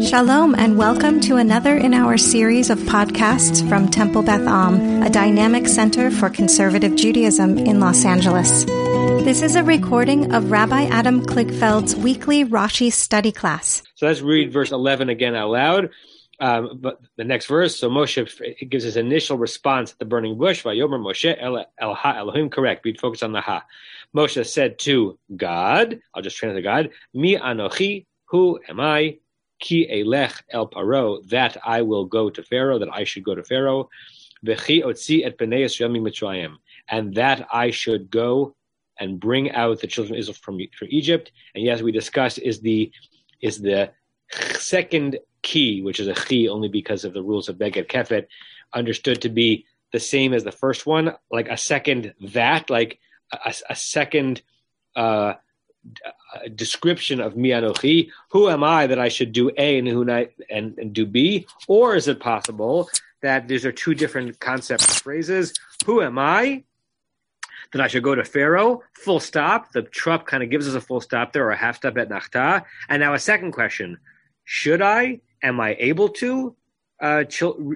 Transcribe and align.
Shalom, 0.00 0.54
and 0.54 0.78
welcome 0.78 1.20
to 1.22 1.36
another 1.36 1.76
in 1.76 1.92
our 1.92 2.16
series 2.16 2.70
of 2.70 2.78
podcasts 2.80 3.68
from 3.68 3.88
Temple 3.88 4.22
Beth 4.22 4.46
Am, 4.46 5.02
a 5.02 5.10
dynamic 5.10 5.66
center 5.66 6.12
for 6.12 6.30
conservative 6.30 6.94
Judaism 6.94 7.58
in 7.58 7.80
Los 7.80 8.04
Angeles. 8.04 8.64
This 8.64 9.42
is 9.42 9.56
a 9.56 9.64
recording 9.64 10.32
of 10.32 10.52
Rabbi 10.52 10.84
Adam 10.84 11.26
Kligfeld's 11.26 11.96
weekly 11.96 12.44
Rashi 12.44 12.92
study 12.92 13.32
class. 13.32 13.82
So 13.96 14.06
let's 14.06 14.20
read 14.20 14.52
verse 14.52 14.70
11 14.70 15.08
again 15.08 15.34
out 15.34 15.50
loud. 15.50 15.90
Um, 16.38 16.78
but 16.80 17.00
the 17.16 17.24
next 17.24 17.46
verse, 17.46 17.76
so 17.76 17.90
Moshe 17.90 18.70
gives 18.70 18.84
his 18.84 18.96
initial 18.96 19.36
response 19.36 19.90
at 19.90 19.98
the 19.98 20.04
burning 20.04 20.38
bush. 20.38 20.62
Vayomer 20.62 21.00
Moshe 21.00 21.36
El, 21.38 21.66
El 21.76 21.94
Ha 21.94 22.16
Elohim. 22.16 22.50
Correct. 22.50 22.84
We'd 22.84 23.00
focus 23.00 23.24
on 23.24 23.32
the 23.32 23.40
Ha. 23.40 23.64
Moshe 24.16 24.46
said 24.46 24.78
to 24.80 25.18
God, 25.36 26.00
I'll 26.14 26.22
just 26.22 26.36
translate 26.36 26.62
the 26.62 26.68
God, 26.68 26.90
Mi 27.12 27.36
Anochi, 27.36 28.06
who 28.26 28.60
am 28.68 28.78
I? 28.78 29.18
Ki 29.58 29.86
Elech 29.90 30.42
El 30.50 30.68
Paro, 30.68 31.26
that 31.28 31.56
I 31.64 31.82
will 31.82 32.04
go 32.04 32.30
to 32.30 32.42
Pharaoh, 32.42 32.78
that 32.78 32.92
I 32.92 33.04
should 33.04 33.24
go 33.24 33.34
to 33.34 33.42
Pharaoh. 33.42 33.88
V'chi 34.44 34.84
Otzi 34.84 35.24
et 35.24 35.36
Bnei 35.36 35.64
Yisrael 35.64 35.98
Mitzrayim, 36.00 36.56
and 36.88 37.14
that 37.14 37.46
I 37.52 37.70
should 37.70 38.10
go 38.10 38.54
and 39.00 39.20
bring 39.20 39.50
out 39.52 39.80
the 39.80 39.86
children 39.86 40.14
of 40.14 40.20
Israel 40.20 40.36
from, 40.40 40.60
from 40.76 40.88
Egypt. 40.90 41.32
And 41.54 41.64
yes, 41.64 41.82
we 41.82 41.92
discussed 41.92 42.38
is 42.38 42.60
the 42.60 42.92
is 43.40 43.60
the 43.60 43.90
second 44.58 45.18
key, 45.42 45.82
which 45.82 46.00
is 46.00 46.08
a 46.08 46.14
chi 46.14 46.46
only 46.46 46.68
because 46.68 47.04
of 47.04 47.14
the 47.14 47.22
rules 47.22 47.48
of 47.48 47.56
Beged 47.56 47.86
Kefet, 47.86 48.26
understood 48.74 49.22
to 49.22 49.28
be 49.28 49.66
the 49.92 50.00
same 50.00 50.34
as 50.34 50.44
the 50.44 50.52
first 50.52 50.86
one, 50.86 51.14
like 51.30 51.48
a 51.48 51.56
second 51.56 52.14
that, 52.20 52.68
like 52.68 52.98
a, 53.32 53.54
a 53.70 53.76
second 53.76 54.42
uh, 54.96 55.34
description 56.54 57.20
of 57.20 57.34
mianochi. 57.34 58.10
Who 58.30 58.48
am 58.48 58.62
I 58.64 58.86
that 58.86 58.98
I 58.98 59.08
should 59.08 59.32
do 59.32 59.50
A 59.56 59.78
and 59.78 59.88
who 59.88 60.10
I, 60.10 60.28
and, 60.50 60.78
and 60.78 60.92
do 60.92 61.06
B? 61.06 61.46
Or 61.66 61.96
is 61.96 62.08
it 62.08 62.20
possible 62.20 62.88
that 63.22 63.48
these 63.48 63.64
are 63.64 63.72
two 63.72 63.94
different 63.94 64.38
concepts 64.40 65.00
phrases? 65.00 65.52
Who 65.86 66.02
am 66.02 66.18
I? 66.18 66.64
That 67.72 67.82
I 67.82 67.88
should 67.88 68.02
go 68.02 68.14
to 68.14 68.24
Pharaoh, 68.24 68.82
full 68.94 69.20
stop. 69.20 69.72
The 69.72 69.82
trup 69.82 70.26
kind 70.26 70.42
of 70.42 70.48
gives 70.48 70.66
us 70.66 70.74
a 70.74 70.80
full 70.80 71.00
stop 71.00 71.32
there 71.32 71.46
or 71.46 71.50
a 71.50 71.56
half 71.56 71.76
stop 71.76 71.94
etnachta. 71.94 72.64
And 72.88 73.00
now 73.00 73.14
a 73.14 73.18
second 73.18 73.52
question. 73.52 73.98
Should 74.44 74.80
I 74.80 75.20
am 75.42 75.60
I 75.60 75.76
able 75.78 76.08
to 76.08 76.56
uh, 77.00 77.24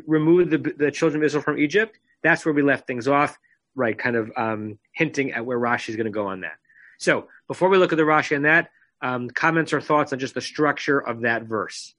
remove 0.06 0.50
the, 0.50 0.58
the 0.58 0.90
children 0.90 1.22
of 1.22 1.26
Israel 1.26 1.42
from 1.42 1.58
Egypt? 1.58 1.98
That's 2.22 2.44
where 2.46 2.54
we 2.54 2.62
left 2.62 2.86
things 2.86 3.06
off, 3.06 3.38
right? 3.74 3.98
Kind 3.98 4.16
of 4.16 4.32
um, 4.36 4.78
hinting 4.92 5.32
at 5.32 5.44
where 5.44 5.58
Rashi 5.58 5.90
is 5.90 5.96
going 5.96 6.06
to 6.06 6.10
go 6.10 6.26
on 6.26 6.40
that. 6.40 6.56
So 7.02 7.26
before 7.48 7.68
we 7.68 7.78
look 7.78 7.92
at 7.92 7.96
the 7.96 8.04
Rashi 8.04 8.36
on 8.36 8.42
that, 8.42 8.70
um, 9.00 9.28
comments 9.28 9.72
or 9.72 9.80
thoughts 9.80 10.12
on 10.12 10.20
just 10.20 10.34
the 10.34 10.40
structure 10.40 11.00
of 11.00 11.22
that 11.22 11.42
verse. 11.42 11.94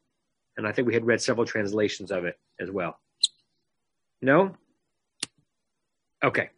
And 0.56 0.66
I 0.66 0.72
think 0.72 0.88
we 0.88 0.94
had 0.94 1.06
read 1.06 1.22
several 1.22 1.46
translations 1.46 2.09
of 2.09 2.23
it 2.23 2.40
as 2.58 2.72
well. 2.72 2.98
No? 4.22 4.56
Okay. 6.24 6.52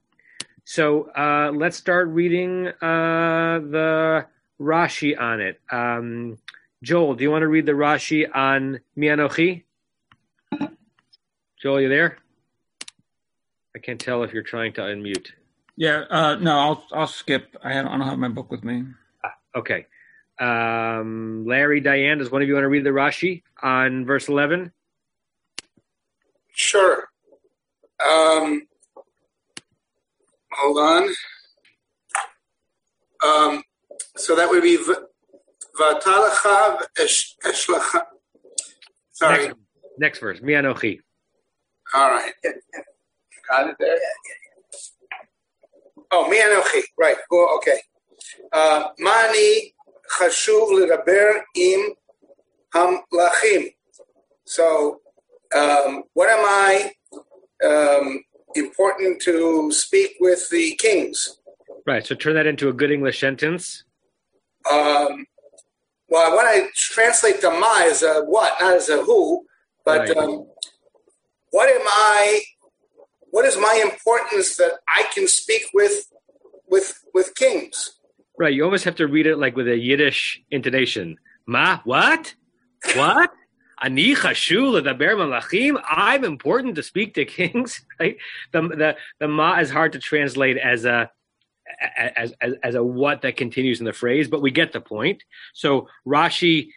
So 0.64 1.10
uh, 1.10 1.52
let's 1.56 1.76
start 1.76 2.10
reading 2.10 2.68
uh, 2.68 3.62
the 3.62 4.28
Rashi 4.62 5.20
on 5.20 5.42
it. 5.42 5.60
Um, 5.72 6.38
Joel, 6.84 7.16
do 7.16 7.23
you 7.23 7.32
want 7.32 7.42
to 7.42 7.48
read 7.48 7.66
the 7.66 7.72
Rashi 7.72 8.28
on 8.32 8.80
Mianochi? 8.96 9.64
Joel, 11.60 11.82
you 11.82 11.90
there? 11.90 12.20
I 13.76 13.80
can't 13.80 14.00
tell 14.00 14.22
if 14.22 14.34
you're 14.34 14.44
trying 14.44 14.73
to 14.73 14.82
unmute. 14.82 15.32
Yeah, 15.78 16.06
uh, 16.09 16.36
no, 16.36 16.58
I'll 16.58 16.84
I'll 16.94 17.08
skip. 17.08 17.56
I, 17.64 17.73
have, 17.73 17.86
I 17.86 17.98
don't 17.98 18.08
have 18.08 18.20
my 18.20 18.30
book 18.30 18.50
with 18.50 18.64
me. 18.64 18.84
Ah, 19.23 19.34
okay. 19.58 19.86
Um, 20.40 21.45
Larry, 21.45 21.80
Diane, 21.80 22.17
does 22.17 22.32
one 22.32 22.42
of 22.42 22.48
you 22.48 22.54
want 22.54 22.64
to 22.64 22.70
read 22.70 22.84
the 22.84 22.90
Rashi 22.90 23.44
on 23.62 24.06
verse 24.06 24.28
11? 24.28 24.72
Sure. 26.54 27.06
Um, 28.06 28.67
hold 30.52 30.77
on. 30.77 31.10
Um, 33.26 33.64
so 34.17 34.36
that 34.36 34.49
would 34.49 34.64
be 34.64 34.78
Vatalachav 35.80 36.82
Eshlacha. 36.98 38.02
Sorry. 39.11 39.48
Next, 39.48 39.58
next 39.98 40.20
verse. 40.20 40.39
Mianochi. 40.42 40.99
All 41.94 42.10
right. 42.10 42.33
Got 43.49 43.70
it 43.70 43.76
there? 43.80 43.98
Oh, 46.17 46.30
Mianochi. 46.31 46.81
Right. 46.98 47.17
Oh, 47.30 47.58
okay. 47.58 47.80
Mani 48.99 49.73
chashuv 50.17 50.70
ledaber 50.71 51.42
im 51.55 51.93
hamlachim. 52.73 53.73
So, 54.45 55.02
um, 55.54 56.04
what 56.14 56.30
am 56.30 56.45
I 56.45 56.92
um, 57.65 58.23
important 58.55 59.21
to 59.23 59.70
speak 59.73 60.15
with 60.21 60.49
the 60.49 60.75
kings? 60.75 61.37
Right. 61.86 62.08
So 62.08 62.15
turn 62.15 62.36
that 62.36 62.48
into 62.48 62.70
a 62.70 62.73
good 62.73 62.92
English 62.92 63.20
sentence. 63.20 63.83
Um, 64.71 65.25
well, 66.08 66.39
I 66.39 66.70
translate 66.75 67.42
the 67.42 67.52
ma 67.52 67.81
as 67.81 68.04
a 68.04 68.21
what, 68.23 68.54
not 68.61 68.75
as 68.77 68.87
a 68.87 69.04
who, 69.04 69.45
but 69.83 70.08
right. 70.08 70.17
um, 70.17 70.48
what 71.52 71.67
am 71.67 71.86
I? 71.86 72.42
What 73.36 73.44
is 73.44 73.58
my 73.58 73.84
importance 73.84 74.56
that 74.56 74.80
I 74.88 75.04
can 75.14 75.28
speak 75.28 75.64
with 75.73 76.10
with 76.70 77.04
with 77.14 77.36
kings? 77.36 78.00
Right. 78.40 78.54
You 78.54 78.64
almost 78.64 78.86
have 78.86 78.96
to 78.96 79.08
read 79.08 79.28
it 79.28 79.36
like 79.36 79.58
with 79.58 79.68
a 79.68 79.76
Yiddish 79.76 80.42
intonation. 80.52 81.18
Ma, 81.46 81.82
what? 81.84 82.34
What? 82.94 83.34
Ani 83.82 84.16
chashul 84.16 84.82
malachim. 84.82 85.82
I'm 85.86 86.23
important 86.23 86.76
to 86.76 86.84
speak 86.84 87.16
to 87.16 87.26
kings. 87.26 87.84
Right. 88.00 88.16
The 88.54 88.62
the 88.62 88.96
the 89.20 89.28
ma 89.28 89.60
is 89.60 89.70
hard 89.70 89.92
to 89.92 90.00
translate 90.00 90.58
as 90.58 90.86
a 90.86 91.12
as, 91.98 92.34
as, 92.40 92.54
as 92.64 92.76
a 92.76 92.84
what 92.84 93.22
that 93.23 93.36
continues 93.36 93.82
in 93.82 93.86
the 93.86 93.92
phrase, 93.92 94.30
but 94.30 94.42
we 94.42 94.50
get 94.50 94.72
the 94.72 94.80
point. 94.80 95.26
So 95.54 95.90
Rashi 96.08 96.70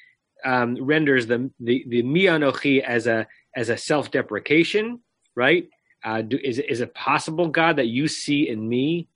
um, 0.45 0.77
renders 0.85 1.29
the 1.29 1.53
the 1.61 1.85
the 1.87 2.03
mianochi 2.03 2.83
as 2.83 3.07
a 3.07 3.29
as 3.55 3.69
a 3.69 3.77
self 3.77 4.11
deprecation, 4.11 4.99
right? 5.37 5.69
Uh, 6.05 6.23
do, 6.23 6.39
is 6.43 6.59
is 6.59 6.81
it 6.81 6.95
possible, 6.95 7.49
God, 7.49 7.77
that 7.77 7.89
you 7.89 8.09
see 8.09 8.49
in 8.49 8.69
me 8.69 9.09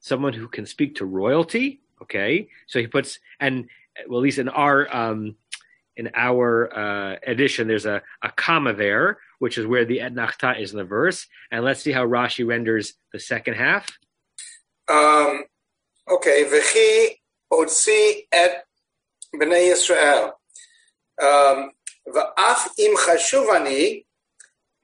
someone 0.00 0.32
who 0.32 0.48
can 0.48 0.66
speak 0.66 0.96
to 0.96 1.04
royalty? 1.04 1.80
Okay, 2.00 2.48
so 2.66 2.80
he 2.80 2.86
puts 2.86 3.20
and 3.38 3.68
well, 4.08 4.20
at 4.20 4.22
least 4.22 4.38
in 4.38 4.48
our 4.48 4.94
um, 4.94 5.36
in 5.96 6.10
our 6.14 6.72
uh, 6.74 7.16
edition, 7.26 7.68
there's 7.68 7.86
a, 7.86 8.02
a 8.22 8.30
comma 8.30 8.72
there, 8.72 9.18
which 9.38 9.58
is 9.58 9.66
where 9.66 9.84
the 9.84 9.98
etnachta 9.98 10.58
is 10.58 10.72
in 10.72 10.78
the 10.78 10.84
verse. 10.84 11.26
And 11.50 11.64
let's 11.64 11.82
see 11.82 11.92
how 11.92 12.06
Rashi 12.06 12.46
renders 12.46 12.94
the 13.12 13.18
second 13.18 13.54
half. 13.54 13.86
Um, 14.88 15.44
okay, 16.10 16.44
v'chi 16.44 17.18
otzi 17.52 18.26
et 18.32 18.64
bnei 19.34 19.72
Yisrael. 19.72 20.32
Um, 21.22 21.72
v'af 22.08 22.68
im 22.78 22.96
ani, 23.54 24.06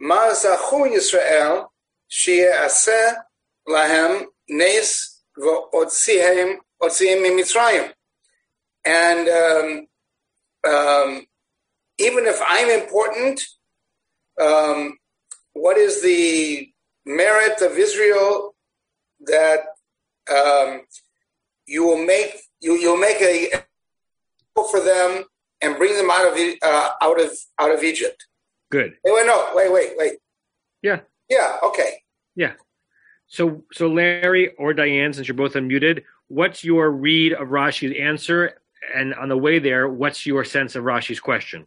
Ma 0.00 0.31
zachu 0.32 0.88
Yisrael 0.94 1.66
she'aseh 2.09 3.14
lahem 3.69 4.26
nes 4.48 5.22
v'otzihem 5.36 6.56
otzihem 6.82 7.22
mimitzrayim. 7.25 7.92
And 8.84 9.28
um, 9.28 9.86
um, 10.72 11.26
even 11.98 12.26
if 12.26 12.41
I'm 12.48 12.70
important, 12.70 13.42
um, 14.41 14.98
what 15.53 15.76
is 15.76 16.03
the 16.03 16.70
merit 17.04 17.60
of 17.60 17.76
Israel 17.76 18.54
that 19.20 19.60
um, 20.30 20.82
you 21.66 21.84
will 21.84 22.04
make 22.04 22.41
you 22.60 22.75
you'll 22.75 22.97
make 22.97 23.20
a 23.20 23.50
for 24.54 24.80
them 24.80 25.25
and 25.60 25.76
bring 25.76 25.97
them 25.97 26.10
out 26.10 26.26
of 26.26 26.38
uh, 26.62 26.91
out 27.03 27.20
of 27.20 27.30
out 27.59 27.74
of 27.74 27.83
Egypt? 27.83 28.27
Good. 28.70 28.97
Wait, 29.04 29.15
wait, 29.15 29.26
no, 29.26 29.50
wait, 29.54 29.72
wait, 29.72 29.92
wait. 29.97 30.12
Yeah. 30.82 31.00
Yeah. 31.28 31.56
Okay. 31.62 32.03
Yeah. 32.36 32.53
So, 33.26 33.65
so 33.72 33.88
Larry 33.88 34.54
or 34.56 34.72
Diane, 34.72 35.12
since 35.12 35.28
you're 35.28 35.34
both 35.34 35.54
unmuted, 35.54 36.04
what's 36.28 36.65
your 36.65 36.91
read 36.91 37.32
of 37.32 37.48
Rashi's 37.48 37.97
answer? 37.98 38.59
And 38.94 39.15
on 39.15 39.28
the 39.28 39.36
way 39.36 39.59
there, 39.59 39.88
what's 39.88 40.24
your 40.24 40.44
sense 40.44 40.76
of 40.76 40.84
Rashi's 40.84 41.20
question 41.20 41.66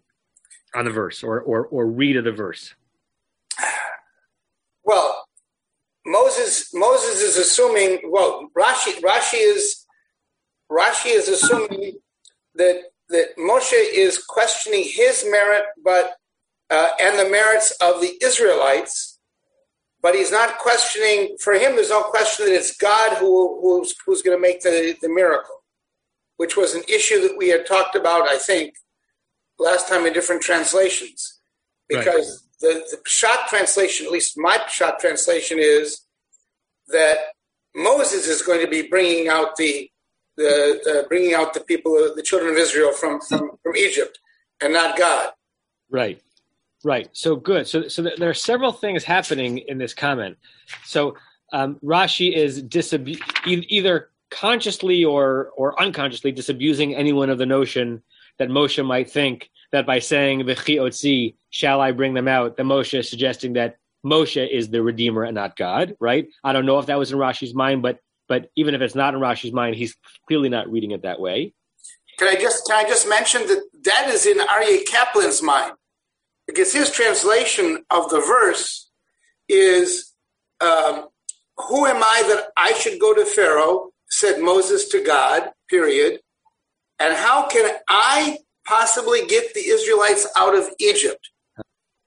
on 0.73 0.85
the 0.85 0.91
verse 0.91 1.23
or 1.23 1.41
or, 1.41 1.65
or 1.67 1.87
read 1.87 2.17
of 2.17 2.23
the 2.23 2.31
verse? 2.31 2.73
Well, 4.83 5.27
Moses 6.05 6.73
Moses 6.73 7.21
is 7.21 7.37
assuming 7.37 7.99
well 8.05 8.49
Rashi 8.57 8.99
Rashi 9.01 9.35
is 9.35 9.85
Rashi 10.71 11.15
is 11.15 11.27
assuming 11.27 11.99
that 12.55 12.81
that 13.09 13.37
Moshe 13.37 13.73
is 13.73 14.17
questioning 14.17 14.83
his 14.83 15.25
merit 15.29 15.63
but 15.83 16.15
uh, 16.71 16.89
and 16.99 17.19
the 17.19 17.29
merits 17.29 17.71
of 17.81 18.01
the 18.01 18.17
Israelites 18.21 19.19
but 20.01 20.15
he's 20.15 20.31
not 20.31 20.57
questioning 20.57 21.37
for 21.39 21.53
him 21.53 21.75
there's 21.75 21.89
no 21.89 22.03
question 22.03 22.45
that 22.45 22.55
it's 22.55 22.75
God 22.77 23.17
who 23.17 23.59
who's, 23.61 23.93
who's 24.05 24.21
going 24.21 24.37
to 24.37 24.41
make 24.41 24.61
the, 24.61 24.95
the 25.01 25.09
miracle 25.09 25.63
which 26.37 26.57
was 26.57 26.73
an 26.73 26.83
issue 26.87 27.21
that 27.21 27.37
we 27.37 27.49
had 27.49 27.65
talked 27.65 27.95
about 27.95 28.27
I 28.27 28.37
think 28.37 28.73
last 29.59 29.87
time 29.87 30.05
in 30.05 30.13
different 30.13 30.41
translations 30.41 31.39
because 31.91 32.47
right. 32.63 32.73
the, 32.73 32.83
the 32.91 32.97
Pshat 32.97 33.47
translation, 33.47 34.05
at 34.05 34.11
least 34.11 34.37
my 34.37 34.57
Pshat 34.69 34.99
translation, 34.99 35.57
is 35.59 36.01
that 36.87 37.17
Moses 37.75 38.27
is 38.27 38.41
going 38.41 38.61
to 38.61 38.67
be 38.67 38.87
bringing 38.87 39.27
out 39.27 39.55
the 39.55 39.89
the 40.37 41.03
uh, 41.03 41.07
bringing 41.07 41.33
out 41.33 41.53
the 41.53 41.59
people, 41.59 42.13
the 42.15 42.23
children 42.23 42.51
of 42.51 42.57
Israel 42.57 42.91
from 42.93 43.19
from 43.21 43.51
from 43.61 43.75
Egypt, 43.75 44.17
and 44.61 44.73
not 44.73 44.97
God. 44.97 45.31
Right, 45.89 46.21
right. 46.83 47.09
So 47.13 47.35
good. 47.35 47.67
So 47.67 47.87
so 47.87 48.01
there 48.01 48.29
are 48.29 48.33
several 48.33 48.71
things 48.71 49.03
happening 49.03 49.59
in 49.59 49.77
this 49.77 49.93
comment. 49.93 50.37
So 50.85 51.15
um, 51.53 51.77
Rashi 51.83 52.33
is 52.33 52.63
disabu- 52.63 53.19
either 53.45 54.09
consciously 54.29 55.03
or 55.03 55.51
or 55.57 55.79
unconsciously 55.81 56.31
disabusing 56.31 56.95
anyone 56.95 57.29
of 57.29 57.37
the 57.37 57.45
notion 57.45 58.01
that 58.39 58.49
Moshe 58.49 58.83
might 58.85 59.09
think 59.11 59.49
that 59.71 59.85
by 59.85 59.99
saying 59.99 60.41
"V'chi 60.41 61.35
shall 61.49 61.81
I 61.81 61.91
bring 61.91 62.13
them 62.13 62.27
out?" 62.27 62.57
that 62.57 62.63
Moshe 62.63 62.97
is 62.97 63.09
suggesting 63.09 63.53
that 63.53 63.77
Moshe 64.05 64.49
is 64.49 64.69
the 64.69 64.81
redeemer 64.81 65.23
and 65.23 65.35
not 65.35 65.55
God. 65.55 65.95
Right? 65.99 66.27
I 66.43 66.53
don't 66.53 66.65
know 66.65 66.79
if 66.79 66.87
that 66.87 66.99
was 66.99 67.11
in 67.11 67.17
Rashi's 67.17 67.53
mind, 67.53 67.81
but 67.81 67.99
but 68.27 68.49
even 68.55 68.73
if 68.75 68.81
it's 68.81 68.95
not 68.95 69.13
in 69.13 69.19
Rashi's 69.19 69.51
mind, 69.51 69.75
he's 69.75 69.95
clearly 70.27 70.47
not 70.47 70.71
reading 70.71 70.91
it 70.91 71.01
that 71.01 71.19
way. 71.19 71.53
Can 72.17 72.29
I 72.29 72.39
just 72.39 72.65
can 72.67 72.85
I 72.85 72.87
just 72.87 73.07
mention 73.09 73.45
that 73.47 73.61
that 73.83 74.07
is 74.09 74.25
in 74.25 74.37
Aryeh 74.37 74.85
Kaplan's 74.85 75.41
mind, 75.41 75.73
because 76.51 76.73
his 76.73 76.91
translation 76.91 77.85
of 77.89 78.09
the 78.09 78.19
verse 78.19 78.89
is, 79.47 80.13
um, 80.59 81.07
"Who 81.57 81.85
am 81.85 82.03
I 82.03 82.23
that 82.27 82.51
I 82.57 82.73
should 82.73 82.99
go 82.99 83.13
to 83.13 83.25
Pharaoh?" 83.25 83.91
said 84.09 84.39
Moses 84.39 84.89
to 84.89 85.01
God. 85.01 85.51
Period. 85.69 86.19
And 86.99 87.15
how 87.15 87.47
can 87.47 87.77
I 87.87 88.39
possibly 88.65 89.25
get 89.25 89.53
the 89.53 89.65
Israelites 89.65 90.27
out 90.35 90.53
of 90.53 90.69
Egypt? 90.79 91.29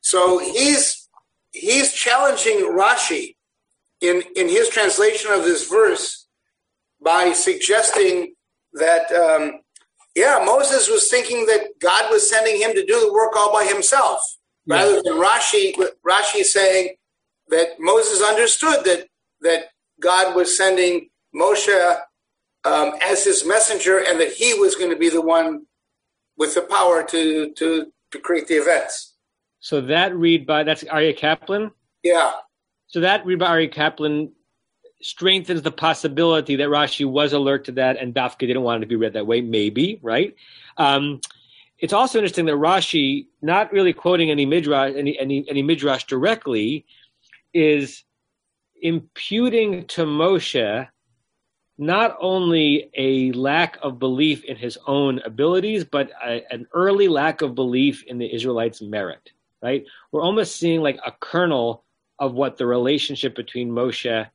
So 0.02 0.38
he's 0.38 1.08
he's 1.52 1.92
challenging 1.92 2.58
Rashi 2.80 3.36
in 4.00 4.22
in 4.36 4.48
his 4.48 4.68
translation 4.68 5.32
of 5.32 5.44
this 5.44 5.68
verse 5.68 6.26
by 7.00 7.32
suggesting 7.32 8.34
that 8.74 9.10
um, 9.12 9.60
yeah, 10.14 10.42
Moses 10.44 10.88
was 10.88 11.10
thinking 11.10 11.46
that 11.46 11.70
God 11.80 12.10
was 12.10 12.28
sending 12.28 12.60
him 12.60 12.72
to 12.74 12.84
do 12.84 13.00
the 13.00 13.12
work 13.12 13.36
all 13.36 13.52
by 13.52 13.64
himself, 13.64 14.20
yeah. 14.66 14.76
rather 14.76 15.02
than 15.02 15.14
Rashi. 15.14 15.74
Rashi 16.06 16.44
saying 16.44 16.94
that 17.48 17.80
Moses 17.80 18.22
understood 18.22 18.84
that 18.84 19.08
that 19.40 19.66
God 20.00 20.36
was 20.36 20.56
sending 20.56 21.08
Moshe 21.34 22.00
um, 22.64 22.92
as 23.02 23.24
his 23.24 23.44
messenger, 23.44 23.98
and 23.98 24.20
that 24.20 24.32
he 24.32 24.54
was 24.54 24.76
going 24.76 24.90
to 24.90 24.96
be 24.96 25.08
the 25.08 25.20
one 25.20 25.66
with 26.36 26.54
the 26.54 26.62
power 26.62 27.02
to 27.02 27.52
to 27.52 27.92
to 28.12 28.18
create 28.20 28.46
the 28.46 28.54
events. 28.54 29.14
So 29.58 29.80
that 29.80 30.14
read 30.14 30.46
by 30.46 30.62
that's 30.62 30.84
Aryeh 30.84 31.16
Kaplan. 31.16 31.72
Yeah. 32.04 32.32
So 32.86 33.00
that 33.00 33.26
read 33.26 33.40
by 33.40 33.46
Aryeh 33.46 33.72
Kaplan 33.72 34.32
strengthens 35.04 35.60
the 35.60 35.70
possibility 35.70 36.56
that 36.56 36.68
Rashi 36.68 37.04
was 37.04 37.32
alert 37.34 37.66
to 37.66 37.72
that, 37.72 37.98
and 38.00 38.14
Dafka 38.14 38.40
didn't 38.40 38.62
want 38.62 38.78
it 38.78 38.86
to 38.86 38.88
be 38.88 38.96
read 38.96 39.12
that 39.12 39.26
way. 39.26 39.42
Maybe 39.42 40.00
right. 40.02 40.34
Um, 40.78 41.20
it's 41.78 41.92
also 41.92 42.18
interesting 42.18 42.46
that 42.46 42.54
Rashi, 42.54 43.26
not 43.42 43.72
really 43.72 43.92
quoting 43.92 44.30
any 44.30 44.46
midrash, 44.46 44.94
any, 44.96 45.18
any, 45.18 45.44
any 45.48 45.62
midrash 45.62 46.04
directly, 46.04 46.86
is 47.52 48.04
imputing 48.80 49.86
to 49.88 50.06
Moshe 50.06 50.88
not 51.76 52.16
only 52.20 52.90
a 52.96 53.32
lack 53.32 53.76
of 53.82 53.98
belief 53.98 54.44
in 54.44 54.56
his 54.56 54.78
own 54.86 55.18
abilities, 55.24 55.84
but 55.84 56.10
a, 56.24 56.42
an 56.50 56.66
early 56.72 57.08
lack 57.08 57.42
of 57.42 57.54
belief 57.54 58.04
in 58.04 58.16
the 58.16 58.32
Israelites' 58.32 58.80
merit. 58.80 59.32
Right? 59.62 59.84
We're 60.12 60.22
almost 60.22 60.56
seeing 60.56 60.80
like 60.80 60.98
a 61.04 61.12
kernel 61.12 61.84
of 62.18 62.32
what 62.32 62.56
the 62.56 62.66
relationship 62.66 63.34
between 63.34 63.70
Moshe 63.70 64.28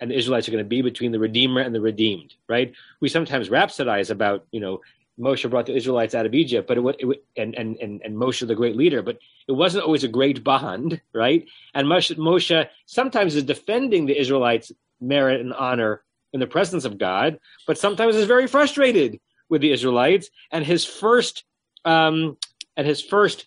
and 0.00 0.10
the 0.10 0.16
Israelites 0.16 0.48
are 0.48 0.52
going 0.52 0.64
to 0.64 0.68
be 0.68 0.82
between 0.82 1.12
the 1.12 1.18
Redeemer 1.18 1.60
and 1.60 1.74
the 1.74 1.80
redeemed. 1.80 2.34
Right? 2.48 2.72
We 3.00 3.08
sometimes 3.08 3.48
rhapsodize 3.48 4.10
about 4.10 4.46
you 4.50 4.60
know 4.60 4.80
Moshe 5.18 5.48
brought 5.50 5.66
the 5.66 5.76
Israelites 5.76 6.14
out 6.14 6.26
of 6.26 6.34
Egypt, 6.34 6.66
but 6.66 6.78
it, 6.78 6.96
it 6.98 7.24
and, 7.36 7.54
and 7.54 7.76
and 7.76 8.00
and 8.02 8.16
Moshe 8.16 8.46
the 8.46 8.54
great 8.54 8.76
leader, 8.76 9.02
but 9.02 9.18
it 9.46 9.52
wasn't 9.52 9.84
always 9.84 10.04
a 10.04 10.08
great 10.08 10.42
bond, 10.42 11.00
right? 11.12 11.46
And 11.74 11.86
Moshe, 11.86 12.16
Moshe 12.16 12.68
sometimes 12.86 13.34
is 13.34 13.44
defending 13.44 14.06
the 14.06 14.18
Israelites' 14.18 14.72
merit 15.00 15.40
and 15.40 15.52
honor 15.52 16.02
in 16.32 16.40
the 16.40 16.46
presence 16.46 16.84
of 16.84 16.98
God, 16.98 17.38
but 17.66 17.78
sometimes 17.78 18.16
is 18.16 18.26
very 18.26 18.46
frustrated 18.46 19.20
with 19.48 19.60
the 19.60 19.72
Israelites. 19.72 20.30
And 20.50 20.64
his 20.64 20.84
first 20.84 21.44
um, 21.84 22.36
and 22.76 22.86
his 22.86 23.02
first 23.02 23.46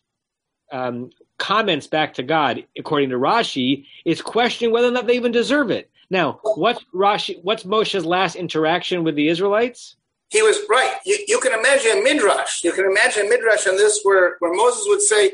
um, 0.72 1.10
comments 1.38 1.88
back 1.88 2.16
to 2.16 2.24
God, 2.24 2.66
according 2.78 3.10
to 3.10 3.18
Rashi, 3.18 3.86
is 4.06 4.22
questioning 4.22 4.74
whether 4.74 4.88
or 4.88 4.92
not 4.92 5.08
they 5.08 5.16
even 5.16 5.32
deserve 5.32 5.72
it. 5.72 5.90
Now, 6.14 6.40
what's 6.44 6.86
Rashi? 6.94 7.44
What's 7.44 7.64
Moshe's 7.64 8.06
last 8.06 8.36
interaction 8.36 9.04
with 9.04 9.16
the 9.16 9.30
Israelites? 9.30 9.96
He 10.30 10.44
was 10.44 10.60
right. 10.70 10.94
You, 11.08 11.18
you 11.28 11.40
can 11.40 11.58
imagine 11.58 12.04
midrash. 12.04 12.64
You 12.64 12.72
can 12.72 12.86
imagine 12.86 13.28
midrash 13.30 13.66
on 13.66 13.78
this, 13.78 14.00
where 14.04 14.36
where 14.38 14.54
Moses 14.54 14.86
would 14.86 15.02
say, 15.02 15.32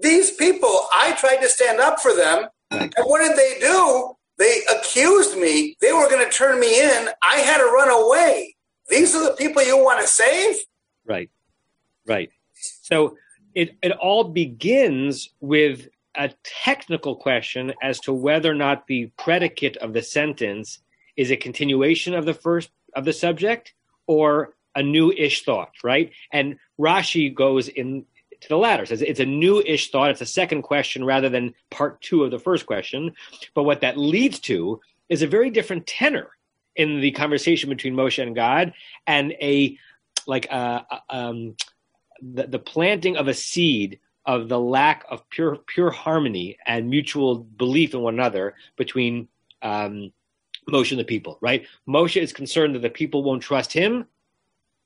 "These 0.00 0.30
people, 0.36 0.86
I 0.94 1.16
tried 1.18 1.38
to 1.38 1.48
stand 1.48 1.80
up 1.80 1.98
for 1.98 2.14
them, 2.14 2.46
and 2.70 2.94
what 3.02 3.26
did 3.26 3.36
they 3.36 3.58
do? 3.58 4.14
They 4.38 4.60
accused 4.72 5.36
me. 5.36 5.76
They 5.80 5.92
were 5.92 6.08
going 6.08 6.24
to 6.24 6.30
turn 6.30 6.60
me 6.60 6.80
in. 6.80 7.08
I 7.28 7.38
had 7.38 7.58
to 7.58 7.64
run 7.64 7.90
away. 7.90 8.54
These 8.88 9.16
are 9.16 9.24
the 9.24 9.34
people 9.36 9.64
you 9.64 9.76
want 9.76 10.00
to 10.00 10.06
save? 10.06 10.56
Right. 11.04 11.30
Right. 12.06 12.30
So 12.82 13.16
it, 13.54 13.76
it 13.82 13.92
all 13.92 14.24
begins 14.24 15.30
with 15.40 15.88
a 16.14 16.30
technical 16.64 17.16
question 17.16 17.72
as 17.82 18.00
to 18.00 18.12
whether 18.12 18.50
or 18.50 18.54
not 18.54 18.86
the 18.86 19.10
predicate 19.18 19.76
of 19.78 19.92
the 19.92 20.02
sentence 20.02 20.78
is 21.16 21.30
a 21.30 21.36
continuation 21.36 22.14
of 22.14 22.24
the 22.24 22.34
first 22.34 22.70
of 22.94 23.04
the 23.04 23.12
subject 23.12 23.74
or 24.06 24.54
a 24.74 24.82
new 24.82 25.12
ish 25.12 25.44
thought, 25.44 25.72
right? 25.82 26.12
And 26.32 26.56
Rashi 26.78 27.32
goes 27.32 27.68
in 27.68 28.04
to 28.44 28.48
the 28.48 28.58
latter. 28.58 28.86
Says 28.86 29.02
it's 29.02 29.20
a 29.20 29.26
new-ish 29.26 29.90
thought. 29.90 30.10
It's 30.10 30.20
a 30.20 30.26
second 30.26 30.62
question 30.62 31.04
rather 31.04 31.28
than 31.28 31.54
part 31.70 32.00
two 32.00 32.24
of 32.24 32.30
the 32.30 32.38
first 32.38 32.66
question. 32.66 33.14
But 33.54 33.64
what 33.64 33.80
that 33.80 33.96
leads 33.96 34.38
to 34.40 34.80
is 35.08 35.22
a 35.22 35.26
very 35.26 35.50
different 35.50 35.86
tenor 35.86 36.30
in 36.76 37.00
the 37.00 37.12
conversation 37.12 37.70
between 37.70 37.94
Moshe 37.94 38.22
and 38.22 38.34
God, 38.34 38.74
and 39.06 39.32
a 39.32 39.78
like 40.26 40.46
a, 40.46 40.84
um, 41.08 41.56
the, 42.20 42.46
the 42.46 42.58
planting 42.58 43.16
of 43.16 43.28
a 43.28 43.34
seed 43.34 44.00
of 44.26 44.48
the 44.48 44.58
lack 44.58 45.04
of 45.10 45.28
pure 45.30 45.56
pure 45.56 45.90
harmony 45.90 46.56
and 46.66 46.88
mutual 46.88 47.36
belief 47.36 47.94
in 47.94 48.00
one 48.00 48.14
another 48.14 48.54
between 48.76 49.28
um, 49.62 50.12
Moshe 50.68 50.90
and 50.90 51.00
the 51.00 51.04
people. 51.04 51.38
Right? 51.40 51.66
Moshe 51.88 52.20
is 52.20 52.32
concerned 52.32 52.74
that 52.74 52.82
the 52.82 52.90
people 52.90 53.22
won't 53.22 53.42
trust 53.42 53.72
him. 53.72 54.06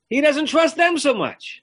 He 0.09 0.21
doesn't 0.21 0.47
trust 0.47 0.77
them 0.77 0.99
so 0.99 1.15
much. 1.15 1.63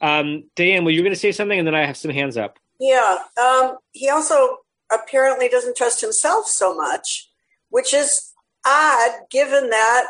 Um, 0.00 0.44
Diane, 0.56 0.84
well, 0.84 0.92
you're 0.92 1.04
going 1.04 1.14
to 1.14 1.20
say 1.20 1.32
something, 1.32 1.58
and 1.58 1.66
then 1.66 1.74
I 1.74 1.86
have 1.86 1.96
some 1.96 2.10
hands 2.10 2.36
up. 2.36 2.58
Yeah. 2.80 3.18
Um, 3.40 3.78
he 3.92 4.08
also 4.08 4.58
apparently 4.92 5.48
doesn't 5.48 5.76
trust 5.76 6.00
himself 6.00 6.46
so 6.46 6.74
much, 6.74 7.30
which 7.70 7.94
is 7.94 8.32
odd 8.66 9.10
given 9.30 9.70
that, 9.70 10.06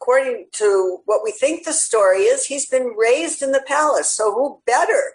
according 0.00 0.46
to 0.52 0.98
what 1.04 1.22
we 1.24 1.30
think 1.30 1.64
the 1.64 1.72
story 1.72 2.22
is, 2.22 2.46
he's 2.46 2.66
been 2.66 2.94
raised 2.96 3.42
in 3.42 3.52
the 3.52 3.62
palace. 3.66 4.10
So 4.10 4.32
who 4.32 4.60
better 4.66 5.14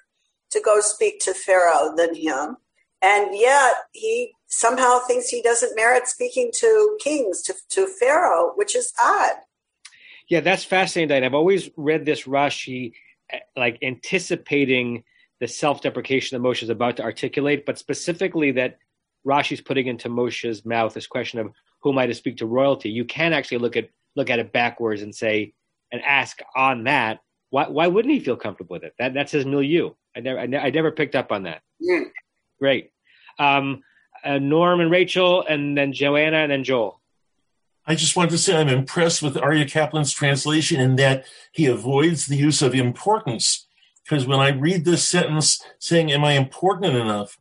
to 0.52 0.62
go 0.62 0.80
speak 0.80 1.20
to 1.22 1.34
Pharaoh 1.34 1.94
than 1.96 2.16
him? 2.16 2.58
And 3.02 3.30
yet 3.34 3.74
he 3.94 4.34
somehow 4.48 5.00
thinks 5.00 5.30
he 5.30 5.42
doesn't 5.42 5.76
merit 5.76 6.08
speaking 6.08 6.52
to 6.56 6.98
kings, 7.02 7.42
to, 7.44 7.56
to 7.70 7.88
Pharaoh, 7.88 8.52
which 8.56 8.76
is 8.76 8.94
odd. 9.02 9.34
Yeah, 10.30 10.42
that's 10.42 10.64
fascinating, 10.64 11.24
I've 11.24 11.34
always 11.34 11.70
read 11.76 12.06
this 12.06 12.24
Rashi 12.24 12.94
eh, 13.32 13.40
like 13.58 13.80
anticipating 13.82 15.04
the 15.40 15.48
self-deprecation 15.48 16.42
that 16.42 16.48
Moshe 16.48 16.62
is 16.64 16.70
about 16.70 16.98
to 16.98 17.04
articulate, 17.04 17.66
but 17.66 17.80
specifically 17.80 18.52
that 18.52 18.78
Rashi's 19.26 19.62
putting 19.62 19.88
into 19.88 20.08
Moshe's 20.08 20.64
mouth 20.64 20.94
this 20.94 21.08
question 21.08 21.40
of 21.40 21.52
who 21.82 21.92
am 21.92 21.98
I 21.98 22.06
to 22.06 22.14
speak 22.14 22.38
to 22.38 22.46
royalty? 22.46 22.90
You 22.90 23.06
can 23.06 23.34
actually 23.34 23.58
look 23.58 23.76
at 23.76 23.90
look 24.16 24.30
at 24.30 24.40
it 24.40 24.54
backwards 24.54 25.02
and 25.02 25.14
say 25.16 25.54
and 25.92 26.02
ask 26.02 26.40
on 26.56 26.84
that 26.84 27.20
why 27.52 27.68
why 27.68 27.88
wouldn't 27.88 28.14
he 28.14 28.20
feel 28.20 28.36
comfortable 28.36 28.74
with 28.74 28.84
it? 28.84 28.94
That 28.98 29.14
that's 29.14 29.32
his 29.32 29.46
milieu. 29.46 29.92
I 30.16 30.22
never 30.22 30.40
I, 30.40 30.46
ne- 30.48 30.58
I 30.58 30.70
never 30.72 30.92
picked 30.92 31.16
up 31.16 31.32
on 31.32 31.44
that. 31.44 31.62
Mm. 31.82 32.06
Great. 32.60 32.92
Um, 33.38 33.84
uh, 34.24 34.40
Norm 34.40 34.82
and 34.82 34.92
Rachel, 34.92 35.46
and 35.48 35.78
then 35.78 35.94
Joanna, 35.94 36.38
and 36.38 36.52
then 36.52 36.64
Joel. 36.64 37.02
I 37.86 37.96
just 37.96 38.16
want 38.16 38.32
to 38.32 38.38
say 38.38 38.56
I'm 38.56 38.70
impressed 38.70 39.22
with 39.22 39.36
Aryeh 39.36 39.70
Kaplan's 39.70 40.14
translation 40.14 40.80
in 40.80 40.96
that 40.98 41.26
he 41.52 41.66
avoids 41.66 42.28
the 42.28 42.38
use 42.38 42.62
of 42.62 42.76
importance. 42.76 43.68
Because 44.04 44.28
when 44.28 44.40
I 44.40 44.50
read 44.50 44.86
this 44.86 45.08
sentence 45.08 45.62
saying, 45.80 46.12
Am 46.12 46.24
I 46.24 46.34
important 46.34 46.96
enough? 46.96 47.38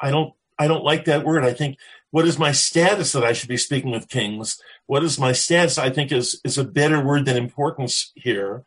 I 0.00 0.10
don't 0.10 0.32
I 0.58 0.68
don't 0.68 0.84
like 0.84 1.04
that 1.04 1.24
word. 1.24 1.44
I 1.44 1.52
think 1.52 1.76
what 2.10 2.26
is 2.26 2.38
my 2.38 2.52
status 2.52 3.12
that 3.12 3.24
I 3.24 3.32
should 3.32 3.48
be 3.48 3.56
speaking 3.56 3.90
with 3.90 4.08
kings? 4.08 4.60
What 4.86 5.02
is 5.02 5.18
my 5.18 5.32
status? 5.32 5.78
I 5.78 5.90
think 5.90 6.12
is 6.12 6.40
is 6.44 6.58
a 6.58 6.64
better 6.64 7.04
word 7.04 7.24
than 7.24 7.36
importance 7.36 8.12
here, 8.14 8.58
But 8.58 8.64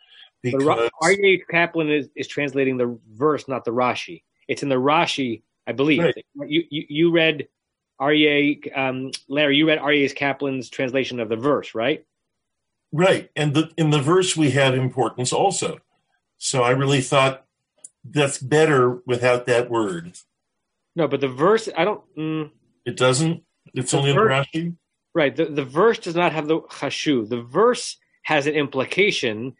because 0.52 0.90
Aryeh 1.02 1.42
Kaplan 1.50 1.90
is, 1.92 2.10
is 2.16 2.28
translating 2.28 2.78
the 2.78 2.98
verse, 3.14 3.48
not 3.48 3.66
the 3.66 3.72
Rashi. 3.72 4.24
It's 4.48 4.64
in 4.64 4.70
the 4.70 4.76
Rashi, 4.76 5.42
I 5.68 5.72
believe. 5.72 6.04
Right. 6.04 6.26
You, 6.48 6.64
you 6.70 6.84
you 6.90 7.12
read 7.12 7.48
Aryeh, 8.00 8.78
um, 8.78 9.12
Larry. 9.28 9.58
You 9.58 9.68
read 9.68 9.80
Aryeh 9.80 10.14
Kaplan's 10.16 10.70
translation 10.70 11.20
of 11.20 11.30
the 11.30 11.36
verse, 11.38 11.74
right? 11.76 12.06
right, 12.92 13.30
and 13.36 13.54
the, 13.54 13.70
in 13.78 13.90
the 13.90 14.00
verse 14.00 14.38
we 14.38 14.52
have 14.52 14.74
importance 14.74 15.34
also. 15.34 15.80
So 16.38 16.64
I 16.64 16.70
really 16.72 17.02
thought 17.02 17.44
that's 18.04 18.38
better 18.38 19.02
without 19.06 19.48
that 19.48 19.70
word. 19.70 20.14
No, 20.96 21.08
but 21.08 21.20
the 21.22 21.28
verse, 21.28 21.68
I 21.76 21.84
don't. 21.84 22.02
Mm, 22.18 22.52
It 22.86 22.96
doesn't. 22.98 23.44
It's 23.74 23.92
The 23.92 23.98
only 23.98 24.12
in 24.12 24.16
verse- 24.16 24.48
Rashi. 24.54 24.76
right, 25.14 25.36
the, 25.36 25.46
the 25.46 25.66
verse 25.66 25.98
does 26.00 26.16
not 26.16 26.32
have 26.32 26.48
the 26.48 26.62
chashuv. 26.62 27.30
The 27.30 27.42
verse 27.42 27.98
has 28.24 28.48
an 28.48 28.54
implication. 28.54 29.56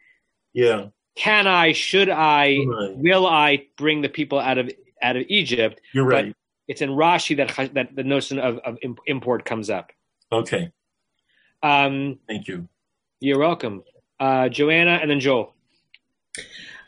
Yeah, 0.56 0.88
Can 1.16 1.46
I? 1.48 1.72
Should 1.74 2.10
I? 2.10 2.58
Right. 2.66 2.96
Will 2.98 3.28
I 3.28 3.68
bring 3.78 4.02
the 4.02 4.10
people 4.10 4.40
out 4.40 4.58
of 4.58 4.72
out 5.04 5.16
of 5.18 5.24
Egypt? 5.28 5.80
you're 5.94 6.06
But- 6.10 6.14
right. 6.26 6.36
It's 6.68 6.82
in 6.82 6.90
Rashi 6.90 7.38
that 7.38 7.74
that 7.76 7.96
the 7.96 8.04
notion 8.04 8.40
of, 8.40 8.58
of 8.66 8.80
import 9.06 9.46
comes 9.46 9.70
up. 9.70 9.92
Okay, 10.32 10.72
Um, 11.62 12.18
thank 12.28 12.48
you. 12.48 12.68
you're 13.20 13.38
welcome, 13.38 13.84
uh, 14.20 14.50
Joanna, 14.50 14.98
and 15.00 15.12
then 15.12 15.20
Joel. 15.20 15.54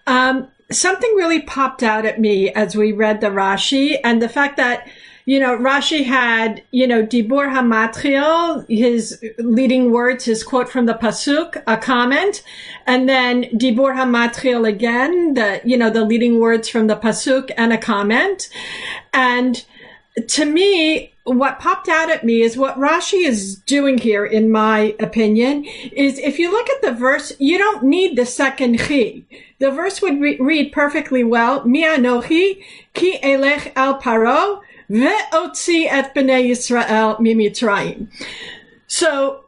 Um, 0.07 0.47
something 0.71 1.13
really 1.15 1.41
popped 1.43 1.83
out 1.83 2.05
at 2.05 2.19
me 2.19 2.49
as 2.49 2.75
we 2.75 2.91
read 2.91 3.21
the 3.21 3.27
Rashi 3.27 3.97
and 4.03 4.19
the 4.21 4.29
fact 4.29 4.57
that, 4.57 4.89
you 5.27 5.41
know, 5.41 5.57
Rashi 5.57 6.05
had, 6.05 6.63
you 6.71 6.87
know, 6.87 7.05
Dibur 7.05 7.51
HaMatchil, 7.51 8.65
his 8.69 9.21
leading 9.37 9.91
words, 9.91 10.23
his 10.23 10.41
quote 10.41 10.69
from 10.69 10.85
the 10.85 10.93
Pasuk, 10.93 11.61
a 11.67 11.75
comment, 11.75 12.41
and 12.85 13.09
then 13.09 13.43
Dibur 13.59 13.93
HaMatchil 13.93 14.65
again, 14.65 15.33
the, 15.33 15.59
you 15.65 15.75
know, 15.75 15.89
the 15.89 16.05
leading 16.05 16.39
words 16.39 16.69
from 16.69 16.87
the 16.87 16.95
Pasuk 16.95 17.51
and 17.57 17.73
a 17.73 17.77
comment. 17.77 18.47
And 19.13 19.65
to 20.29 20.45
me, 20.45 21.13
what 21.25 21.59
popped 21.59 21.89
out 21.89 22.09
at 22.09 22.23
me 22.23 22.41
is 22.41 22.55
what 22.55 22.77
Rashi 22.77 23.27
is 23.27 23.57
doing 23.57 23.97
here, 23.97 24.25
in 24.25 24.49
my 24.49 24.95
opinion, 24.97 25.65
is 25.91 26.19
if 26.19 26.39
you 26.39 26.49
look 26.49 26.69
at 26.69 26.81
the 26.81 26.93
verse, 26.93 27.33
you 27.37 27.57
don't 27.57 27.83
need 27.83 28.17
the 28.17 28.25
second 28.25 28.79
chi. 28.79 29.23
The 29.59 29.71
verse 29.71 30.01
would 30.01 30.21
re- 30.21 30.37
read 30.39 30.71
perfectly 30.71 31.25
well, 31.25 31.65
Mi 31.65 31.83
anochi 31.83 32.63
ki 32.93 33.19
elech 33.21 33.73
al 33.75 33.99
paro 33.99 34.61
ve'otzi 34.89 35.87
et 35.89 36.13
bnei 36.13 36.49
Yisrael 36.49 37.19
mimitraim. 37.19 38.07
So, 38.87 39.45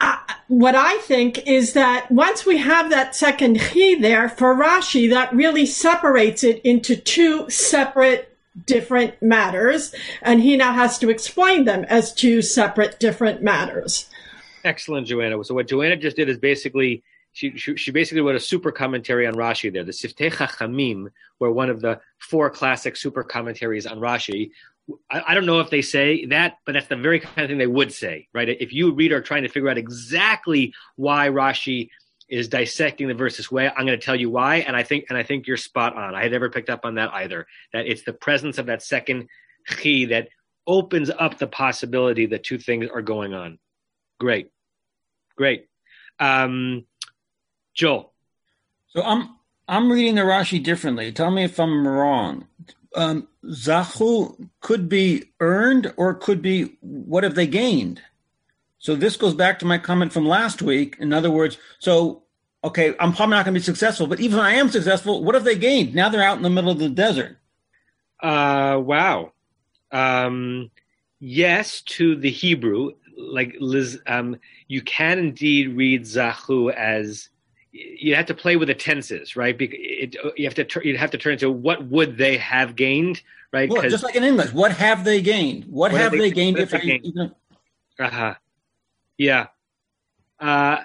uh, 0.00 0.16
what 0.48 0.74
I 0.74 0.98
think 0.98 1.46
is 1.46 1.72
that 1.74 2.10
once 2.10 2.44
we 2.44 2.58
have 2.58 2.90
that 2.90 3.14
second 3.14 3.58
chi 3.58 3.96
there 4.00 4.28
for 4.28 4.54
Rashi, 4.54 5.08
that 5.10 5.32
really 5.32 5.66
separates 5.66 6.42
it 6.44 6.60
into 6.64 6.96
two 6.96 7.48
separate 7.48 8.28
different 8.66 9.20
matters, 9.22 9.94
and 10.20 10.42
he 10.42 10.56
now 10.56 10.72
has 10.72 10.98
to 10.98 11.10
explain 11.10 11.64
them 11.64 11.84
as 11.84 12.12
two 12.12 12.42
separate 12.42 12.98
different 13.00 13.42
matters. 13.42 14.08
Excellent, 14.64 15.06
Joanna. 15.06 15.42
So 15.44 15.54
what 15.54 15.68
Joanna 15.68 15.96
just 15.96 16.16
did 16.16 16.28
is 16.28 16.38
basically 16.38 17.02
she 17.32 17.56
she, 17.56 17.90
basically 17.90 18.20
wrote 18.20 18.36
a 18.36 18.40
super 18.40 18.70
commentary 18.70 19.26
on 19.26 19.34
Rashi 19.34 19.72
there, 19.72 19.84
the 19.84 19.92
Siftei 19.92 20.30
Chachamim, 20.30 21.08
where 21.38 21.50
one 21.50 21.70
of 21.70 21.80
the 21.80 22.00
four 22.18 22.50
classic 22.50 22.96
super 22.96 23.24
commentaries 23.24 23.86
on 23.86 23.98
Rashi. 23.98 24.50
I, 25.10 25.22
I 25.28 25.34
don't 25.34 25.46
know 25.46 25.60
if 25.60 25.70
they 25.70 25.80
say 25.80 26.26
that, 26.26 26.58
but 26.66 26.72
that's 26.72 26.88
the 26.88 26.96
very 26.96 27.20
kind 27.20 27.38
of 27.38 27.48
thing 27.48 27.58
they 27.58 27.66
would 27.66 27.92
say, 27.92 28.28
right? 28.34 28.48
If 28.48 28.72
you 28.72 28.92
read 28.92 29.12
are 29.12 29.22
trying 29.22 29.44
to 29.44 29.48
figure 29.48 29.70
out 29.70 29.78
exactly 29.78 30.74
why 30.96 31.28
Rashi 31.28 31.88
is 32.28 32.48
dissecting 32.48 33.08
the 33.08 33.14
verse 33.14 33.36
this 33.36 33.50
way, 33.50 33.68
I'm 33.68 33.86
going 33.86 33.98
to 33.98 34.04
tell 34.04 34.16
you 34.16 34.28
why, 34.28 34.56
and 34.56 34.76
I 34.76 34.82
think 34.82 35.06
and 35.08 35.16
I 35.16 35.22
think 35.22 35.46
you're 35.46 35.56
spot 35.56 35.96
on. 35.96 36.14
I 36.14 36.22
had 36.22 36.32
never 36.32 36.50
picked 36.50 36.70
up 36.70 36.84
on 36.84 36.96
that 36.96 37.12
either. 37.14 37.46
That 37.72 37.86
it's 37.86 38.02
the 38.02 38.12
presence 38.12 38.58
of 38.58 38.66
that 38.66 38.82
second 38.82 39.28
chi 39.66 40.06
that 40.10 40.28
opens 40.66 41.10
up 41.10 41.38
the 41.38 41.46
possibility 41.46 42.26
that 42.26 42.44
two 42.44 42.58
things 42.58 42.88
are 42.92 43.02
going 43.02 43.32
on. 43.32 43.58
Great, 44.20 44.50
great. 45.36 45.66
Um, 46.18 46.84
Joel, 47.74 48.12
So 48.88 49.02
I'm 49.02 49.30
I'm 49.68 49.90
reading 49.92 50.16
the 50.16 50.22
Rashi 50.22 50.62
differently. 50.62 51.12
Tell 51.12 51.30
me 51.30 51.44
if 51.44 51.58
I'm 51.60 51.86
wrong. 51.86 52.46
Um, 52.94 53.28
Zahu 53.46 54.48
could 54.60 54.88
be 54.88 55.24
earned 55.40 55.92
or 55.96 56.14
could 56.14 56.42
be 56.42 56.76
what 56.80 57.24
have 57.24 57.34
they 57.34 57.46
gained? 57.46 58.02
So 58.78 58.96
this 58.96 59.16
goes 59.16 59.34
back 59.34 59.58
to 59.60 59.66
my 59.66 59.78
comment 59.78 60.12
from 60.12 60.26
last 60.26 60.62
week. 60.62 60.96
In 61.00 61.12
other 61.12 61.30
words, 61.30 61.58
so 61.78 62.24
okay, 62.64 62.94
I'm 63.00 63.12
probably 63.14 63.36
not 63.36 63.44
going 63.44 63.54
to 63.54 63.60
be 63.60 63.64
successful, 63.64 64.06
but 64.06 64.20
even 64.20 64.38
if 64.38 64.44
I 64.44 64.54
am 64.54 64.68
successful, 64.70 65.24
what 65.24 65.34
have 65.34 65.44
they 65.44 65.56
gained? 65.56 65.94
Now 65.94 66.08
they're 66.08 66.22
out 66.22 66.36
in 66.36 66.42
the 66.42 66.50
middle 66.50 66.70
of 66.70 66.78
the 66.78 66.88
desert. 66.88 67.38
uh, 68.22 68.78
wow. 68.82 69.32
Um, 69.92 70.70
yes, 71.20 71.82
to 71.82 72.16
the 72.16 72.30
Hebrew, 72.30 72.92
like 73.18 73.56
Liz, 73.60 74.00
um, 74.06 74.36
you 74.68 74.82
can 74.82 75.18
indeed 75.18 75.76
read 75.76 76.02
Zahu 76.02 76.72
as 76.72 77.28
you 77.72 78.14
have 78.14 78.26
to 78.26 78.34
play 78.34 78.56
with 78.56 78.68
the 78.68 78.74
tenses, 78.74 79.34
right? 79.34 79.56
Because 79.56 79.78
it, 79.80 80.16
you 80.36 80.44
have 80.44 80.54
to 80.54 80.64
tur- 80.64 80.82
you 80.84 80.96
have 80.98 81.10
to 81.12 81.18
turn 81.18 81.38
to 81.38 81.50
what 81.50 81.86
would 81.86 82.18
they 82.18 82.36
have 82.36 82.76
gained, 82.76 83.22
right? 83.52 83.68
Well, 83.68 83.82
just 83.88 84.04
like 84.04 84.14
in 84.14 84.24
English, 84.24 84.52
what 84.52 84.72
have 84.72 85.04
they 85.04 85.22
gained? 85.22 85.64
What, 85.64 85.92
What 85.92 86.00
have 86.00 86.12
they, 86.12 86.18
they- 86.18 86.30
gained 86.30 86.58
if 86.58 86.70
they 86.70 86.80
gained? 86.80 87.06
even 87.06 87.34
Uh-huh. 87.98 88.34
Yeah. 89.16 89.46
Uh, 90.38 90.78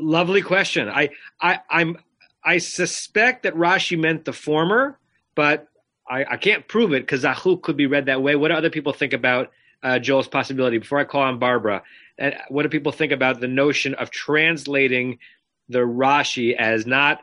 lovely 0.00 0.40
question. 0.42 0.88
I, 0.88 1.10
I, 1.40 1.60
I'm, 1.68 1.98
I 2.42 2.58
suspect 2.58 3.42
that 3.42 3.54
Rashi 3.54 3.98
meant 3.98 4.24
the 4.24 4.32
former, 4.32 4.98
but 5.34 5.68
I, 6.08 6.24
I 6.24 6.36
can't 6.38 6.66
prove 6.66 6.92
it 6.92 7.02
because 7.02 7.24
Zahu 7.24 7.60
could 7.60 7.76
be 7.76 7.86
read 7.86 8.06
that 8.06 8.22
way. 8.22 8.36
What 8.36 8.48
do 8.48 8.54
other 8.54 8.70
people 8.70 8.92
think 8.92 9.12
about 9.12 9.52
uh, 9.82 9.98
Joel's 9.98 10.28
possibility? 10.28 10.78
Before 10.78 10.98
I 10.98 11.04
call 11.04 11.22
on 11.22 11.38
Barbara, 11.38 11.82
uh, 12.18 12.30
what 12.48 12.62
do 12.62 12.68
people 12.70 12.92
think 12.92 13.12
about 13.12 13.40
the 13.40 13.48
notion 13.48 13.94
of 13.94 14.10
translating 14.10 15.18
the 15.68 15.80
Rashi 15.80 16.54
as 16.54 16.86
not 16.86 17.20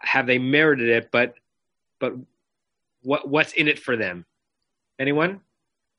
have 0.00 0.26
they 0.26 0.38
merited 0.38 0.88
it, 0.88 1.10
but 1.10 1.34
but 2.00 2.14
what 3.02 3.28
what's 3.28 3.52
in 3.52 3.68
it 3.68 3.78
for 3.78 3.96
them? 3.96 4.24
Anyone? 4.98 5.40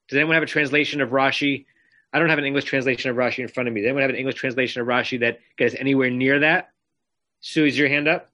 Does 0.08 0.18
anyone 0.18 0.34
have 0.34 0.44
a 0.44 0.48
translation 0.48 1.02
of 1.02 1.10
Rashi? 1.10 1.66
I 2.12 2.20
don't 2.20 2.30
have 2.30 2.40
an 2.40 2.46
English 2.46 2.66
translation 2.66 3.12
of 3.12 3.18
Rashi 3.18 3.40
in 3.40 3.48
front 3.48 3.68
of 3.68 3.74
me. 3.74 3.82
Does 3.82 3.88
anyone 3.88 4.02
have 4.02 4.10
an 4.10 4.16
English 4.16 4.36
translation 4.36 4.82
of 4.82 4.88
Rashi 4.88 5.20
that 5.20 5.40
gets 5.58 5.76
anywhere 5.76 6.10
near 6.10 6.40
that? 6.40 6.72
Sue, 7.42 7.66
is 7.66 7.78
your 7.78 7.88
hand 7.88 8.08
up? 8.08 8.32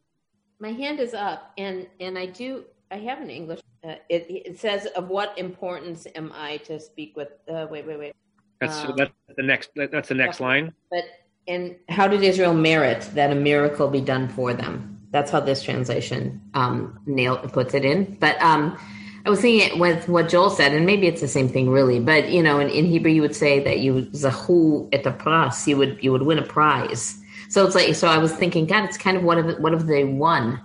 My 0.59 0.71
hand 0.71 0.99
is 0.99 1.13
up, 1.13 1.51
and 1.57 1.87
and 1.99 2.17
I 2.17 2.27
do. 2.27 2.65
I 2.91 2.97
have 2.97 3.19
an 3.19 3.29
English. 3.29 3.59
Uh, 3.83 3.95
it 4.09 4.25
it 4.29 4.59
says, 4.59 4.85
"Of 4.95 5.09
what 5.09 5.37
importance 5.37 6.07
am 6.15 6.31
I 6.33 6.57
to 6.57 6.79
speak 6.79 7.17
with?" 7.17 7.29
Uh, 7.49 7.67
wait, 7.69 7.85
wait, 7.85 7.99
wait. 7.99 8.15
That's 8.61 8.85
Um, 8.85 8.95
that's 8.95 9.11
the 9.35 9.43
next. 9.43 9.71
That's 9.75 10.07
the 10.07 10.15
next 10.15 10.39
line. 10.39 10.73
But 10.89 11.03
and 11.47 11.75
how 11.89 12.07
did 12.07 12.23
Israel 12.23 12.53
merit 12.53 13.01
that 13.13 13.31
a 13.31 13.35
miracle 13.35 13.87
be 13.87 14.01
done 14.01 14.29
for 14.29 14.53
them? 14.53 14.99
That's 15.11 15.31
how 15.31 15.39
this 15.39 15.61
translation 15.61 16.41
um, 16.53 16.99
nail 17.05 17.37
puts 17.37 17.73
it 17.73 17.85
in. 17.85 18.17
But 18.19 18.41
um, 18.41 18.77
I 19.25 19.29
was 19.29 19.41
thinking 19.41 19.67
it 19.67 19.79
with 19.79 20.09
what 20.09 20.29
Joel 20.29 20.49
said, 20.49 20.73
and 20.73 20.85
maybe 20.85 21.07
it's 21.07 21.21
the 21.21 21.27
same 21.27 21.47
thing, 21.47 21.69
really. 21.69 21.99
But 21.99 22.29
you 22.29 22.43
know, 22.43 22.59
in, 22.59 22.69
in 22.69 22.85
Hebrew, 22.85 23.11
you 23.11 23.21
would 23.21 23.35
say 23.35 23.63
that 23.63 23.79
you 23.79 24.07
zahu 24.11 24.89
et 24.91 25.05
a 25.05 25.11
pras, 25.11 25.67
you 25.67 25.77
would 25.77 26.03
you 26.03 26.11
would 26.11 26.23
win 26.23 26.39
a 26.39 26.45
prize. 26.45 27.21
So 27.49 27.65
it's 27.65 27.75
like 27.75 27.95
so. 27.95 28.07
I 28.07 28.17
was 28.17 28.33
thinking, 28.33 28.65
God, 28.65 28.85
it's 28.85 28.97
kind 28.97 29.15
of 29.15 29.23
what 29.23 29.37
have 29.37 29.59
what 29.59 29.71
have 29.71 29.87
they 29.87 30.03
won? 30.03 30.61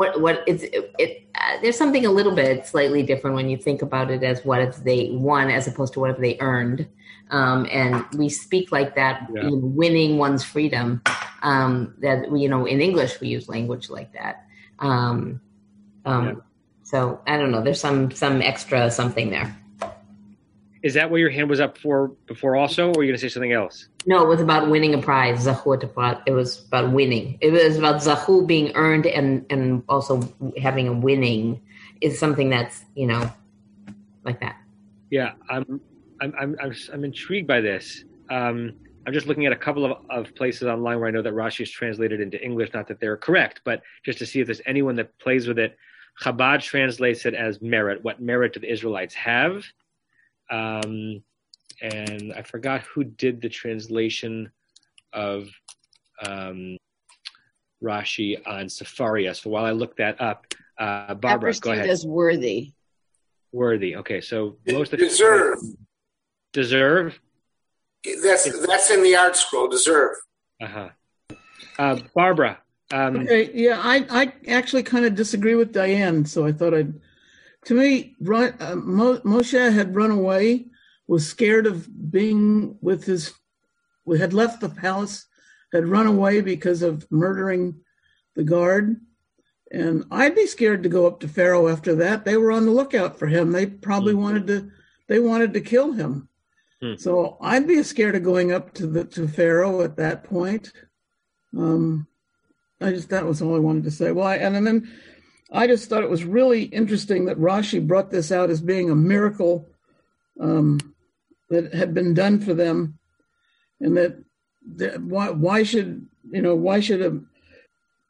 What 0.00 0.18
what 0.22 0.42
it's 0.46 0.62
it, 0.62 0.94
it 0.98 1.28
uh, 1.34 1.60
there's 1.60 1.76
something 1.76 2.06
a 2.06 2.10
little 2.10 2.34
bit 2.34 2.66
slightly 2.66 3.02
different 3.02 3.36
when 3.36 3.50
you 3.50 3.58
think 3.58 3.82
about 3.82 4.10
it 4.10 4.22
as 4.22 4.42
what 4.46 4.62
if 4.62 4.76
they 4.76 5.10
won 5.12 5.50
as 5.50 5.68
opposed 5.68 5.92
to 5.92 6.00
what 6.00 6.08
if 6.08 6.16
they 6.16 6.38
earned. 6.40 6.88
Um, 7.28 7.68
and 7.70 8.02
we 8.16 8.30
speak 8.30 8.72
like 8.72 8.94
that 8.94 9.28
Yeah. 9.34 9.48
in 9.48 9.76
winning 9.76 10.16
one's 10.16 10.42
freedom. 10.42 11.02
Um, 11.42 11.94
that 12.00 12.30
we 12.30 12.40
you 12.40 12.48
know, 12.48 12.64
in 12.64 12.80
English 12.80 13.20
we 13.20 13.28
use 13.28 13.46
language 13.46 13.90
like 13.90 14.10
that. 14.14 14.46
Um, 14.78 15.38
um, 16.06 16.24
Yeah. 16.26 16.34
So 16.82 17.20
I 17.26 17.36
don't 17.36 17.50
know. 17.52 17.60
There's 17.62 17.78
some 17.80 18.10
some 18.10 18.40
extra 18.40 18.90
something 18.90 19.28
there. 19.28 19.54
Is 20.82 20.94
that 20.94 21.10
what 21.10 21.18
your 21.18 21.28
hand 21.28 21.50
was 21.50 21.60
up 21.60 21.76
for 21.76 22.08
before? 22.26 22.56
Also, 22.56 22.88
or 22.88 22.92
were 22.92 23.04
you 23.04 23.10
going 23.10 23.18
to 23.18 23.20
say 23.20 23.28
something 23.28 23.52
else? 23.52 23.88
No, 24.06 24.24
it 24.24 24.28
was 24.28 24.40
about 24.40 24.70
winning 24.70 24.94
a 24.94 24.98
prize. 24.98 25.46
Zahu. 25.46 26.22
It 26.26 26.32
was 26.32 26.64
about 26.66 26.92
winning. 26.92 27.36
It 27.40 27.50
was 27.50 27.76
about 27.76 27.96
zahu 27.96 28.46
being 28.46 28.72
earned 28.74 29.06
and 29.06 29.44
and 29.50 29.82
also 29.88 30.22
having 30.60 30.88
a 30.88 30.92
winning 30.92 31.60
is 32.00 32.18
something 32.18 32.48
that's 32.48 32.84
you 32.94 33.06
know 33.06 33.30
like 34.24 34.40
that. 34.40 34.56
Yeah, 35.10 35.32
I'm. 35.48 35.80
I'm. 36.20 36.34
I'm. 36.38 36.56
I'm, 36.62 36.74
I'm 36.92 37.04
intrigued 37.04 37.46
by 37.46 37.60
this. 37.60 38.04
Um, 38.30 38.72
I'm 39.06 39.12
just 39.12 39.26
looking 39.26 39.46
at 39.46 39.52
a 39.52 39.56
couple 39.56 39.84
of, 39.84 39.98
of 40.08 40.34
places 40.34 40.68
online 40.68 40.98
where 40.98 41.08
I 41.08 41.10
know 41.10 41.22
that 41.22 41.32
Rashi 41.32 41.62
is 41.62 41.70
translated 41.70 42.20
into 42.20 42.42
English. 42.42 42.72
Not 42.72 42.86
that 42.88 43.00
they're 43.00 43.16
correct, 43.16 43.62
but 43.64 43.82
just 44.04 44.18
to 44.18 44.26
see 44.26 44.40
if 44.40 44.46
there's 44.46 44.60
anyone 44.66 44.96
that 44.96 45.18
plays 45.18 45.46
with 45.48 45.58
it. 45.58 45.76
Chabad 46.22 46.62
translates 46.62 47.24
it 47.24 47.34
as 47.34 47.62
merit. 47.62 48.04
What 48.04 48.20
merit 48.20 48.52
do 48.52 48.60
the 48.60 48.70
Israelites 48.70 49.14
have? 49.14 49.64
Um, 50.50 51.22
and 51.82 52.32
I 52.36 52.42
forgot 52.42 52.82
who 52.82 53.04
did 53.04 53.40
the 53.40 53.48
translation 53.48 54.50
of 55.12 55.48
um, 56.26 56.76
Rashi 57.82 58.36
on 58.46 58.66
Sefaria. 58.66 59.34
So 59.34 59.50
while 59.50 59.64
I 59.64 59.70
look 59.72 59.96
that 59.96 60.20
up, 60.20 60.46
uh, 60.78 61.14
Barbara, 61.14 61.54
go 61.60 61.72
ahead. 61.72 61.88
as 61.88 62.04
worthy. 62.04 62.72
Worthy. 63.52 63.96
Okay, 63.96 64.20
so 64.20 64.56
most 64.68 64.92
of 64.92 64.98
Deserve. 64.98 65.58
deserve. 66.52 67.20
That's 68.22 68.66
that's 68.66 68.90
in 68.90 69.02
the 69.02 69.12
ArtScroll. 69.12 69.70
Deserve. 69.70 70.16
Uh-huh. 70.62 70.88
Uh 71.78 71.98
Barbara. 72.14 72.58
Um, 72.92 73.16
Okay, 73.20 73.50
yeah, 73.54 73.80
I, 73.82 74.06
I 74.10 74.32
actually 74.48 74.82
kind 74.82 75.04
of 75.04 75.14
disagree 75.14 75.54
with 75.54 75.72
Diane, 75.72 76.24
so 76.24 76.44
I 76.46 76.52
thought 76.52 76.74
I'd. 76.74 76.94
To 77.66 77.74
me, 77.74 78.16
run, 78.20 78.54
uh, 78.58 78.76
Mo, 78.76 79.18
Moshe 79.18 79.72
had 79.72 79.94
run 79.94 80.10
away, 80.10 80.66
was 81.06 81.26
scared 81.28 81.66
of 81.66 82.10
being 82.10 82.78
with 82.80 83.04
his, 83.04 83.34
we 84.04 84.18
had 84.18 84.32
left 84.32 84.60
the 84.60 84.68
palace, 84.68 85.26
had 85.72 85.86
run 85.86 86.06
away 86.06 86.40
because 86.40 86.82
of 86.82 87.06
murdering 87.10 87.74
the 88.34 88.44
guard. 88.44 88.96
And 89.72 90.04
I'd 90.10 90.34
be 90.34 90.46
scared 90.46 90.82
to 90.82 90.88
go 90.88 91.06
up 91.06 91.20
to 91.20 91.28
Pharaoh 91.28 91.68
after 91.68 91.94
that. 91.96 92.24
They 92.24 92.36
were 92.36 92.50
on 92.50 92.64
the 92.64 92.72
lookout 92.72 93.18
for 93.18 93.26
him. 93.26 93.52
They 93.52 93.66
probably 93.66 94.14
wanted 94.14 94.46
to, 94.48 94.70
they 95.06 95.20
wanted 95.20 95.52
to 95.52 95.60
kill 95.60 95.92
him. 95.92 96.28
Hmm. 96.82 96.94
So 96.96 97.36
I'd 97.40 97.68
be 97.68 97.82
scared 97.82 98.16
of 98.16 98.24
going 98.24 98.52
up 98.52 98.72
to 98.74 98.86
the 98.86 99.04
to 99.04 99.28
Pharaoh 99.28 99.82
at 99.82 99.96
that 99.96 100.24
point. 100.24 100.72
Um, 101.56 102.06
I 102.80 102.90
just 102.90 103.10
that 103.10 103.26
was 103.26 103.42
all 103.42 103.54
I 103.54 103.58
wanted 103.58 103.84
to 103.84 103.90
say. 103.90 104.12
Well, 104.12 104.26
I, 104.26 104.36
and 104.36 104.66
then 104.66 104.90
I 105.52 105.66
just 105.66 105.88
thought 105.88 106.02
it 106.02 106.10
was 106.10 106.24
really 106.24 106.64
interesting 106.64 107.24
that 107.24 107.38
Rashi 107.38 107.84
brought 107.84 108.10
this 108.10 108.30
out 108.30 108.50
as 108.50 108.60
being 108.60 108.90
a 108.90 108.94
miracle 108.94 109.68
um, 110.40 110.78
that 111.48 111.74
had 111.74 111.92
been 111.92 112.14
done 112.14 112.40
for 112.40 112.54
them, 112.54 112.98
and 113.80 113.96
that, 113.96 114.22
that 114.76 115.02
why 115.02 115.30
why 115.30 115.62
should 115.64 116.06
you 116.30 116.42
know 116.42 116.54
why 116.54 116.80
should 116.80 117.02
a, 117.02 117.20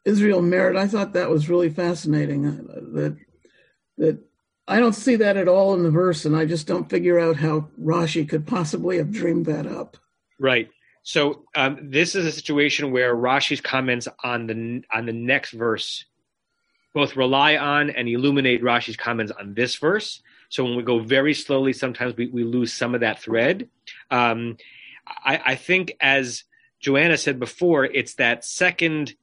Israel 0.04 0.42
merit? 0.42 0.76
I 0.76 0.86
thought 0.86 1.14
that 1.14 1.30
was 1.30 1.48
really 1.48 1.70
fascinating. 1.70 2.46
uh, 2.46 2.80
That 2.94 3.16
that 3.96 4.18
I 4.68 4.78
don't 4.78 4.92
see 4.92 5.16
that 5.16 5.36
at 5.36 5.48
all 5.48 5.74
in 5.74 5.82
the 5.82 5.90
verse, 5.90 6.26
and 6.26 6.36
I 6.36 6.44
just 6.44 6.66
don't 6.66 6.90
figure 6.90 7.18
out 7.18 7.36
how 7.36 7.68
Rashi 7.80 8.28
could 8.28 8.46
possibly 8.46 8.98
have 8.98 9.10
dreamed 9.10 9.46
that 9.46 9.66
up. 9.66 9.96
Right. 10.38 10.68
So 11.02 11.46
um, 11.56 11.78
this 11.90 12.14
is 12.14 12.26
a 12.26 12.32
situation 12.32 12.92
where 12.92 13.16
Rashi's 13.16 13.60
comments 13.62 14.06
on 14.22 14.46
the 14.46 14.82
on 14.92 15.06
the 15.06 15.12
next 15.14 15.52
verse 15.52 16.04
both 16.92 17.16
rely 17.16 17.56
on 17.56 17.90
and 17.90 18.08
illuminate 18.08 18.62
Rashi's 18.62 18.96
comments 18.96 19.32
on 19.32 19.54
this 19.54 19.76
verse. 19.76 20.22
So 20.48 20.64
when 20.64 20.76
we 20.76 20.82
go 20.82 20.98
very 20.98 21.34
slowly, 21.34 21.72
sometimes 21.72 22.16
we, 22.16 22.26
we 22.26 22.44
lose 22.44 22.72
some 22.72 22.94
of 22.94 23.02
that 23.02 23.20
thread. 23.20 23.68
Um, 24.10 24.56
I, 25.06 25.40
I 25.44 25.54
think, 25.54 25.96
as 26.00 26.44
Joanna 26.80 27.16
said 27.16 27.38
before, 27.38 27.84
it's 27.84 28.14
that 28.14 28.44
second. 28.44 29.14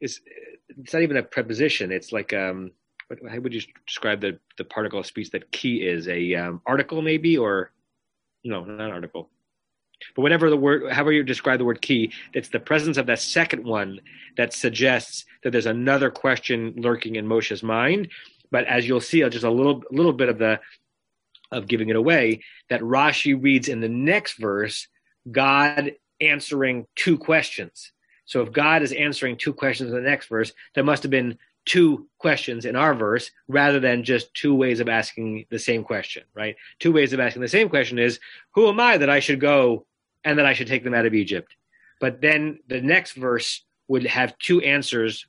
Is 0.00 0.20
it's 0.68 0.92
not 0.92 1.02
even 1.02 1.16
a 1.16 1.22
preposition. 1.22 1.92
It's 1.92 2.12
like 2.12 2.32
um, 2.32 2.72
what, 3.08 3.18
how 3.30 3.38
would 3.40 3.54
you 3.54 3.62
describe 3.86 4.20
the 4.20 4.38
the 4.56 4.64
particle 4.64 5.00
of 5.00 5.06
speech 5.06 5.30
that 5.30 5.52
key 5.52 5.86
is? 5.86 6.08
A 6.08 6.34
um, 6.34 6.62
article 6.66 7.02
maybe 7.02 7.36
or 7.36 7.72
no, 8.42 8.64
not 8.64 8.90
article 8.90 9.30
but 10.14 10.22
whatever 10.22 10.50
the 10.50 10.56
word, 10.56 10.92
however 10.92 11.12
you 11.12 11.22
describe 11.22 11.58
the 11.58 11.64
word 11.64 11.82
key, 11.82 12.12
it's 12.32 12.48
the 12.48 12.60
presence 12.60 12.96
of 12.96 13.06
that 13.06 13.20
second 13.20 13.64
one 13.64 14.00
that 14.36 14.52
suggests 14.52 15.24
that 15.42 15.50
there's 15.50 15.66
another 15.66 16.10
question 16.10 16.74
lurking 16.76 17.16
in 17.16 17.26
Moshe's 17.26 17.62
mind. 17.62 18.08
But 18.50 18.66
as 18.66 18.86
you'll 18.86 19.00
see, 19.00 19.22
uh, 19.22 19.28
just 19.28 19.44
a 19.44 19.50
little, 19.50 19.82
little 19.90 20.12
bit 20.12 20.28
of 20.28 20.38
the 20.38 20.60
of 21.50 21.68
giving 21.68 21.88
it 21.88 21.96
away, 21.96 22.42
that 22.68 22.80
Rashi 22.80 23.40
reads 23.40 23.68
in 23.68 23.80
the 23.80 23.88
next 23.88 24.38
verse, 24.38 24.88
God 25.30 25.92
answering 26.20 26.86
two 26.96 27.16
questions. 27.16 27.92
So 28.26 28.40
if 28.42 28.52
God 28.52 28.82
is 28.82 28.92
answering 28.92 29.36
two 29.36 29.52
questions 29.52 29.90
in 29.90 29.96
the 29.96 30.08
next 30.08 30.28
verse, 30.28 30.52
there 30.74 30.84
must 30.84 31.02
have 31.02 31.10
been 31.10 31.38
two 31.64 32.08
questions 32.18 32.64
in 32.64 32.76
our 32.76 32.94
verse 32.94 33.30
rather 33.48 33.80
than 33.80 34.04
just 34.04 34.34
two 34.34 34.54
ways 34.54 34.80
of 34.80 34.88
asking 34.88 35.46
the 35.50 35.58
same 35.58 35.84
question, 35.84 36.24
right? 36.34 36.56
Two 36.78 36.92
ways 36.92 37.12
of 37.12 37.20
asking 37.20 37.42
the 37.42 37.48
same 37.48 37.68
question 37.68 37.98
is, 37.98 38.20
who 38.54 38.68
am 38.68 38.80
I 38.80 38.98
that 38.98 39.10
I 39.10 39.20
should 39.20 39.40
go 39.40 39.86
and 40.24 40.38
that 40.38 40.46
I 40.46 40.52
should 40.52 40.66
take 40.66 40.84
them 40.84 40.94
out 40.94 41.06
of 41.06 41.14
Egypt? 41.14 41.54
But 42.00 42.20
then 42.20 42.58
the 42.68 42.80
next 42.80 43.12
verse 43.12 43.64
would 43.88 44.06
have 44.06 44.36
two 44.38 44.60
answers 44.62 45.26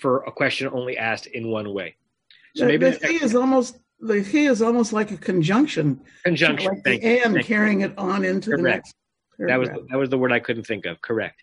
for 0.00 0.22
a 0.24 0.32
question 0.32 0.68
only 0.68 0.96
asked 0.96 1.26
in 1.26 1.48
one 1.48 1.72
way. 1.72 1.96
So 2.54 2.64
the, 2.64 2.72
maybe 2.72 2.90
the 2.90 3.06
he 3.06 3.16
is 3.16 3.34
almost 3.34 3.78
the 4.00 4.22
he 4.22 4.46
is 4.46 4.62
almost 4.62 4.92
like 4.92 5.10
a 5.10 5.16
conjunction, 5.16 6.00
conjunction. 6.24 6.70
like 6.74 6.84
Thank 6.84 7.02
the 7.02 7.08
you. 7.08 7.14
and 7.24 7.34
Thank 7.34 7.48
you. 7.48 7.54
carrying 7.54 7.80
it 7.80 7.94
on 7.98 8.24
into 8.24 8.50
the 8.50 8.56
Correct. 8.56 8.86
next. 8.86 8.94
That 9.38 9.58
was 9.58 9.68
that 9.90 9.98
was 9.98 10.10
the 10.10 10.18
word 10.18 10.32
I 10.32 10.40
couldn't 10.40 10.64
think 10.66 10.86
of. 10.86 11.00
Correct. 11.00 11.42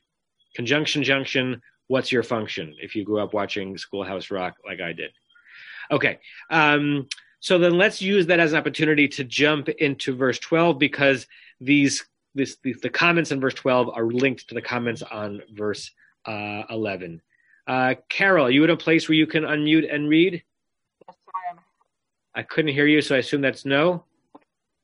Conjunction 0.56 1.04
junction. 1.04 1.62
What's 1.88 2.12
your 2.12 2.24
function? 2.24 2.76
If 2.82 2.96
you 2.96 3.04
grew 3.04 3.20
up 3.20 3.34
watching 3.34 3.78
Schoolhouse 3.78 4.32
Rock 4.32 4.56
like 4.66 4.82
I 4.82 4.94
did. 4.94 5.12
Okay. 5.92 6.20
Um, 6.50 7.08
so 7.40 7.58
then 7.60 7.78
let's 7.78 8.02
use 8.02 8.28
that 8.28 8.40
as 8.40 8.54
an 8.54 8.60
opportunity 8.60 9.08
to 9.10 9.24
jump 9.24 9.68
into 9.68 10.16
verse 10.16 10.40
12 10.40 10.80
because 10.80 11.28
these 11.60 12.06
this 12.36 12.58
the, 12.64 12.74
the 12.82 12.90
comments 12.90 13.32
in 13.32 13.40
verse 13.40 13.54
12 13.54 13.90
are 13.90 14.06
linked 14.06 14.48
to 14.50 14.56
the 14.56 14.62
comments 14.62 15.02
on 15.02 15.42
verse 15.54 15.92
uh, 16.26 16.64
11. 16.70 17.22
Uh, 17.66 17.96
Carol, 18.10 18.50
you 18.50 18.64
in 18.64 18.70
a 18.70 18.78
place 18.78 19.08
where 19.08 19.16
you 19.16 19.28
can 19.28 19.44
unmute 19.44 19.94
and 19.94 20.10
read? 20.10 20.44
Yes, 21.08 21.18
I 21.34 21.52
am. 21.52 21.60
I 22.36 22.44
couldn't 22.44 22.74
hear 22.74 22.88
you, 22.88 23.02
so 23.02 23.16
I 23.16 23.20
assume 23.20 23.42
that's 23.42 23.66
no. 23.66 24.04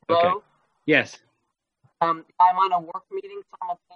Hello? 0.07 0.19
Okay. 0.19 0.45
Yes. 0.85 1.19
Um, 2.01 2.25
I'm 2.39 2.57
on 2.57 2.71
a 2.71 2.79
work 2.79 3.03
meeting 3.11 3.41
simultaneously. 3.59 3.95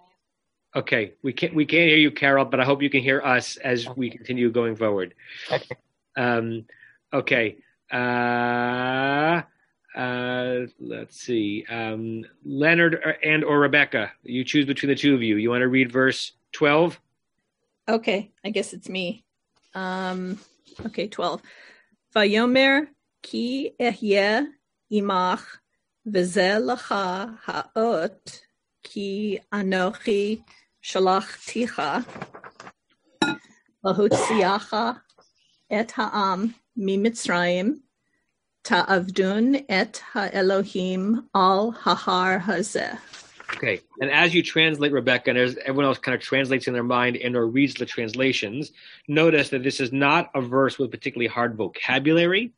Okay, 0.75 1.13
we 1.21 1.31
can't 1.31 1.53
we 1.53 1.65
can't 1.65 1.87
hear 1.87 1.97
you, 1.97 2.11
Carol, 2.11 2.45
but 2.45 2.59
I 2.59 2.65
hope 2.65 2.81
you 2.81 2.89
can 2.89 3.01
hear 3.01 3.21
us 3.21 3.57
as 3.57 3.87
we 3.95 4.09
continue 4.09 4.49
going 4.51 4.75
forward. 4.75 5.13
Okay. 5.51 5.75
Um, 6.17 6.65
okay. 7.13 7.57
Uh, 7.91 9.43
uh, 9.95 10.67
let's 10.79 11.19
see. 11.19 11.65
Um, 11.69 12.25
Leonard 12.43 12.99
and 13.23 13.43
or 13.43 13.60
Rebecca, 13.60 14.12
you 14.23 14.43
choose 14.43 14.65
between 14.65 14.89
the 14.89 14.95
two 14.95 15.13
of 15.15 15.21
you. 15.21 15.38
You 15.38 15.49
want 15.49 15.62
to 15.62 15.67
read 15.67 15.91
verse 15.91 16.34
twelve? 16.51 16.99
Okay, 17.88 18.32
I 18.45 18.49
guess 18.49 18.73
it's 18.73 18.88
me. 18.88 19.25
Um, 19.75 20.39
okay, 20.86 21.08
12. 21.08 21.41
Vayomer 22.15 22.88
ki 23.21 23.73
ehye 23.79 24.47
imach 24.91 25.43
v'zeh 26.08 26.62
lecha 26.62 27.38
ha'ot 27.45 28.41
ki 28.84 29.39
anochi 29.51 30.43
shalachticha 30.82 32.06
lahutziacha 33.84 35.01
et 35.69 35.91
ha'am 35.91 36.56
mimitzrayim 36.77 37.79
ta'avdun 38.63 39.65
et 39.69 40.02
ha'elohim 40.13 41.28
al 41.36 41.73
hahar 41.73 42.41
hazeh. 42.41 42.97
Okay, 43.56 43.82
and 44.02 44.10
as 44.10 44.34
you 44.34 44.41
translate 44.41 44.91
Rebecca, 44.91 45.30
and 45.30 45.38
as 45.38 45.58
everyone 45.58 45.86
else 45.86 45.99
kind 45.99 46.15
of 46.15 46.21
translates 46.21 46.67
in 46.67 46.73
their 46.73 46.84
mind 46.84 47.17
and 47.17 47.36
or 47.36 47.45
reads 47.45 47.76
the 47.76 47.86
translations, 47.86 48.71
notice 49.08 49.49
that 49.49 49.63
this 49.63 49.80
is 49.80 49.91
not 49.91 50.32
a 50.34 50.41
verse 50.41 50.80
with 50.80 50.89
particularly 50.91 51.28
hard 51.28 51.56
vocabulary, 51.56 52.52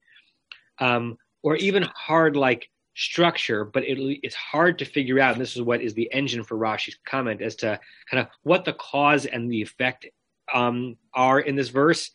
um, 0.79 1.17
or 1.43 1.55
even 1.57 1.83
hard 1.83 2.35
like 2.37 2.69
structure, 2.95 3.65
but 3.65 3.83
it, 3.83 3.97
it's 4.23 4.35
hard 4.35 4.79
to 4.79 4.85
figure 4.85 5.19
out. 5.19 5.33
And 5.33 5.41
this 5.41 5.55
is 5.55 5.61
what 5.61 5.81
is 5.81 5.93
the 5.93 6.09
engine 6.13 6.43
for 6.43 6.55
Rashi's 6.55 6.97
comment 7.05 7.41
as 7.41 7.55
to 7.57 7.79
kind 8.09 8.21
of 8.21 8.27
what 8.43 8.63
the 8.63 8.73
cause 8.73 9.25
and 9.25 9.51
the 9.51 9.61
effect 9.61 10.07
um, 10.53 10.97
are 11.13 11.39
in 11.39 11.55
this 11.55 11.69
verse. 11.69 12.09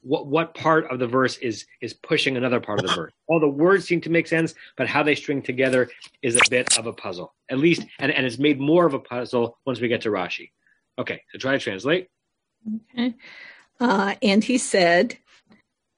What 0.00 0.26
what 0.26 0.54
part 0.54 0.90
of 0.90 0.98
the 0.98 1.06
verse 1.06 1.36
is 1.38 1.66
is 1.82 1.92
pushing 1.92 2.36
another 2.36 2.60
part 2.60 2.80
of 2.80 2.86
the 2.86 2.94
verse? 2.94 3.12
All 3.28 3.38
the 3.38 3.48
words 3.48 3.86
seem 3.86 4.00
to 4.02 4.10
make 4.10 4.26
sense, 4.26 4.54
but 4.76 4.88
how 4.88 5.02
they 5.02 5.14
string 5.14 5.42
together 5.42 5.90
is 6.22 6.36
a 6.36 6.50
bit 6.50 6.78
of 6.78 6.86
a 6.86 6.92
puzzle. 6.92 7.34
At 7.50 7.58
least, 7.58 7.84
and, 7.98 8.10
and 8.10 8.24
it's 8.24 8.38
made 8.38 8.58
more 8.58 8.86
of 8.86 8.94
a 8.94 8.98
puzzle 8.98 9.58
once 9.66 9.80
we 9.80 9.88
get 9.88 10.00
to 10.02 10.08
Rashi. 10.10 10.50
Okay, 10.98 11.20
so 11.30 11.38
try 11.38 11.52
to 11.52 11.58
translate. 11.58 12.08
Okay. 12.94 13.14
Uh, 13.78 14.14
and 14.22 14.42
he 14.42 14.56
said, 14.56 15.18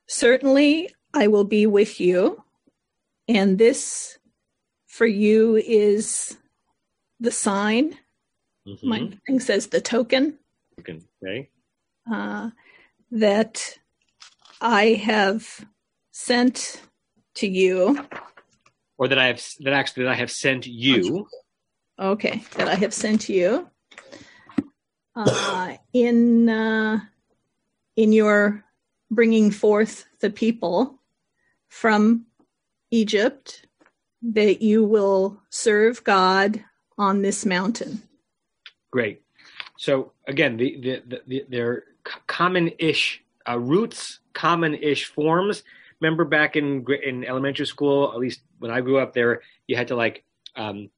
Certainly 0.08 0.94
I 1.14 1.28
will 1.28 1.44
be 1.44 1.66
with 1.66 2.00
you. 2.00 2.42
And 3.28 3.58
this 3.58 4.18
for 4.86 5.06
you 5.06 5.56
is 5.56 6.36
the 7.20 7.30
sign. 7.30 7.98
Mm-hmm. 8.66 8.88
My 8.88 9.10
thing 9.26 9.40
says 9.40 9.68
the 9.68 9.80
token 9.80 10.38
Okay. 10.80 11.48
uh, 12.12 12.50
that 13.10 13.78
I 14.60 15.00
have 15.04 15.64
sent 16.10 16.82
to 17.36 17.46
you. 17.46 18.04
Or 18.98 19.08
that 19.08 19.18
I 19.18 19.26
have 19.26 19.42
that 19.60 19.72
actually 19.72 20.04
that 20.04 20.12
I 20.12 20.16
have 20.16 20.30
sent 20.30 20.66
you. 20.66 21.28
Okay, 21.98 22.42
that 22.56 22.68
I 22.68 22.74
have 22.74 22.92
sent 22.92 23.28
you 23.28 23.68
uh, 25.14 25.74
in 25.92 26.48
uh, 26.48 27.00
in 27.96 28.12
your 28.12 28.64
bringing 29.10 29.50
forth 29.50 30.06
the 30.20 30.30
people 30.30 31.00
from 31.68 32.26
Egypt, 32.90 33.66
that 34.22 34.62
you 34.62 34.84
will 34.84 35.40
serve 35.50 36.04
God 36.04 36.62
on 36.98 37.22
this 37.22 37.44
mountain. 37.44 38.02
Great. 38.90 39.22
So 39.78 40.12
again, 40.26 40.56
the, 40.56 40.80
the, 40.80 41.02
the, 41.06 41.22
the, 41.26 41.46
they're 41.48 41.84
common-ish 42.26 43.22
uh, 43.48 43.58
roots, 43.58 44.20
common-ish 44.32 45.06
forms. 45.06 45.62
Remember 46.00 46.24
back 46.24 46.56
in 46.56 46.84
in 47.02 47.24
elementary 47.24 47.66
school, 47.66 48.12
at 48.12 48.18
least 48.18 48.40
when 48.58 48.70
I 48.70 48.80
grew 48.80 48.98
up 48.98 49.14
there, 49.14 49.42
you 49.66 49.76
had 49.76 49.88
to 49.88 49.96
like 49.96 50.24
um, 50.54 50.90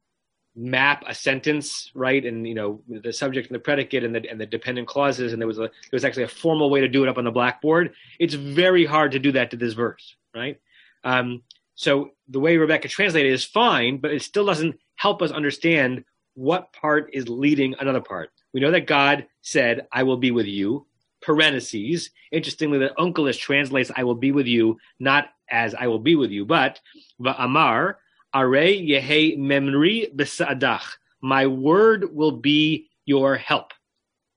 map 0.59 1.05
a 1.07 1.15
sentence, 1.15 1.91
right? 1.95 2.25
And 2.25 2.47
you 2.47 2.55
know 2.55 2.83
the 2.89 3.13
subject 3.13 3.49
and 3.49 3.55
the 3.55 3.61
predicate 3.61 4.03
and 4.03 4.15
the 4.15 4.29
and 4.29 4.41
the 4.41 4.47
dependent 4.47 4.89
clauses, 4.89 5.33
and 5.33 5.41
there 5.41 5.47
was 5.47 5.59
a 5.59 5.63
there 5.63 5.93
was 5.93 6.05
actually 6.05 6.25
a 6.25 6.29
formal 6.29 6.69
way 6.69 6.81
to 6.81 6.89
do 6.89 7.05
it 7.05 7.09
up 7.09 7.19
on 7.19 7.25
the 7.25 7.31
blackboard. 7.31 7.93
It's 8.19 8.35
very 8.35 8.85
hard 8.85 9.13
to 9.13 9.19
do 9.21 9.33
that 9.33 9.53
to 9.53 9.57
this 9.57 9.75
verse, 9.75 10.17
right? 10.35 10.61
Um, 11.05 11.43
so 11.77 12.11
the 12.29 12.41
way 12.41 12.57
Rebecca 12.57 12.89
translated 12.89 13.33
is 13.33 13.45
fine, 13.45 13.99
but 13.99 14.11
it 14.11 14.23
still 14.23 14.45
doesn't 14.45 14.81
help 14.97 15.23
us 15.23 15.31
understand 15.31 16.05
what 16.35 16.73
part 16.73 17.11
is 17.13 17.29
leading 17.29 17.77
another 17.79 18.01
part. 18.01 18.31
We 18.53 18.61
know 18.61 18.73
that 18.73 18.89
God 18.89 19.27
said, 19.43 19.87
"I 19.93 20.03
will 20.03 20.17
be 20.17 20.33
with 20.33 20.47
you." 20.47 20.88
Parentheses. 21.29 22.09
Interestingly, 22.33 22.79
the 22.79 22.95
Onkelos 22.99 23.39
translates 23.39 23.91
"I 23.95 24.03
will 24.03 24.15
be 24.15 24.33
with 24.33 24.47
you" 24.47 24.79
not 24.99 25.29
as 25.51 25.75
"I 25.75 25.87
will 25.87 25.99
be 25.99 26.17
with 26.17 26.31
you," 26.31 26.47
but 26.47 26.81
"Va'amar 27.21 27.97
are 28.33 28.47
yehe 28.49 29.37
memri 29.37 30.11
b'sa'adach." 30.17 30.87
My 31.21 31.47
word 31.47 32.17
will 32.17 32.33
be 32.33 32.89
your 33.05 33.37
help. 33.37 33.75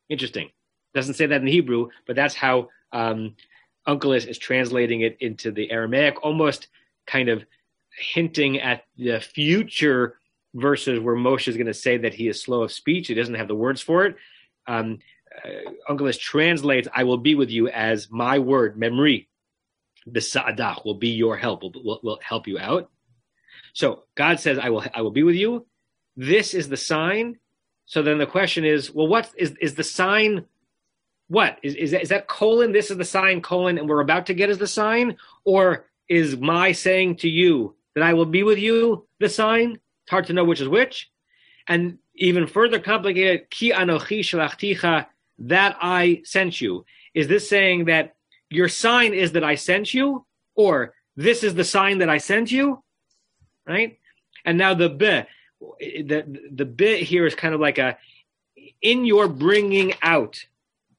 Interesting. 0.09 0.49
Doesn't 0.93 1.13
say 1.13 1.27
that 1.27 1.39
in 1.39 1.47
Hebrew, 1.47 1.87
but 2.05 2.17
that's 2.17 2.35
how 2.35 2.67
um, 2.91 3.37
is 3.87 4.37
translating 4.37 5.01
it 5.01 5.15
into 5.21 5.51
the 5.51 5.71
Aramaic, 5.71 6.21
almost 6.25 6.67
kind 7.07 7.29
of 7.29 7.45
hinting 8.13 8.59
at 8.59 8.83
the 8.97 9.21
future 9.21 10.17
verses 10.55 10.99
where 10.99 11.15
Moshe 11.15 11.47
is 11.47 11.55
going 11.55 11.67
to 11.67 11.73
say 11.73 11.95
that 11.99 12.13
he 12.13 12.27
is 12.27 12.43
slow 12.43 12.63
of 12.63 12.73
speech. 12.73 13.07
He 13.07 13.13
doesn't 13.13 13.35
have 13.35 13.47
the 13.47 13.55
words 13.55 13.81
for 13.81 14.05
it. 14.05 14.17
Um, 14.67 14.99
uh, 15.45 15.71
Onkelos 15.89 16.19
translates, 16.19 16.87
I 16.93 17.03
will 17.03 17.17
be 17.17 17.35
with 17.35 17.49
you 17.49 17.67
as 17.67 18.09
my 18.11 18.39
word, 18.39 18.77
memri, 18.77 19.27
B'sa'adach, 20.09 20.85
will 20.85 20.95
be 20.95 21.09
your 21.09 21.37
help, 21.37 21.63
will, 21.63 21.73
will, 21.83 21.99
will 22.03 22.19
help 22.23 22.47
you 22.47 22.57
out. 22.59 22.89
So 23.73 24.03
God 24.15 24.39
says, 24.39 24.57
I 24.57 24.69
will, 24.69 24.83
I 24.93 25.01
will 25.01 25.11
be 25.11 25.23
with 25.23 25.35
you. 25.35 25.65
This 26.17 26.53
is 26.53 26.69
the 26.69 26.77
sign. 26.77 27.37
So 27.85 28.01
then 28.01 28.17
the 28.17 28.25
question 28.25 28.65
is, 28.65 28.91
well, 28.91 29.07
what 29.07 29.29
is, 29.37 29.55
is 29.61 29.75
the 29.75 29.83
sign? 29.83 30.45
What 31.27 31.57
is, 31.63 31.75
is 31.75 31.91
that, 31.91 32.01
is 32.03 32.09
that 32.09 32.27
colon? 32.27 32.71
This 32.71 32.91
is 32.91 32.97
the 32.97 33.05
sign 33.05 33.41
colon 33.41 33.77
and 33.77 33.87
we're 33.87 34.01
about 34.01 34.25
to 34.27 34.33
get 34.33 34.49
as 34.49 34.57
the 34.57 34.67
sign? 34.67 35.17
Or 35.45 35.85
is 36.09 36.37
my 36.37 36.73
saying 36.73 37.17
to 37.17 37.29
you 37.29 37.75
that 37.95 38.03
I 38.03 38.13
will 38.13 38.25
be 38.25 38.43
with 38.43 38.59
you 38.59 39.07
the 39.19 39.29
sign? 39.29 39.79
It's 40.03 40.11
hard 40.11 40.27
to 40.27 40.33
know 40.33 40.43
which 40.43 40.61
is 40.61 40.67
which. 40.67 41.09
And 41.67 41.99
even 42.15 42.47
further 42.47 42.79
complicated, 42.79 43.49
ki 43.49 43.71
anochi 43.71 44.19
shalachticha, 44.19 45.05
that 45.47 45.77
I 45.81 46.21
sent 46.23 46.61
you. 46.61 46.85
Is 47.13 47.27
this 47.27 47.49
saying 47.49 47.85
that 47.85 48.15
your 48.49 48.67
sign 48.67 49.13
is 49.13 49.33
that 49.33 49.43
I 49.43 49.55
sent 49.55 49.93
you? 49.93 50.25
Or 50.55 50.93
this 51.15 51.43
is 51.43 51.55
the 51.55 51.63
sign 51.63 51.99
that 51.99 52.09
I 52.09 52.17
sent 52.17 52.51
you? 52.51 52.83
Right? 53.67 53.99
And 54.45 54.57
now 54.57 54.73
the 54.73 54.89
b, 54.89 55.23
the, 55.79 56.39
the 56.51 56.65
bit 56.65 57.03
here 57.03 57.25
is 57.25 57.35
kind 57.35 57.53
of 57.53 57.61
like 57.61 57.77
a, 57.77 57.97
in 58.81 59.05
your 59.05 59.27
bringing 59.27 59.93
out 60.01 60.45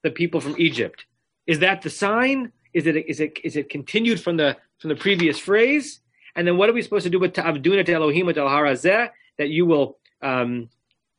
the 0.03 0.11
people 0.11 0.41
from 0.41 0.55
Egypt. 0.59 1.05
Is 1.47 1.61
that 1.61 1.83
the 1.83 1.91
sign? 1.91 2.53
Is 2.73 2.87
it, 2.87 2.97
is 2.97 3.21
it, 3.21 3.39
is 3.45 3.57
it 3.57 3.69
continued 3.69 4.21
from 4.21 4.37
the, 4.37 4.57
from 4.79 4.89
the 4.89 4.97
previous 4.97 5.39
phrase? 5.39 6.01
And 6.35 6.47
then 6.47 6.57
what 6.57 6.69
are 6.69 6.73
we 6.73 6.83
supposed 6.83 7.05
to 7.05 7.11
do 7.11 7.19
with 7.19 7.35
ta'avduna 7.35 7.85
to 7.87 7.93
Elohim 7.93 8.29
al 8.29 8.35
harazeh? 8.35 9.11
That 9.39 9.49
you 9.49 9.67
will 9.67 9.99
um, 10.23 10.71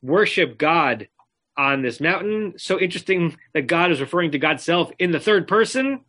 worship 0.02 0.58
God 0.58 1.08
on 1.56 1.82
this 1.82 2.00
mountain. 2.00 2.54
So 2.56 2.80
interesting 2.80 3.36
that 3.52 3.66
God 3.66 3.92
is 3.92 4.00
referring 4.00 4.32
to 4.32 4.38
God's 4.38 4.64
self 4.64 4.90
in 4.98 5.12
the 5.12 5.20
third 5.20 5.46
person, 5.46 6.00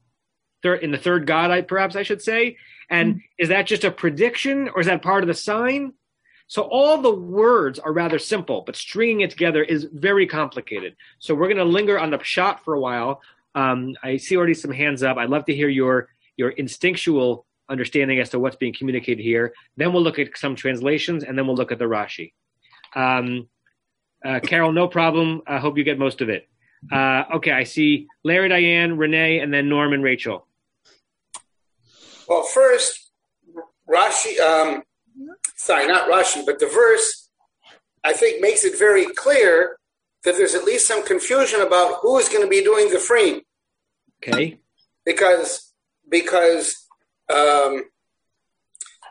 third 0.64 0.84
in 0.84 0.92
the 0.92 0.98
third 0.98 1.28
God, 1.28 1.52
I 1.52 1.62
perhaps 1.62 1.96
I 1.96 2.04
should 2.04 2.22
say. 2.22 2.58
And 2.90 3.16
mm-hmm. 3.16 3.20
is 3.38 3.50
that 3.50 3.68
just 3.68 3.84
a 3.84 3.92
prediction, 3.92 4.70
or 4.70 4.82
is 4.82 4.88
that 4.88 5.02
part 5.02 5.24
of 5.24 5.28
the 5.28 5.34
sign? 5.34 5.94
So 6.48 6.64
all 6.64 7.02
the 7.02 7.14
words 7.14 7.80
are 7.80 7.92
rather 7.92 8.20
simple, 8.20 8.62
but 8.66 8.76
stringing 8.76 9.22
it 9.22 9.32
together 9.32 9.64
is 9.64 9.88
very 9.92 10.28
complicated. 10.28 10.96
So 11.18 11.34
we're 11.34 11.48
going 11.48 11.58
to 11.58 11.64
linger 11.66 12.00
on 12.00 12.12
the 12.12 12.20
pshat 12.20 12.60
for 12.60 12.76
a 12.76 12.80
while. 12.80 13.22
Um, 13.56 13.96
I 14.04 14.18
see 14.18 14.38
already 14.38 14.54
some 14.54 14.72
hands 14.72 15.02
up. 15.02 15.18
I'd 15.18 15.30
love 15.30 15.46
to 15.46 15.56
hear 15.56 15.70
your 15.70 16.10
your 16.38 16.50
instinctual 16.50 17.46
understanding 17.70 18.20
as 18.20 18.30
to 18.30 18.40
what's 18.40 18.58
being 18.58 18.74
communicated 18.78 19.24
here. 19.24 19.54
Then 19.78 19.94
we'll 19.94 20.04
look 20.04 20.20
at 20.20 20.38
some 20.38 20.56
translations, 20.56 21.24
and 21.24 21.38
then 21.38 21.48
we'll 21.48 21.56
look 21.56 21.72
at 21.72 21.80
the 21.80 21.86
Rashi. 21.86 22.34
Um, 22.94 23.48
uh, 24.26 24.40
Carol, 24.40 24.72
no 24.72 24.88
problem. 24.88 25.42
I 25.48 25.60
hope 25.60 25.78
you 25.78 25.84
get 25.84 26.00
most 26.00 26.22
of 26.22 26.30
it. 26.30 26.48
Uh, 26.92 27.24
okay, 27.36 27.52
I 27.52 27.64
see 27.64 28.08
Larry, 28.24 28.50
Diane, 28.50 28.98
Renee, 28.98 29.40
and 29.40 29.54
then 29.54 29.70
Norm 29.70 29.94
and 29.94 30.04
Rachel. 30.04 30.48
Well, 32.28 32.44
first, 32.44 33.12
Rashi, 33.90 34.40
um, 34.40 34.84
sorry, 35.56 35.88
not 35.88 36.10
Rashi, 36.10 36.46
but 36.46 36.60
the 36.60 36.68
verse, 36.68 37.30
I 38.04 38.14
think, 38.14 38.42
makes 38.42 38.64
it 38.64 38.78
very 38.78 39.06
clear 39.06 39.78
that 40.24 40.36
there's 40.38 40.56
at 40.56 40.64
least 40.64 40.88
some 40.88 41.06
confusion 41.06 41.62
about 41.62 42.00
who 42.02 42.18
is 42.18 42.30
going 42.30 42.42
to 42.42 42.50
be 42.50 42.64
doing 42.64 42.90
the 42.92 43.00
freeing. 43.00 43.42
Okay. 44.24 44.60
Because 45.06 45.72
because 46.10 46.88
um, 47.32 47.84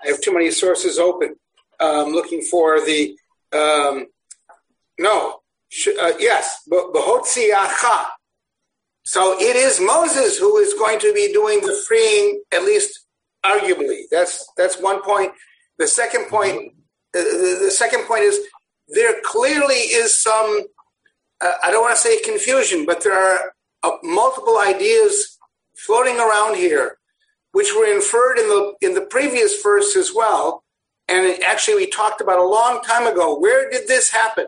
I 0.03 0.09
have 0.09 0.21
too 0.21 0.33
many 0.33 0.51
sources 0.51 0.99
open. 0.99 1.37
Um, 1.81 2.13
looking 2.13 2.41
for 2.41 2.81
the 2.81 3.17
um, 3.53 4.07
no, 4.99 5.41
uh, 6.01 6.13
yes, 6.19 6.61
behotziacha. 6.71 8.05
So 9.05 9.39
it 9.39 9.57
is 9.57 9.81
Moses 9.81 10.39
who 10.39 10.57
is 10.59 10.73
going 10.75 10.99
to 11.01 11.13
be 11.13 11.33
doing 11.33 11.61
the 11.61 11.77
freeing, 11.87 12.43
at 12.53 12.65
least 12.65 13.07
arguably. 13.45 14.05
That's 14.11 14.47
that's 14.57 14.81
one 14.81 15.03
point. 15.03 15.33
The 15.79 15.87
second 15.87 16.29
point, 16.29 16.73
the, 17.13 17.71
second 17.75 18.07
point 18.07 18.23
is 18.23 18.41
there 18.89 19.21
clearly 19.23 19.75
is 19.75 20.17
some. 20.17 20.63
Uh, 21.41 21.53
I 21.63 21.71
don't 21.71 21.83
want 21.83 21.97
to 21.97 22.01
say 22.01 22.21
confusion, 22.23 22.87
but 22.87 23.03
there 23.03 23.13
are 23.19 23.53
uh, 23.83 23.97
multiple 24.03 24.59
ideas 24.59 25.39
floating 25.77 26.19
around 26.19 26.57
here, 26.57 26.99
which 27.53 27.75
were 27.77 27.93
inferred 27.93 28.39
in 28.39 28.49
the 28.49 28.75
in 28.81 28.95
the 28.95 29.03
previous 29.03 29.61
verse 29.63 29.97
as 29.97 30.13
well. 30.15 30.63
And 31.09 31.43
actually, 31.43 31.75
we 31.75 31.91
talked 31.91 32.23
about 32.23 32.39
a 32.39 32.49
long 32.49 32.81
time 32.81 33.07
ago. 33.07 33.39
Where 33.39 33.69
did 33.69 33.87
this 33.87 34.11
happen? 34.11 34.47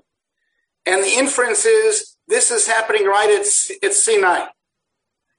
And 0.86 1.02
the 1.02 1.14
inference 1.18 1.64
is 1.64 2.16
this 2.28 2.50
is 2.50 2.66
happening 2.66 3.04
right 3.04 3.30
at, 3.30 3.84
at 3.84 3.92
Sinai. 3.92 4.46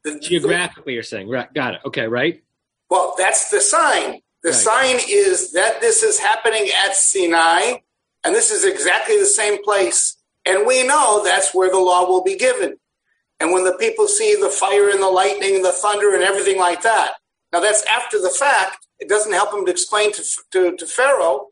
The, 0.04 0.20
Geographically, 0.20 0.92
the, 0.92 0.94
you're 0.94 1.04
saying, 1.04 1.30
right? 1.30 1.52
Got 1.54 1.76
it. 1.76 1.82
Okay, 1.86 2.08
right. 2.08 2.44
Well, 2.90 3.16
that's 3.18 3.50
the 3.50 3.62
sign. 3.62 4.22
The 4.44 4.50
right. 4.50 4.56
sign 4.56 5.00
is 5.10 5.54
that 5.54 5.82
this 5.82 6.04
is 6.04 6.20
happening 6.20 6.70
at 6.86 6.96
Sinai, 6.96 7.78
and 8.24 8.36
this 8.36 8.52
is 8.52 8.66
exactly 8.66 9.18
the 9.18 9.26
same 9.26 9.64
place. 9.64 10.18
And 10.46 10.66
we 10.66 10.86
know 10.86 11.22
that's 11.24 11.54
where 11.54 11.70
the 11.70 11.80
law 11.80 12.08
will 12.08 12.24
be 12.24 12.38
given. 12.38 12.78
And 13.40 13.52
when 13.52 13.64
the 13.64 13.74
people 13.74 14.08
see 14.08 14.36
the 14.40 14.50
fire 14.50 14.90
and 14.90 15.02
the 15.02 15.10
lightning 15.10 15.56
and 15.56 15.66
the 15.66 15.72
thunder 15.72 16.14
and 16.14 16.24
everything 16.24 16.58
like 16.58 16.82
that, 16.84 17.14
now 17.52 17.60
that's 17.60 17.86
after 17.92 18.20
the 18.20 18.30
fact. 18.30 18.86
It 19.00 19.10
doesn't 19.10 19.34
help 19.34 19.52
them 19.52 19.66
to 19.66 19.72
explain 19.72 20.12
to, 20.14 20.24
to, 20.52 20.76
to 20.76 20.86
Pharaoh 20.88 21.48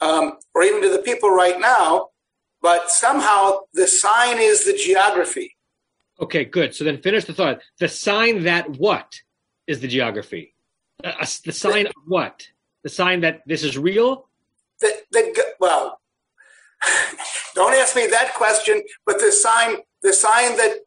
um, 0.00 0.38
or 0.54 0.62
even 0.62 0.80
to 0.82 0.88
the 0.88 1.00
people 1.02 1.30
right 1.30 1.60
now 1.60 2.07
but 2.62 2.90
somehow 2.90 3.60
the 3.72 3.86
sign 3.86 4.38
is 4.38 4.64
the 4.64 4.74
geography. 4.74 5.56
Okay, 6.20 6.44
good. 6.44 6.74
So 6.74 6.84
then 6.84 7.00
finish 7.00 7.24
the 7.24 7.34
thought. 7.34 7.60
The 7.78 7.88
sign 7.88 8.44
that 8.44 8.68
what 8.70 9.20
is 9.66 9.80
the 9.80 9.88
geography? 9.88 10.54
Uh, 11.02 11.12
the 11.44 11.52
sign 11.52 11.84
the, 11.84 11.90
of 11.90 12.02
what? 12.06 12.48
The 12.82 12.88
sign 12.88 13.20
that 13.20 13.42
this 13.46 13.62
is 13.62 13.78
real? 13.78 14.28
The, 14.80 14.92
the, 15.12 15.44
well, 15.60 16.00
don't 17.54 17.74
ask 17.74 17.94
me 17.94 18.06
that 18.08 18.34
question, 18.34 18.82
but 19.06 19.20
the 19.20 19.30
sign, 19.30 19.76
the 20.02 20.12
sign 20.12 20.56
that 20.56 20.78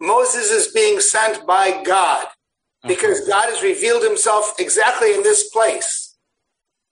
Moses 0.00 0.50
is 0.50 0.68
being 0.68 1.00
sent 1.00 1.46
by 1.46 1.82
God 1.84 2.26
because 2.86 3.20
okay. 3.20 3.30
God 3.30 3.44
has 3.46 3.62
revealed 3.62 4.02
himself 4.02 4.54
exactly 4.58 5.14
in 5.14 5.22
this 5.22 5.50
place. 5.50 6.16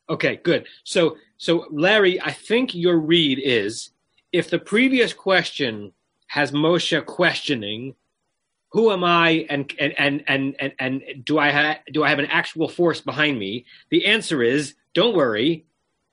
Okay, 0.08 0.36
good. 0.36 0.66
So, 0.84 1.16
so 1.36 1.66
Larry, 1.70 2.20
I 2.20 2.32
think 2.32 2.74
your 2.74 2.98
read 2.98 3.40
is 3.42 3.90
if 4.32 4.50
the 4.50 4.58
previous 4.58 5.12
question 5.12 5.92
has 6.28 6.52
Moshe 6.52 7.04
questioning, 7.06 7.94
who 8.70 8.92
am 8.92 9.04
I 9.04 9.46
and 9.48 9.72
and 9.78 9.94
and 9.98 10.24
and 10.26 10.56
and, 10.58 10.72
and 10.78 11.24
do 11.24 11.38
I 11.38 11.50
have 11.50 11.78
do 11.92 12.04
I 12.04 12.10
have 12.10 12.18
an 12.18 12.26
actual 12.26 12.68
force 12.68 13.00
behind 13.00 13.38
me? 13.38 13.64
The 13.90 14.06
answer 14.06 14.42
is 14.42 14.74
don't 14.94 15.16
worry. 15.16 15.64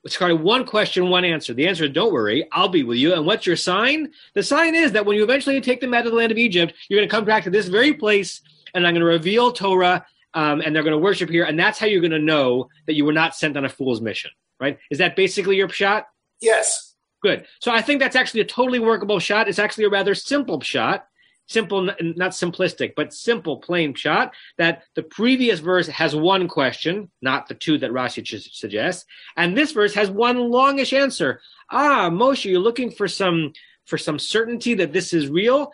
It's 0.04 0.18
kind 0.18 0.34
of 0.34 0.42
one 0.42 0.66
question, 0.66 1.10
one 1.10 1.24
answer. 1.24 1.54
The 1.54 1.68
answer 1.68 1.86
is 1.86 1.92
don't 1.92 2.14
worry, 2.14 2.48
I'll 2.52 2.68
be 2.68 2.84
with 2.84 2.98
you. 2.98 3.14
And 3.14 3.26
what's 3.26 3.46
your 3.46 3.56
sign? 3.56 4.12
The 4.34 4.44
sign 4.44 4.76
is 4.76 4.92
that 4.92 5.06
when 5.06 5.16
you 5.16 5.24
eventually 5.24 5.60
take 5.62 5.80
them 5.80 5.94
out 5.94 6.06
of 6.06 6.12
the 6.12 6.18
land 6.18 6.32
of 6.32 6.38
Egypt, 6.38 6.74
you're 6.90 7.00
going 7.00 7.08
to 7.08 7.16
come 7.16 7.24
back 7.24 7.46
to 7.46 7.50
this 7.50 7.70
very 7.70 7.94
place, 7.94 8.42
and 8.74 8.86
I'm 8.86 8.94
going 8.94 9.00
to 9.00 9.06
reveal 9.06 9.54
Torah, 9.54 10.06
um, 10.34 10.60
and 10.60 10.76
they're 10.76 10.84
going 10.84 10.92
to 10.92 10.98
worship 10.98 11.30
here, 11.30 11.46
and 11.46 11.58
that's 11.58 11.80
how 11.80 11.86
you're 11.86 12.02
going 12.02 12.12
to 12.12 12.20
know 12.20 12.70
that 12.86 12.96
you 12.96 13.06
were 13.06 13.14
not 13.14 13.34
sent 13.34 13.56
on 13.56 13.64
a 13.64 13.70
fool's 13.70 14.02
mission. 14.02 14.32
Right? 14.60 14.78
Is 14.92 14.98
that 14.98 15.16
basically 15.16 15.56
your 15.56 15.70
pshat? 15.70 16.04
Yes. 16.42 16.93
Good. 17.24 17.46
So 17.60 17.72
I 17.72 17.82
think 17.82 18.00
that's 18.02 18.18
actually 18.18 18.42
a 18.42 18.46
totally 18.46 18.80
workable 18.80 19.18
pshat. 19.18 19.48
It's 19.48 19.58
actually 19.60 19.86
a 19.86 19.90
rather 19.90 20.14
simple 20.14 20.60
pshat. 20.60 21.02
simple, 21.48 21.84
not 21.84 22.32
simplistic, 22.32 22.94
but 22.96 23.14
simple, 23.14 23.58
plain 23.58 23.94
pshat 23.94 24.32
that 24.58 24.84
the 24.96 25.04
previous 25.04 25.60
verse 25.60 25.88
has 25.88 26.16
one 26.16 26.48
question, 26.48 27.10
not 27.22 27.48
the 27.48 27.54
two 27.54 27.78
that 27.80 27.92
Rashi 27.92 28.26
suggests, 28.54 29.06
and 29.36 29.56
this 29.58 29.72
verse 29.72 29.94
has 29.94 30.10
one 30.10 30.38
longish 30.38 30.94
answer. 30.94 31.42
Ah, 31.70 32.10
Moshe, 32.10 32.46
you're 32.46 32.60
looking 32.60 32.92
for 32.92 33.08
some 33.08 33.54
for 33.86 33.98
some 33.98 34.18
certainty 34.18 34.74
that 34.76 34.94
this 34.94 35.12
is 35.12 35.28
real. 35.28 35.70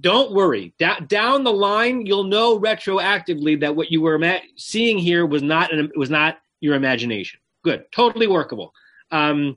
Don't 0.00 0.32
worry. 0.32 0.72
Da- 0.78 1.00
down 1.00 1.44
the 1.44 1.52
line, 1.52 2.06
you'll 2.06 2.24
know 2.24 2.58
retroactively 2.58 3.60
that 3.60 3.76
what 3.76 3.92
you 3.92 4.00
were 4.00 4.14
ima- 4.14 4.40
seeing 4.56 4.96
here 4.96 5.26
was 5.26 5.42
not 5.42 5.70
an, 5.70 5.90
was 5.94 6.08
not 6.08 6.38
your 6.60 6.74
imagination. 6.74 7.38
Good, 7.62 7.84
totally 7.92 8.26
workable. 8.26 8.72
Um, 9.10 9.56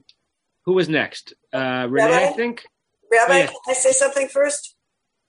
who 0.65 0.73
was 0.73 0.89
next? 0.89 1.33
Uh, 1.51 1.87
Renee, 1.89 2.27
I 2.27 2.27
think. 2.27 2.65
Rabbi, 3.11 3.47
can 3.47 3.55
I 3.67 3.73
say 3.73 3.91
something 3.91 4.27
first? 4.27 4.75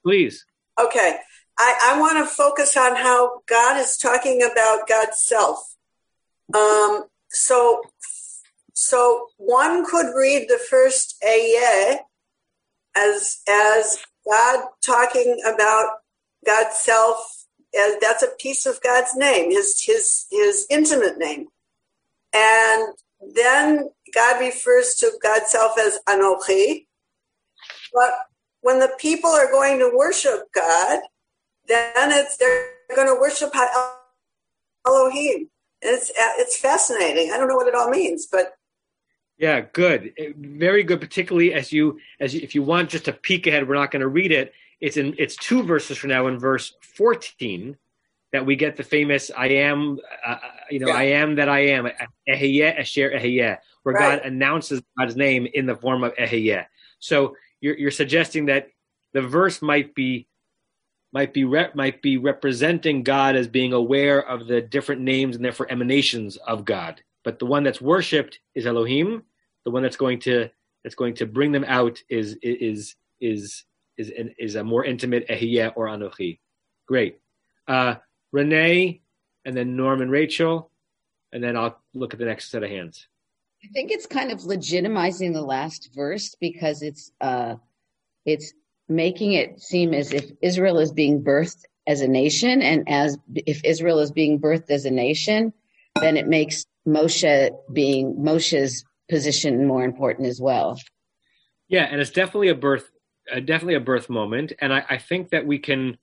Please. 0.04 0.44
Okay. 0.80 1.18
I, 1.58 1.92
I 1.94 2.00
want 2.00 2.18
to 2.18 2.26
focus 2.26 2.76
on 2.76 2.96
how 2.96 3.42
God 3.46 3.80
is 3.80 3.96
talking 3.96 4.42
about 4.42 4.88
God's 4.88 5.20
self. 5.20 5.74
Um, 6.52 7.04
so, 7.30 7.82
so 8.72 9.28
one 9.36 9.84
could 9.86 10.14
read 10.14 10.46
the 10.48 10.58
first 10.58 11.22
Ayeh 11.22 11.98
as 12.96 13.40
as 13.48 13.98
God 14.28 14.64
talking 14.84 15.40
about 15.46 15.98
God's 16.44 16.76
self. 16.76 17.46
As 17.76 17.96
that's 18.00 18.22
a 18.22 18.30
piece 18.38 18.66
of 18.66 18.80
God's 18.82 19.16
name, 19.16 19.50
his 19.50 19.82
his 19.84 20.26
his 20.30 20.66
intimate 20.70 21.18
name, 21.18 21.48
and 22.32 22.94
then 23.34 23.90
God 24.14 24.40
refers 24.40 24.94
to 24.96 25.12
God's 25.22 25.50
self 25.50 25.78
as 25.78 25.98
Anochi. 26.08 26.86
But 27.92 28.12
when 28.60 28.80
the 28.80 28.90
people 28.98 29.30
are 29.30 29.50
going 29.50 29.78
to 29.78 29.90
worship 29.94 30.52
God, 30.54 31.00
then 31.66 32.12
it's 32.12 32.36
they're 32.36 32.70
going 32.94 33.08
to 33.08 33.20
worship 33.20 33.52
Elohim. 34.86 35.48
It's 35.80 36.10
it's 36.16 36.58
fascinating. 36.58 37.32
I 37.32 37.38
don't 37.38 37.48
know 37.48 37.56
what 37.56 37.68
it 37.68 37.74
all 37.74 37.90
means, 37.90 38.26
but 38.30 38.54
Yeah, 39.38 39.60
good. 39.60 40.12
Eh, 40.18 40.32
Very 40.36 40.82
good, 40.82 41.00
particularly 41.00 41.52
as 41.54 41.72
you 41.72 41.98
as 42.20 42.34
you, 42.34 42.40
if 42.42 42.54
you 42.54 42.62
want 42.62 42.90
just 42.90 43.08
a 43.08 43.12
peek 43.12 43.46
ahead, 43.46 43.68
we're 43.68 43.74
not 43.74 43.90
going 43.90 44.00
to 44.00 44.08
read 44.08 44.32
it. 44.32 44.52
It's 44.80 44.96
in 44.96 45.14
it's 45.18 45.36
two 45.36 45.62
verses 45.62 45.98
from 45.98 46.10
now 46.10 46.26
in 46.26 46.38
verse 46.38 46.74
14 46.82 47.76
that 48.34 48.44
we 48.44 48.56
get 48.56 48.76
the 48.76 48.82
famous 48.82 49.30
I 49.36 49.46
am 49.46 50.00
uh, 50.26 50.36
you 50.68 50.80
know, 50.80 50.88
Yeah. 50.88 50.96
I 50.96 51.04
am 51.04 51.36
that 51.36 51.48
I 51.48 51.60
am, 51.66 51.88
Ehiyeh 52.28 52.80
Asher 52.80 53.12
Ehiyeh, 53.12 53.58
where 53.84 53.94
Right. 53.94 54.18
God 54.18 54.26
announces 54.26 54.82
God's 54.98 55.14
name 55.14 55.46
in 55.54 55.66
the 55.66 55.76
form 55.76 56.02
of 56.02 56.12
Ehiyeh. 56.16 56.66
So 56.98 57.36
you're 57.60 57.78
you're 57.78 57.92
suggesting 57.92 58.46
that 58.46 58.70
the 59.12 59.22
verse 59.22 59.62
might 59.62 59.94
be 59.94 60.26
might 61.12 61.32
be 61.32 61.44
rep, 61.44 61.76
might 61.76 62.02
be 62.02 62.16
representing 62.16 63.04
God 63.04 63.36
as 63.36 63.46
being 63.46 63.72
aware 63.72 64.26
of 64.26 64.48
the 64.48 64.60
different 64.60 65.00
names 65.00 65.36
and 65.36 65.44
therefore 65.44 65.70
emanations 65.70 66.36
of 66.38 66.64
God. 66.64 67.00
But 67.22 67.38
the 67.38 67.46
one 67.46 67.62
that's 67.62 67.80
worshipped 67.80 68.40
is 68.56 68.66
Elohim. 68.66 69.22
The 69.64 69.70
one 69.70 69.84
that's 69.84 69.96
going 69.96 70.18
to 70.22 70.50
that's 70.82 70.96
going 70.96 71.14
to 71.14 71.26
bring 71.26 71.52
them 71.52 71.64
out 71.68 72.02
is 72.08 72.36
is 72.42 72.56
is 72.60 72.94
is 73.20 73.64
is, 73.96 74.10
is 74.40 74.54
a 74.56 74.64
more 74.64 74.84
intimate 74.84 75.28
Ehiyeh 75.28 75.72
or 75.76 75.86
Anochi. 75.86 76.40
Great. 76.88 77.20
Uh, 77.68 77.94
Renee, 78.34 79.00
and 79.44 79.56
then 79.56 79.76
Norm 79.76 80.02
and 80.02 80.10
Rachel, 80.10 80.72
and 81.32 81.42
then 81.42 81.56
I'll 81.56 81.80
look 81.94 82.12
at 82.12 82.18
the 82.18 82.26
next 82.26 82.50
set 82.50 82.64
of 82.64 82.68
hands. 82.68 83.06
I 83.62 83.68
think 83.72 83.92
it's 83.92 84.06
kind 84.06 84.32
of 84.32 84.40
legitimizing 84.40 85.32
the 85.32 85.40
last 85.40 85.90
verse 85.94 86.34
because 86.40 86.82
it's 86.82 87.12
uh, 87.20 87.54
it's 88.26 88.52
making 88.88 89.34
it 89.34 89.60
seem 89.60 89.94
as 89.94 90.12
if 90.12 90.32
Israel 90.42 90.80
is 90.80 90.90
being 90.90 91.22
birthed 91.22 91.62
as 91.86 92.00
a 92.00 92.08
nation, 92.08 92.60
and 92.60 92.88
as 92.88 93.16
if 93.46 93.64
Israel 93.64 94.00
is 94.00 94.10
being 94.10 94.40
birthed 94.40 94.68
as 94.68 94.84
a 94.84 94.90
nation, 94.90 95.52
then 96.00 96.16
it 96.16 96.26
makes 96.26 96.66
Moshe 96.88 97.50
being 97.72 98.16
Moshe's 98.16 98.84
position 99.08 99.64
more 99.64 99.84
important 99.84 100.26
as 100.26 100.40
well. 100.40 100.76
Yeah, 101.68 101.84
and 101.84 102.00
it's 102.00 102.10
definitely 102.10 102.48
a 102.48 102.54
birth, 102.56 102.90
uh, 103.32 103.40
definitely 103.40 103.74
a 103.74 103.80
birth 103.80 104.10
moment. 104.10 104.52
And 104.60 104.72
I, 104.74 104.84
I 104.90 104.98
think 104.98 105.30
that 105.30 105.46
we 105.46 105.58
can 105.58 105.98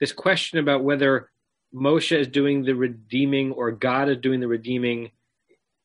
this 0.00 0.12
question 0.12 0.58
about 0.58 0.82
whether 0.82 1.30
Moshe 1.74 2.16
is 2.16 2.28
doing 2.28 2.64
the 2.64 2.74
redeeming 2.74 3.52
or 3.52 3.70
God 3.70 4.08
is 4.08 4.18
doing 4.18 4.40
the 4.40 4.48
redeeming. 4.48 5.10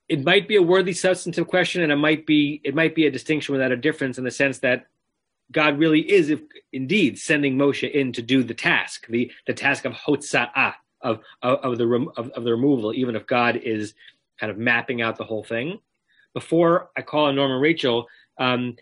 It 0.07 0.23
might 0.23 0.47
be 0.47 0.55
a 0.55 0.61
worthy 0.61 0.93
substantive 0.93 1.47
question, 1.47 1.81
and 1.81 1.91
it 1.91 1.97
might 1.97 2.25
be 2.25 2.61
it 2.63 2.75
might 2.75 2.95
be 2.95 3.07
a 3.07 3.11
distinction 3.11 3.53
without 3.53 3.71
a 3.71 3.77
difference 3.77 4.17
in 4.17 4.23
the 4.23 4.31
sense 4.31 4.59
that 4.59 4.87
God 5.51 5.77
really 5.77 5.99
is, 5.99 6.29
if 6.29 6.41
indeed, 6.71 7.19
sending 7.19 7.57
Moshe 7.57 7.89
in 7.89 8.11
to 8.13 8.21
do 8.21 8.43
the 8.43 8.53
task, 8.53 9.07
the 9.07 9.31
the 9.47 9.53
task 9.53 9.85
of 9.85 9.93
hotza'ah, 9.93 10.73
of 11.01 11.19
of, 11.41 11.59
of 11.59 11.77
the 11.77 11.87
rem, 11.87 12.09
of, 12.17 12.29
of 12.31 12.43
the 12.43 12.51
removal, 12.51 12.93
even 12.93 13.15
if 13.15 13.27
God 13.27 13.57
is 13.57 13.93
kind 14.39 14.51
of 14.51 14.57
mapping 14.57 15.01
out 15.01 15.17
the 15.17 15.23
whole 15.23 15.43
thing. 15.43 15.79
Before 16.33 16.89
I 16.97 17.01
call 17.01 17.25
on 17.25 17.35
Norm 17.35 17.51
and 17.51 17.61
Rachel, 17.61 18.07
um, 18.37 18.75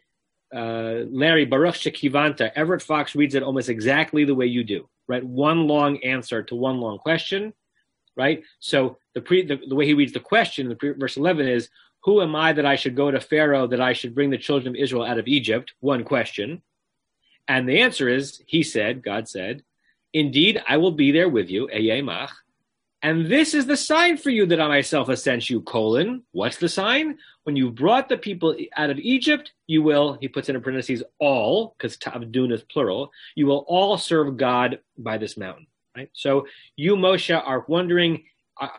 uh, 0.54 1.06
Larry 1.10 1.46
Baruch 1.46 1.76
Shekivanta, 1.76 2.52
Everett 2.56 2.82
Fox 2.82 3.16
reads 3.16 3.36
it 3.36 3.44
almost 3.44 3.70
exactly 3.70 4.26
the 4.26 4.36
way 4.36 4.46
you 4.46 4.64
do, 4.64 4.88
right? 5.08 5.24
One 5.24 5.68
long 5.68 5.98
answer 6.04 6.44
to 6.44 6.56
one 6.56 6.80
long 6.80 6.98
question, 6.98 7.54
right? 8.16 8.44
So 8.60 8.98
the 9.14 9.22
pre 9.22 9.46
the, 9.46 9.60
the 9.68 9.76
way 9.76 9.86
he 9.86 9.94
reads 9.94 10.14
the 10.14 10.20
question, 10.20 10.70
the 10.70 10.76
pre, 10.76 10.92
verse 10.92 11.18
eleven 11.18 11.48
is, 11.48 11.70
"Who 12.04 12.22
am 12.22 12.36
I 12.36 12.54
that 12.54 12.66
I 12.66 12.76
should 12.76 12.96
go 12.96 13.12
to 13.12 13.20
Pharaoh 13.20 13.68
that 13.68 13.82
I 13.82 13.94
should 13.94 14.16
bring 14.16 14.30
the 14.30 14.38
children 14.38 14.76
of 14.76 14.82
Israel 14.82 15.04
out 15.04 15.20
of 15.20 15.28
Egypt?" 15.28 15.74
One 15.80 16.04
question, 16.04 16.62
and 17.48 17.68
the 17.68 17.82
answer 17.82 18.08
is, 18.10 18.42
He 18.48 18.64
said, 18.64 19.04
God 19.04 19.28
said, 19.28 19.64
"Indeed, 20.14 20.62
I 20.68 20.78
will 20.78 20.92
be 20.92 21.12
there 21.12 21.30
with 21.30 21.50
you, 21.50 21.68
Eyemach." 21.68 22.32
And 23.04 23.26
this 23.26 23.54
is 23.54 23.66
the 23.66 23.76
sign 23.76 24.16
for 24.16 24.30
you 24.30 24.46
that 24.46 24.62
I 24.62 24.68
myself 24.70 25.10
have 25.10 25.20
sent 25.20 25.50
you, 25.50 25.60
colon. 25.60 26.24
What's 26.32 26.56
the 26.56 26.70
sign? 26.70 27.18
When 27.44 27.58
you 27.58 27.70
brought 27.70 28.08
the 28.08 28.18
people 28.18 28.56
out 28.78 28.90
of 28.90 28.98
Egypt, 28.98 29.52
you 29.68 29.84
will, 29.84 30.18
he 30.22 30.30
puts 30.30 30.48
in 30.48 30.60
parentheses, 30.62 31.04
all, 31.20 31.76
because 31.78 31.98
Tavdun 31.98 32.54
is 32.54 32.64
plural, 32.64 33.12
you 33.36 33.46
will 33.46 33.66
all 33.68 33.98
serve 33.98 34.38
God 34.38 34.80
by 34.98 35.18
this 35.18 35.36
mountain, 35.36 35.68
right? 35.98 36.10
So 36.14 36.48
you, 36.78 36.96
Moshe, 36.96 37.36
are 37.36 37.66
wondering, 37.68 38.24
uh, 38.62 38.70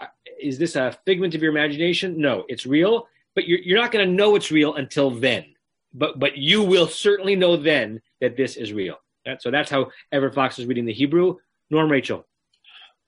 is 0.41 0.57
this 0.59 0.75
a 0.75 0.97
figment 1.05 1.35
of 1.35 1.43
your 1.43 1.53
imagination? 1.53 2.19
No, 2.19 2.47
it's 2.49 2.65
real, 2.65 3.07
but 3.35 3.47
you're, 3.47 3.59
you're 3.59 3.81
not 3.81 3.93
going 3.93 4.09
to 4.09 4.15
know 4.15 4.37
it's 4.37 4.51
real 4.51 4.75
until 4.75 5.11
then. 5.11 5.55
But, 5.93 6.19
but 6.19 6.39
you 6.39 6.63
will 6.63 6.89
certainly 6.89 7.37
know 7.37 7.59
then 7.59 8.01
that 8.23 8.39
this 8.39 8.57
is 8.57 8.73
real. 8.73 8.97
Right? 9.27 9.41
So 9.43 9.51
that's 9.51 9.71
how 9.71 9.91
Everett 10.11 10.35
Fox 10.35 10.59
is 10.59 10.65
reading 10.65 10.87
the 10.87 10.95
Hebrew. 10.95 11.37
Norm 11.71 11.91
Rachel. 11.91 12.27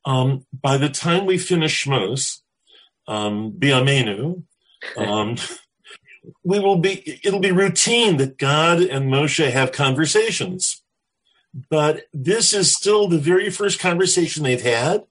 Um, 0.06 0.46
by 0.52 0.76
the 0.76 0.88
time 0.88 1.26
we 1.26 1.36
finish 1.36 1.84
Shmos, 1.84 2.40
um, 3.08 3.52
Biamenu, 3.52 4.44
um, 4.96 5.36
we 6.44 6.60
will 6.60 6.78
be. 6.78 7.20
It'll 7.24 7.40
be 7.40 7.52
routine 7.52 8.16
that 8.18 8.38
God 8.38 8.80
and 8.80 9.10
Moshe 9.10 9.50
have 9.50 9.72
conversations, 9.72 10.82
but 11.68 12.04
this 12.14 12.52
is 12.52 12.74
still 12.74 13.08
the 13.08 13.18
very 13.18 13.50
first 13.50 13.80
conversation 13.80 14.44
they've 14.44 14.62
had. 14.62 15.04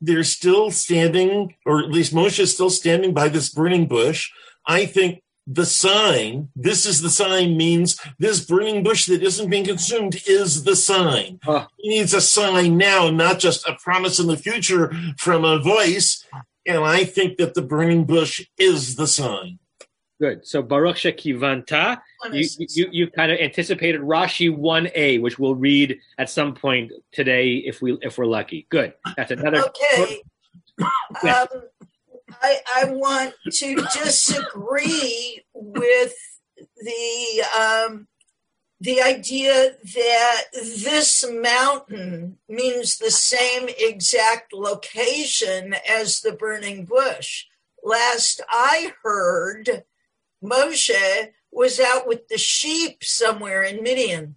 They're 0.00 0.24
still 0.24 0.70
standing, 0.70 1.54
or 1.64 1.80
at 1.80 1.90
least 1.90 2.12
Moshe 2.12 2.40
is 2.40 2.52
still 2.52 2.70
standing 2.70 3.14
by 3.14 3.28
this 3.28 3.50
burning 3.50 3.86
bush. 3.86 4.30
I 4.66 4.84
think 4.84 5.22
the 5.52 5.66
sign, 5.66 6.48
this 6.54 6.86
is 6.86 7.02
the 7.02 7.10
sign, 7.10 7.56
means 7.56 8.00
this 8.20 8.44
burning 8.44 8.84
bush 8.84 9.06
that 9.06 9.22
isn't 9.22 9.50
being 9.50 9.64
consumed 9.64 10.22
is 10.26 10.62
the 10.62 10.76
sign. 10.76 11.40
Huh. 11.42 11.66
He 11.76 11.88
needs 11.88 12.14
a 12.14 12.20
sign 12.20 12.76
now, 12.76 13.10
not 13.10 13.40
just 13.40 13.66
a 13.66 13.74
promise 13.74 14.20
in 14.20 14.28
the 14.28 14.36
future 14.36 14.92
from 15.18 15.44
a 15.44 15.58
voice. 15.58 16.24
And 16.66 16.84
I 16.84 17.02
think 17.02 17.38
that 17.38 17.54
the 17.54 17.62
burning 17.62 18.04
bush 18.04 18.46
is 18.58 18.94
the 18.94 19.08
sign. 19.08 19.58
Good. 20.20 20.46
So 20.46 20.62
Baruch 20.62 20.96
Shekivanta, 20.96 22.00
you, 22.30 22.46
you, 22.58 22.88
you 22.92 23.10
kind 23.10 23.32
of 23.32 23.40
anticipated 23.40 24.02
Rashi 24.02 24.56
1a, 24.56 25.20
which 25.20 25.38
we'll 25.38 25.56
read 25.56 25.98
at 26.18 26.30
some 26.30 26.54
point 26.54 26.92
today 27.10 27.54
if, 27.54 27.82
we, 27.82 27.98
if 28.02 28.18
we're 28.18 28.26
lucky. 28.26 28.66
Good. 28.70 28.92
That's 29.16 29.32
another. 29.32 29.64
Okay. 29.64 30.22
Um, 31.22 31.46
I, 32.42 32.58
I 32.76 32.84
want 32.86 33.34
to 33.52 33.76
disagree 33.94 35.44
with 35.54 36.14
the 36.76 37.44
um, 37.58 38.08
the 38.80 39.02
idea 39.02 39.76
that 39.94 40.42
this 40.54 41.26
mountain 41.30 42.38
means 42.48 42.96
the 42.96 43.10
same 43.10 43.68
exact 43.78 44.54
location 44.54 45.74
as 45.88 46.20
the 46.20 46.32
burning 46.32 46.86
bush. 46.86 47.44
Last 47.84 48.40
I 48.48 48.92
heard, 49.02 49.84
Moshe 50.42 51.28
was 51.52 51.78
out 51.78 52.06
with 52.06 52.28
the 52.28 52.38
sheep 52.38 53.04
somewhere 53.04 53.62
in 53.62 53.82
Midian, 53.82 54.36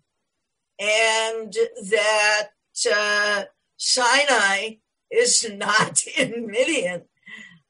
and 0.80 1.54
that 1.90 2.50
uh, 2.94 3.44
Sinai 3.78 4.76
is 5.10 5.50
not 5.50 6.06
in 6.18 6.48
Midian. 6.48 7.04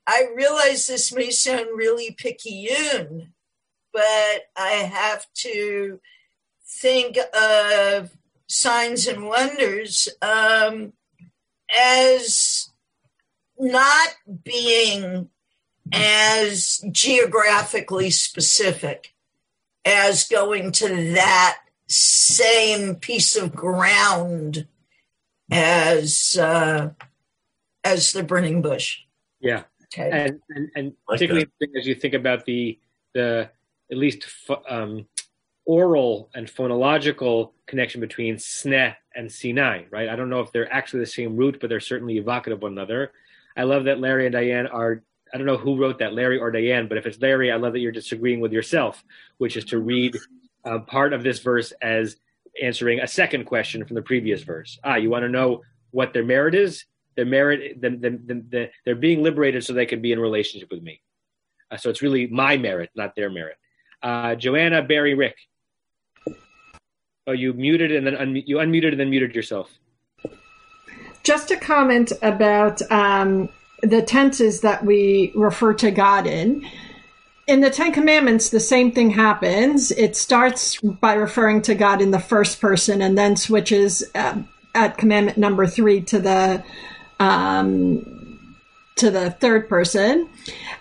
I 0.06 0.28
realize 0.36 0.88
this 0.88 1.14
may 1.14 1.32
sound 1.32 1.68
really 1.76 2.12
picayune, 2.12 3.34
but 3.92 4.44
I 4.56 4.90
have 4.92 5.26
to 5.36 6.00
think 6.66 7.18
of 7.34 8.12
signs 8.48 9.08
and 9.08 9.26
wonders 9.28 10.10
um, 10.22 10.94
as 11.76 12.70
not 13.58 14.10
being 14.44 15.30
as 15.92 16.84
geographically 16.92 18.10
specific 18.10 19.14
as 19.86 20.28
going 20.28 20.72
to 20.72 21.14
that 21.14 21.60
same 21.88 22.96
piece 22.96 23.36
of 23.36 23.54
ground 23.56 24.68
as 25.52 26.38
uh, 26.38 26.90
as 27.84 28.12
the 28.12 28.24
burning 28.24 28.62
bush. 28.62 29.00
Yeah. 29.40 29.64
Okay. 29.94 30.10
And 30.12 30.40
and, 30.50 30.70
and 30.76 30.86
Like 31.08 31.20
particularly 31.20 31.48
as 31.78 31.88
you 31.88 31.96
think 31.96 32.14
about 32.14 32.46
the 32.46 32.80
the 33.14 33.50
at 33.92 33.98
least 33.98 34.24
pho- 34.24 34.64
um, 34.68 35.06
oral 35.66 36.30
and 36.34 36.48
phonological 36.48 37.52
connection 37.68 38.02
between 38.02 38.36
sne 38.36 38.96
and 39.16 39.32
Sinai, 39.32 39.84
right? 39.92 40.10
I 40.10 40.16
don't 40.16 40.30
know 40.30 40.40
if 40.40 40.52
they're 40.52 40.72
actually 40.74 41.02
the 41.02 41.06
same 41.06 41.36
root, 41.36 41.60
but 41.62 41.70
they're 41.70 41.80
certainly 41.80 42.18
evocative 42.18 42.60
of 42.60 42.64
one 42.64 42.72
another. 42.72 43.12
I 43.56 43.64
love 43.64 43.86
that 43.86 44.00
Larry 44.00 44.26
and 44.26 44.34
Diane 44.34 44.68
are. 44.68 45.04
I 45.34 45.38
don't 45.38 45.48
know 45.48 45.58
who 45.58 45.78
wrote 45.80 46.00
that, 46.00 46.14
Larry 46.14 46.38
or 46.38 46.52
Diane, 46.52 46.88
but 46.88 46.98
if 46.98 47.08
it's 47.08 47.20
Larry, 47.20 47.52
I 47.52 47.56
love 47.56 47.74
that 47.74 47.80
you're 47.80 47.92
disagreeing 47.92 48.40
with 48.40 48.52
yourself, 48.52 49.04
which 49.40 49.58
is 49.58 49.66
to 49.66 49.80
read 49.80 50.16
uh, 50.64 50.80
part 50.80 51.12
of 51.12 51.24
this 51.24 51.40
verse 51.40 51.74
as 51.82 52.18
answering 52.62 53.00
a 53.00 53.08
second 53.08 53.46
question 53.46 53.84
from 53.84 53.96
the 53.96 54.02
previous 54.02 54.44
verse. 54.44 54.80
Ah, 54.84 54.96
you 54.96 55.10
want 55.10 55.24
to 55.24 55.30
know 55.30 55.64
what 55.90 56.14
their 56.14 56.24
merit 56.24 56.54
is? 56.54 56.86
Their 57.16 57.26
merit, 57.26 57.82
the, 57.82 57.90
the, 57.92 58.10
the, 58.10 58.46
the, 58.50 58.70
they're 58.86 58.96
being 58.96 59.22
liberated 59.22 59.64
so 59.64 59.74
they 59.74 59.86
can 59.86 60.02
be 60.02 60.12
in 60.12 60.20
relationship 60.20 60.70
with 60.72 60.82
me. 60.82 61.02
Uh, 61.70 61.78
so 61.78 61.90
it's 61.90 62.02
really 62.02 62.28
my 62.28 62.58
merit, 62.58 62.90
not 62.96 63.16
their 63.16 63.30
merit. 63.30 63.58
Uh, 64.02 64.36
Joanna, 64.36 64.82
Barry, 64.82 65.14
Rick. 65.14 65.36
Oh, 67.26 67.32
you 67.32 67.54
muted 67.54 67.92
and 67.92 68.06
then 68.06 68.16
unmu- 68.16 68.44
you 68.46 68.58
unmuted 68.58 68.90
and 68.90 69.00
then 69.00 69.10
muted 69.10 69.34
yourself. 69.34 69.72
Just 71.24 71.52
a 71.52 71.58
comment 71.58 72.12
about 72.22 72.82
um, 72.92 73.48
the 73.82 74.02
tenses 74.02 74.62
that 74.62 74.84
we 74.84 75.32
refer 75.36 75.74
to 75.76 75.90
God 75.90 76.28
in. 76.28 76.68
In 77.48 77.62
the 77.62 77.70
Ten 77.70 77.92
Commandments, 77.92 78.50
the 78.50 78.60
same 78.60 78.92
thing 78.92 79.10
happens. 79.10 79.92
It 79.92 80.16
starts 80.16 80.80
by 80.82 81.14
referring 81.14 81.62
to 81.64 81.76
God 81.76 82.02
in 82.02 82.12
the 82.12 82.20
first 82.20 82.60
person 82.62 83.02
and 83.02 83.18
then 83.18 83.36
switches 83.36 84.04
uh, 84.16 84.42
at 84.76 84.98
commandment 84.98 85.38
number 85.38 85.68
three 85.68 86.02
to 86.02 86.20
the 86.20 86.64
um, 87.24 88.56
to 88.96 89.10
the 89.10 89.32
third 89.32 89.68
person. 89.68 90.30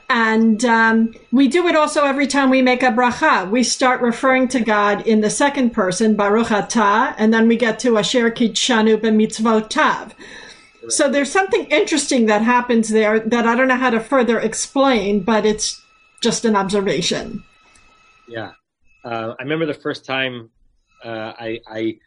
And 0.09 0.62
um, 0.64 1.14
we 1.31 1.48
do 1.48 1.66
it 1.68 1.76
also 1.76 2.05
every 2.05 2.26
time 2.26 2.50
we 2.50 2.61
make 2.61 2.83
a 2.83 2.90
bracha. 2.90 3.50
We 3.50 3.62
start 3.62 4.02
referring 4.02 4.48
to 4.48 4.61
God 4.61 5.07
in 5.07 5.22
the 5.22 5.31
second 5.31 5.70
person, 5.70 6.16
Baruch 6.16 6.48
Atah, 6.48 7.14
and 7.16 7.33
then 7.33 7.48
we 7.48 7.57
get 7.57 7.78
to 7.81 7.96
Asher 7.96 8.31
Kidshanu 8.31 8.98
b'mitzvotav. 8.98 10.12
So 10.88 11.09
there's 11.09 11.31
something 11.31 11.64
interesting 11.66 12.26
that 12.26 12.42
happens 12.42 12.88
there 12.88 13.20
that 13.20 13.46
I 13.46 13.55
don't 13.55 13.68
know 13.68 13.76
how 13.76 13.90
to 13.90 14.00
further 14.00 14.38
explain, 14.38 15.22
but 15.22 15.46
it's 15.46 15.81
just 16.20 16.44
an 16.44 16.57
observation. 16.57 17.44
Yeah, 18.28 18.50
uh, 19.05 19.35
I 19.38 19.42
remember 19.42 19.66
the 19.66 19.74
first 19.74 20.05
time 20.05 20.50
uh, 21.05 21.33
I, 21.38 21.61
I 21.66 21.98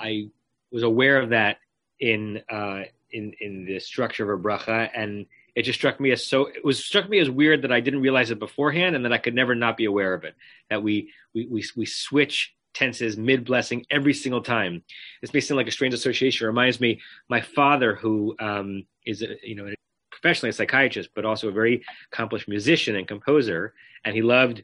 I 0.00 0.28
was 0.70 0.82
aware 0.82 1.20
of 1.20 1.30
that 1.30 1.58
in 2.00 2.40
uh, 2.50 2.82
in 3.12 3.32
in 3.40 3.64
the 3.64 3.78
structure 3.80 4.30
of 4.30 4.40
a 4.40 4.42
bracha, 4.42 4.90
and 4.94 5.26
it 5.54 5.62
just 5.62 5.78
struck 5.78 6.00
me 6.00 6.12
as 6.12 6.26
so. 6.26 6.46
It 6.46 6.64
was 6.64 6.84
struck 6.84 7.08
me 7.08 7.18
as 7.18 7.30
weird 7.30 7.62
that 7.62 7.72
I 7.72 7.80
didn't 7.80 8.02
realize 8.02 8.30
it 8.30 8.38
beforehand, 8.38 8.96
and 8.96 9.04
that 9.04 9.12
I 9.12 9.18
could 9.18 9.34
never 9.34 9.54
not 9.54 9.76
be 9.76 9.84
aware 9.84 10.14
of 10.14 10.24
it. 10.24 10.34
That 10.70 10.82
we 10.82 11.10
we 11.34 11.46
we, 11.46 11.64
we 11.76 11.86
switch 11.86 12.54
tenses 12.74 13.16
mid 13.16 13.44
blessing 13.44 13.84
every 13.90 14.14
single 14.14 14.42
time. 14.42 14.82
This 15.20 15.34
may 15.34 15.40
sound 15.40 15.58
like 15.58 15.68
a 15.68 15.72
strange 15.72 15.94
association. 15.94 16.44
It 16.44 16.48
reminds 16.48 16.80
me 16.80 17.00
my 17.28 17.40
father, 17.40 17.94
who 17.94 18.34
um, 18.38 18.86
is 19.04 19.22
a, 19.22 19.36
you 19.42 19.54
know 19.54 19.72
professionally 20.10 20.50
a 20.50 20.52
psychiatrist, 20.52 21.10
but 21.14 21.24
also 21.24 21.48
a 21.48 21.52
very 21.52 21.84
accomplished 22.12 22.48
musician 22.48 22.96
and 22.96 23.08
composer, 23.08 23.74
and 24.04 24.14
he 24.14 24.22
loved 24.22 24.62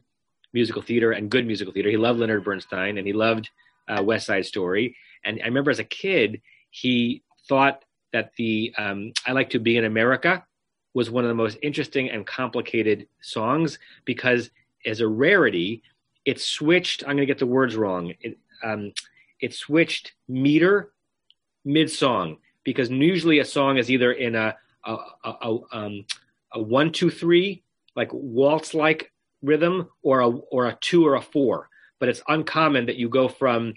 musical 0.53 0.81
theater 0.81 1.11
and 1.11 1.29
good 1.29 1.45
musical 1.45 1.73
theater. 1.73 1.89
He 1.89 1.97
loved 1.97 2.19
Leonard 2.19 2.43
Bernstein 2.43 2.97
and 2.97 3.05
he 3.05 3.13
loved 3.13 3.49
uh, 3.87 4.01
West 4.03 4.25
Side 4.25 4.45
Story. 4.45 4.95
And 5.23 5.39
I 5.41 5.45
remember 5.45 5.71
as 5.71 5.79
a 5.79 5.83
kid, 5.83 6.41
he 6.69 7.23
thought 7.47 7.83
that 8.13 8.31
the 8.37 8.73
um, 8.77 9.13
"I 9.25 9.31
Like 9.31 9.49
to 9.51 9.59
Be 9.59 9.77
in 9.77 9.85
America" 9.85 10.45
was 10.93 11.09
one 11.09 11.23
of 11.23 11.27
the 11.27 11.35
most 11.35 11.57
interesting 11.61 12.09
and 12.09 12.25
complicated 12.25 13.07
songs 13.21 13.79
because, 14.05 14.49
as 14.85 15.01
a 15.01 15.07
rarity, 15.07 15.83
it 16.25 16.39
switched. 16.39 17.03
I'm 17.03 17.15
going 17.15 17.19
to 17.19 17.25
get 17.25 17.39
the 17.39 17.45
words 17.45 17.75
wrong. 17.75 18.13
It 18.21 18.37
um, 18.63 18.93
it 19.39 19.53
switched 19.53 20.13
meter 20.27 20.91
mid 21.65 21.89
song 21.91 22.37
because 22.63 22.89
usually 22.89 23.39
a 23.39 23.45
song 23.45 23.77
is 23.77 23.89
either 23.89 24.13
in 24.13 24.35
a 24.35 24.55
a, 24.85 24.97
a, 25.23 25.33
a, 25.41 25.59
um, 25.71 26.05
a 26.53 26.61
one 26.61 26.91
two 26.91 27.09
three 27.09 27.63
like 27.95 28.09
waltz 28.13 28.73
like 28.73 29.11
rhythm 29.41 29.89
or 30.03 30.21
a 30.21 30.27
or 30.27 30.67
a 30.67 30.77
two 30.81 31.05
or 31.05 31.15
a 31.15 31.21
four, 31.21 31.69
but 31.99 32.09
it's 32.09 32.21
uncommon 32.27 32.85
that 32.85 32.95
you 32.95 33.09
go 33.09 33.27
from 33.27 33.73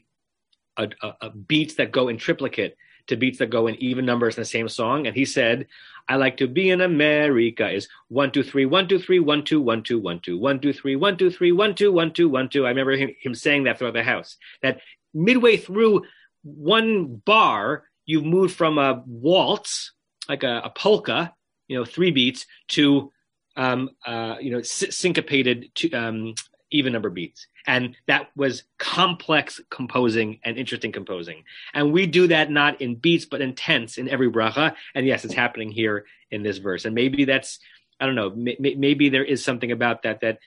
a, 0.77 0.89
a, 1.03 1.15
a 1.23 1.31
beats 1.31 1.75
that 1.75 1.93
go 1.93 2.09
in 2.09 2.17
triplicate 2.17 2.77
to 3.07 3.17
beats 3.17 3.39
that 3.39 3.51
go 3.51 3.67
in 3.67 3.77
even 3.77 4.07
numbers 4.07 4.37
in 4.37 4.43
the 4.43 4.47
same 4.47 4.69
song. 4.69 5.07
And 5.07 5.17
he 5.17 5.25
said, 5.25 5.67
"I 6.09 6.17
like 6.17 6.37
to 6.39 6.49
be 6.49 6.71
in 6.71 6.81
America." 6.81 7.71
Is 7.71 7.89
one 8.09 8.31
two 8.31 8.43
three 8.43 8.67
one 8.67 8.89
two 8.89 8.99
three 8.99 9.21
one 9.21 9.45
two 9.45 9.61
one 9.61 9.83
two 9.83 9.99
one 9.99 10.21
two 10.21 10.39
one 10.39 10.61
two 10.61 10.73
three 10.73 10.97
one 10.97 11.17
two 11.17 11.31
three 11.31 11.53
one 11.53 11.75
two 11.75 11.93
one 11.93 12.13
two 12.13 12.29
one 12.29 12.49
two. 12.49 12.67
I 12.67 12.71
remember 12.71 12.97
him, 12.97 13.15
him 13.21 13.35
saying 13.35 13.65
that 13.65 13.79
throughout 13.79 13.95
the 13.95 14.03
house. 14.03 14.37
That 14.63 14.81
midway 15.15 15.57
through 15.57 16.05
one 16.43 17.23
bar, 17.25 17.85
you've 18.07 18.25
moved 18.25 18.55
from 18.55 18.79
a 18.79 19.03
waltz, 19.07 19.93
like 20.29 20.43
a, 20.43 20.63
a 20.65 20.71
polka, 20.71 21.35
you 21.69 21.79
know, 21.79 21.85
three 21.85 22.11
beats, 22.11 22.47
to 22.69 23.13
um, 23.57 23.91
uh, 24.07 24.37
you 24.41 24.51
know, 24.51 24.63
sy- 24.63 24.91
syncopated 24.91 25.71
to 25.77 25.93
um, 25.93 26.35
even 26.73 26.93
number 26.93 27.11
beats. 27.11 27.47
And 27.67 27.97
that 28.07 28.29
was 28.35 28.65
complex 28.79 29.61
composing 29.71 30.41
and 30.45 30.57
interesting 30.57 30.91
composing. 30.91 31.45
And 31.75 31.93
we 31.93 32.07
do 32.07 32.27
that 32.29 32.51
not 32.51 32.81
in 32.81 32.97
beats, 32.97 33.25
but 33.25 33.41
in 33.41 33.55
tense 33.55 33.99
in 33.99 34.09
every 34.09 34.31
bracha. 34.31 34.75
And 34.95 35.07
yes, 35.07 35.25
it's 35.25 35.35
happening 35.35 35.71
here 35.71 36.07
in 36.31 36.43
this 36.43 36.59
verse. 36.59 36.85
And 36.85 36.95
maybe 36.95 37.25
that's, 37.25 37.61
I 38.01 38.07
don't 38.07 38.15
know, 38.15 38.31
may, 38.31 38.57
maybe 38.77 39.09
there 39.09 39.25
is 39.25 39.45
something 39.45 39.71
about 39.71 40.03
that 40.03 40.21
that, 40.23 40.39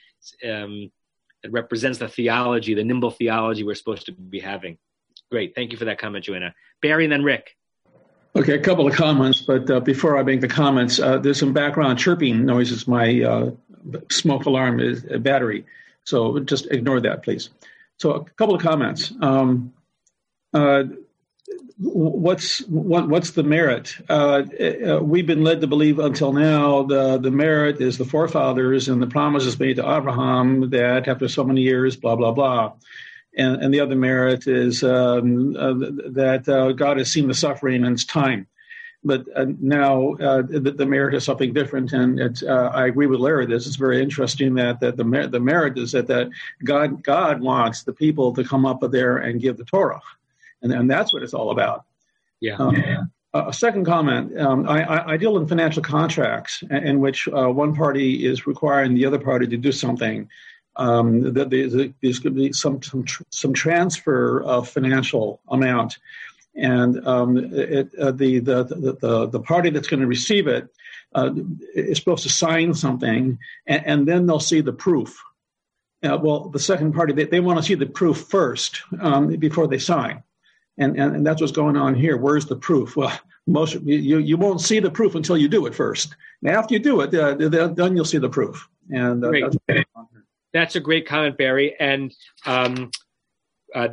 um, 0.45 0.91
that 1.43 1.51
represents 1.51 1.99
the 1.99 2.09
theology, 2.09 2.73
the 2.73 2.83
nimble 2.83 3.11
theology 3.11 3.63
we're 3.63 3.75
supposed 3.75 4.07
to 4.07 4.11
be 4.11 4.39
having. 4.39 4.77
Great. 5.31 5.55
Thank 5.55 5.71
you 5.71 5.77
for 5.77 5.85
that 5.85 5.99
comment, 5.99 6.25
Joanna. 6.25 6.53
Barry 6.81 7.05
and 7.05 7.11
then 7.11 7.23
Rick. 7.23 7.55
Okay, 8.38 8.53
a 8.53 8.59
couple 8.59 8.85
of 8.85 8.93
comments, 8.93 9.41
but 9.41 9.69
uh, 9.71 9.79
before 9.79 10.17
I 10.17 10.23
make 10.23 10.41
the 10.41 10.47
comments, 10.49 10.99
uh, 10.99 11.17
there's 11.17 11.39
some 11.39 11.53
background 11.53 11.97
chirping 11.97 12.45
noises. 12.45 12.85
My 12.85 13.21
uh, 13.21 13.51
smoke 14.11 14.45
alarm 14.45 14.81
is 14.81 15.05
a 15.09 15.17
battery, 15.17 15.65
so 16.05 16.39
just 16.39 16.67
ignore 16.71 17.01
that, 17.01 17.23
please. 17.23 17.49
So, 17.97 18.11
a 18.11 18.23
couple 18.23 18.55
of 18.55 18.61
comments. 18.61 19.13
Um, 19.21 19.73
uh, 20.53 20.83
what's 21.77 22.59
what, 22.67 23.09
what's 23.09 23.31
the 23.31 23.43
merit? 23.43 23.95
Uh, 24.09 24.43
uh, 24.59 24.99
we've 25.01 25.27
been 25.27 25.43
led 25.43 25.61
to 25.61 25.67
believe 25.67 25.99
until 25.99 26.31
now 26.31 26.83
the 26.83 27.17
the 27.17 27.31
merit 27.31 27.81
is 27.81 27.97
the 27.97 28.05
forefathers 28.05 28.87
and 28.87 29.01
the 29.01 29.07
promises 29.07 29.59
made 29.59 29.75
to 29.75 29.89
Abraham 29.89 30.69
that 30.69 31.07
after 31.07 31.27
so 31.27 31.43
many 31.43 31.61
years, 31.61 31.97
blah 31.97 32.15
blah 32.15 32.31
blah 32.31 32.73
and, 33.37 33.61
and 33.61 33.73
the 33.73 33.79
other 33.79 33.95
merit 33.95 34.47
is 34.47 34.83
um, 34.83 35.55
uh, 35.55 35.73
that 36.11 36.47
uh, 36.47 36.71
God 36.71 36.97
has 36.97 37.11
seen 37.11 37.27
the 37.27 37.33
suffering 37.33 37.83
and 37.83 37.93
it's 37.93 38.05
time. 38.05 38.47
But 39.05 39.25
uh, 39.35 39.45
now 39.59 40.13
uh, 40.15 40.41
the, 40.41 40.71
the, 40.71 40.85
merit 40.85 41.13
is 41.13 41.23
something 41.23 41.53
different, 41.53 41.93
and 41.93 42.43
uh, 42.43 42.71
I 42.73 42.87
agree 42.87 43.05
with 43.05 43.19
Larry. 43.19 43.45
This 43.45 43.67
is 43.67 43.75
very 43.75 44.01
interesting 44.01 44.55
that 44.55 44.79
that 44.79 44.97
the 44.97 45.03
mer- 45.03 45.27
the 45.27 45.39
merit 45.39 45.77
is 45.77 45.91
that 45.91 46.07
that 46.07 46.29
God 46.63 47.03
God 47.03 47.39
wants 47.39 47.83
the 47.83 47.93
people 47.93 48.33
to 48.33 48.43
come 48.43 48.65
up 48.65 48.81
there 48.91 49.17
and 49.17 49.39
give 49.39 49.57
the 49.57 49.63
Torah, 49.63 50.01
and 50.63 50.73
and 50.73 50.89
that's 50.89 51.13
what 51.13 51.21
it's 51.21 51.36
all 51.36 51.51
about. 51.51 51.86
Yeah. 52.39 52.55
Um, 52.55 53.11
a 53.36 53.53
second 53.53 53.86
comment: 53.86 54.38
um, 54.39 54.67
I, 54.67 55.11
I, 55.13 55.17
deal 55.17 55.38
in 55.38 55.47
financial 55.47 55.84
contracts 55.84 56.63
in 56.71 56.99
which 56.99 57.27
uh, 57.27 57.47
one 57.47 57.75
party 57.75 58.25
is 58.25 58.47
requiring 58.47 58.95
the 58.95 59.05
other 59.05 59.19
party 59.19 59.45
to 59.45 59.57
do 59.57 59.73
something, 59.73 60.30
um, 60.77 61.34
that 61.34 61.49
there's, 61.49 61.73
there's 61.73 62.19
going 62.19 62.34
to 62.34 62.41
be 62.41 62.53
some, 62.53 62.82
some 62.82 63.05
some 63.30 63.53
transfer 63.53 64.41
of 64.41 64.69
financial 64.69 65.41
amount, 65.49 65.97
and 66.56 67.06
um, 67.08 67.38
it, 67.53 67.93
uh, 67.99 68.12
the, 68.12 68.39
the, 68.39 68.64
the 68.64 69.28
the 69.28 69.39
party 69.39 69.70
that's 69.70 69.88
going 69.88 70.01
to 70.01 70.08
receive 70.08 70.47
it 70.47 70.68
uh, 71.14 71.32
is 71.74 71.97
supposed 71.97 72.24
to 72.24 72.30
sign 72.30 72.74
something, 72.74 73.38
and, 73.68 73.86
and 73.86 74.08
then 74.08 74.26
they'll 74.26 74.39
see 74.39 74.62
the 74.62 74.74
proof. 74.74 75.22
Uh, 76.03 76.18
well, 76.22 76.49
the 76.49 76.60
second 76.60 76.93
party 76.93 77.14
they, 77.14 77.26
they 77.26 77.39
want 77.39 77.58
to 77.58 77.64
see 77.64 77.76
the 77.76 77.86
proof 77.86 78.18
first 78.30 78.82
um, 79.01 79.36
before 79.36 79.68
they 79.68 79.80
sign, 79.80 80.24
and, 80.78 80.99
and 80.99 81.16
and 81.16 81.26
that's 81.26 81.41
what's 81.41 81.51
going 81.51 81.78
on 81.78 81.95
here. 81.95 82.18
Where's 82.18 82.45
the 82.45 82.56
proof? 82.56 82.95
Well, 82.95 83.18
most 83.47 83.76
you 83.82 84.20
you 84.20 84.38
won't 84.38 84.62
see 84.62 84.80
the 84.80 84.91
proof 84.91 85.16
until 85.16 85.38
you 85.38 85.47
do 85.47 85.66
it 85.66 85.76
first. 85.76 86.16
And 86.43 86.56
after 86.56 86.76
you 86.76 86.80
do 86.80 87.01
it, 87.01 87.14
uh, 87.14 87.34
then 87.74 87.95
you'll 87.95 88.06
see 88.06 88.20
the 88.20 88.30
proof. 88.30 88.68
And 88.91 89.26
uh, 89.26 89.32
that's, 89.68 89.86
that's 90.53 90.76
a 90.76 90.80
great 90.80 91.08
comment, 91.08 91.38
Barry. 91.38 91.76
And 91.80 92.14
um, 92.45 92.91
uh, 93.76 93.89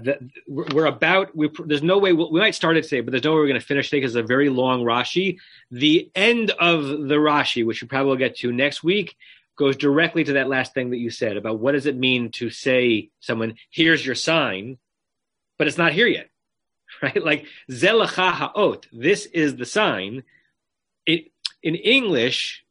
we're 0.47 0.87
about. 0.87 1.35
We, 1.37 1.51
there's 1.67 1.83
no 1.83 1.99
way 1.99 2.13
we'll, 2.13 2.31
we 2.31 2.39
might 2.41 2.55
start 2.55 2.77
it 2.77 2.85
today, 2.85 3.01
but 3.01 3.11
there's 3.11 3.25
no 3.25 3.33
way 3.33 3.39
we're 3.39 3.49
going 3.49 3.61
to 3.61 3.67
finish 3.67 3.91
today 3.91 3.99
because 3.99 4.15
it's 4.15 4.25
a 4.25 4.27
very 4.27 4.49
long 4.49 4.85
Rashi. 4.85 5.39
The 5.73 6.11
end 6.15 6.53
of 6.53 6.85
the 6.85 7.17
Rashi, 7.17 7.67
which 7.67 7.83
we 7.83 7.89
probably 7.89 8.11
will 8.11 8.17
get 8.17 8.37
to 8.39 8.53
next 8.53 8.85
week, 8.85 9.17
goes 9.57 9.77
directly 9.77 10.23
to 10.25 10.35
that 10.35 10.49
last 10.49 10.73
thing 10.73 10.91
that 10.91 10.99
you 10.99 11.11
said 11.11 11.37
about 11.37 11.59
what 11.59 11.73
does 11.73 11.87
it 11.87 11.97
mean 11.97 12.31
to 12.33 12.49
say 12.49 13.11
someone, 13.19 13.57
"Here's 13.71 14.07
your 14.07 14.15
sign," 14.15 14.79
but 15.59 15.67
it's 15.67 15.79
not 15.79 15.93
here 15.93 16.07
yet, 16.07 16.31
right? 17.03 17.23
Like 17.23 17.47
zelacha 17.69 18.33
haot. 18.33 18.87
This 18.93 19.27
is 19.27 19.57
the 19.57 19.67
sign. 19.67 20.23
It 21.07 21.33
in 21.63 21.75
English, 21.75 22.65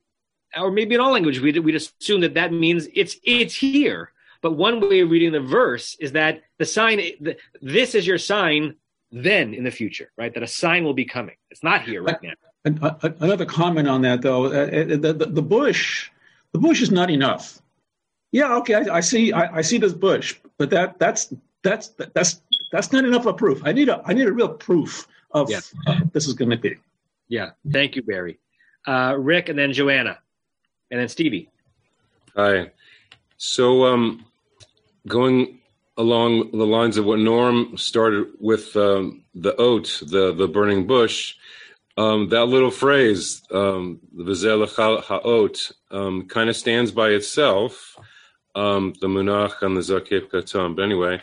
or 0.57 0.72
maybe 0.72 0.95
in 0.95 1.01
all 1.01 1.12
languages, 1.12 1.41
we'd, 1.41 1.57
we'd 1.59 1.76
assume 1.76 2.22
that 2.22 2.36
that 2.36 2.53
means 2.53 2.88
it's 2.93 3.18
it's 3.24 3.55
here. 3.55 4.11
But 4.42 4.54
one 4.54 4.82
way 4.82 5.02
of 5.02 5.10
reading 5.12 5.32
the 5.32 5.39
verse 5.39 5.96
is 6.00 6.14
that 6.14 6.42
the 6.58 6.66
sign, 6.66 6.98
the, 7.20 7.38
this 7.62 7.96
is 7.96 8.08
your 8.08 8.18
sign 8.18 8.76
then 9.12 9.54
in 9.54 9.64
the 9.64 9.72
future, 9.72 10.12
right? 10.18 10.34
That 10.34 10.44
a 10.44 10.48
sign 10.48 10.84
will 10.84 10.94
be 10.94 11.06
coming. 11.06 11.36
It's 11.52 11.64
not 11.64 11.84
here 11.84 12.02
right 12.02 12.18
now. 12.24 12.34
Another 12.64 13.46
comment 13.46 13.88
on 13.88 14.02
that, 14.04 14.22
though, 14.22 14.46
uh, 14.46 14.66
the, 14.66 15.14
the, 15.14 15.26
the 15.26 15.42
bush, 15.42 16.10
the 16.54 16.60
bush 16.60 16.82
is 16.82 16.92
not 16.92 17.10
enough. 17.10 17.62
Yeah, 18.32 18.56
okay, 18.58 18.76
I, 18.76 18.98
I 18.98 19.00
see, 19.02 19.34
I, 19.34 19.58
I, 19.58 19.62
see 19.62 19.78
this 19.78 19.94
bush, 19.94 20.36
but 20.58 20.70
that 20.70 20.98
that's 21.00 21.34
that's 21.64 21.89
that's 22.14 22.42
that's 22.72 22.94
not 22.94 23.04
enough 23.04 23.26
of 23.26 23.36
proof. 23.36 23.62
I 23.66 23.74
need 23.74 23.89
a 23.89 24.02
I 24.06 24.14
need 24.14 24.26
a 24.26 24.32
real 24.32 24.48
proof 24.48 25.06
of 25.32 25.50
Yeah. 25.50 25.60
uh, 25.88 26.00
this 26.14 26.28
is 26.28 26.34
going 26.34 26.52
to 26.52 26.58
be. 26.58 26.78
Yeah. 27.28 27.52
Thank 27.70 27.98
you, 27.98 28.04
Barry. 28.04 28.39
Uh, 28.88 29.16
Rick, 29.18 29.50
and 29.50 29.60
then 29.60 29.74
Joanna, 29.74 30.20
and 30.89 31.00
then 31.00 31.10
Stevie. 31.10 31.50
Hi. 32.36 32.72
So, 33.38 33.86
um, 33.86 34.26
going 35.08 35.60
along 35.97 36.52
the 36.52 36.66
lines 36.66 36.97
of 36.97 37.06
what 37.06 37.20
Norm 37.20 37.78
started 37.78 38.28
with 38.39 38.76
um, 38.76 39.24
the 39.36 39.56
oat, 39.56 40.02
the 40.06 40.34
the 40.34 40.47
burning 40.47 40.88
bush, 40.88 41.36
um, 41.97 42.30
that 42.30 42.45
little 42.45 42.72
phrase, 42.72 43.41
um, 43.52 43.99
the 44.14 44.24
"V'zeh 44.24 44.66
lecha 44.66 45.04
ha'ot," 45.04 45.72
um, 45.91 46.28
kind 46.28 46.49
of 46.49 46.56
stands 46.56 46.91
by 46.91 47.10
itself. 47.10 47.97
Um, 48.54 48.93
the 48.99 49.08
munach 49.08 49.62
and 49.62 49.78
the 49.78 49.82
zakef 49.82 50.30
katam. 50.30 50.76
But 50.76 50.84
anyway, 50.84 51.22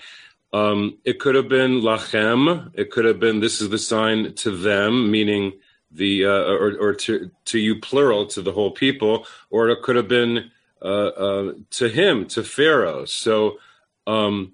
um, 0.53 0.99
it 1.05 1.21
could 1.21 1.35
have 1.35 1.49
been 1.49 1.81
lachem. 1.83 2.71
It 2.75 2.91
could 2.91 3.05
have 3.05 3.21
been 3.21 3.41
this 3.41 3.61
is 3.61 3.69
the 3.69 3.79
sign 3.79 4.35
to 4.37 4.51
them, 4.51 5.11
meaning 5.11 5.53
the 5.91 6.25
uh, 6.25 6.45
or, 6.53 6.77
or 6.81 6.95
to 6.95 7.31
to 7.47 7.59
you 7.59 7.81
plural 7.81 8.27
to 8.27 8.43
the 8.43 8.53
whole 8.53 8.71
people, 8.71 9.27
or 9.51 9.69
it 9.69 9.83
could 9.83 9.97
have 9.97 10.09
been 10.09 10.51
uh, 10.83 11.09
uh, 11.09 11.53
to 11.71 11.89
him 11.89 12.27
to 12.29 12.43
Pharaoh. 12.43 13.05
So 13.05 13.59
um, 14.09 14.53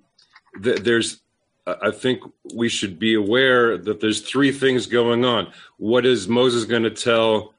th- 0.62 0.80
there's 0.80 1.20
I 1.66 1.92
think 1.92 2.22
we 2.54 2.68
should 2.68 2.98
be 2.98 3.14
aware 3.14 3.78
that 3.78 4.00
there's 4.00 4.20
three 4.20 4.52
things 4.52 4.86
going 4.86 5.24
on. 5.24 5.50
What 5.78 6.04
is 6.04 6.28
Moses 6.28 6.66
going 6.66 6.82
to 6.82 6.90
tell 6.90 7.54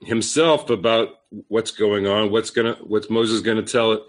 himself 0.00 0.70
about 0.70 1.08
what's 1.48 1.72
going 1.72 2.06
on? 2.06 2.30
What's 2.30 2.50
gonna 2.50 2.76
what's 2.82 3.10
Moses 3.10 3.40
going 3.40 3.56
to 3.56 3.72
tell 3.72 4.06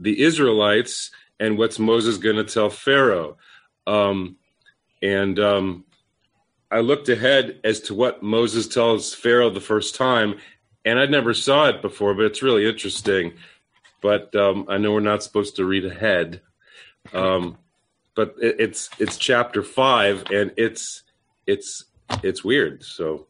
the 0.00 0.20
Israelites, 0.20 1.12
and 1.38 1.56
what's 1.56 1.78
Moses 1.78 2.18
going 2.18 2.36
to 2.36 2.44
tell 2.44 2.70
Pharaoh? 2.70 3.36
Um, 3.86 4.36
and 5.00 5.38
um, 5.38 5.84
I 6.70 6.80
looked 6.80 7.08
ahead 7.08 7.60
as 7.62 7.80
to 7.82 7.94
what 7.94 8.22
Moses 8.22 8.66
tells 8.66 9.14
Pharaoh 9.14 9.50
the 9.50 9.60
first 9.60 9.94
time, 9.94 10.38
and 10.84 10.98
I 10.98 11.06
never 11.06 11.34
saw 11.34 11.68
it 11.68 11.82
before, 11.82 12.14
but 12.14 12.24
it's 12.24 12.42
really 12.42 12.68
interesting. 12.68 13.34
But 14.00 14.34
um, 14.34 14.66
I 14.68 14.78
know 14.78 14.92
we're 14.92 15.00
not 15.00 15.22
supposed 15.22 15.56
to 15.56 15.64
read 15.64 15.84
ahead. 15.84 16.40
Um, 17.12 17.58
but 18.14 18.34
it, 18.40 18.56
it's 18.58 18.90
it's 18.98 19.16
chapter 19.16 19.62
five, 19.62 20.24
and 20.30 20.52
it's 20.56 21.02
it's 21.46 21.84
it's 22.22 22.44
weird. 22.44 22.82
So, 22.82 23.26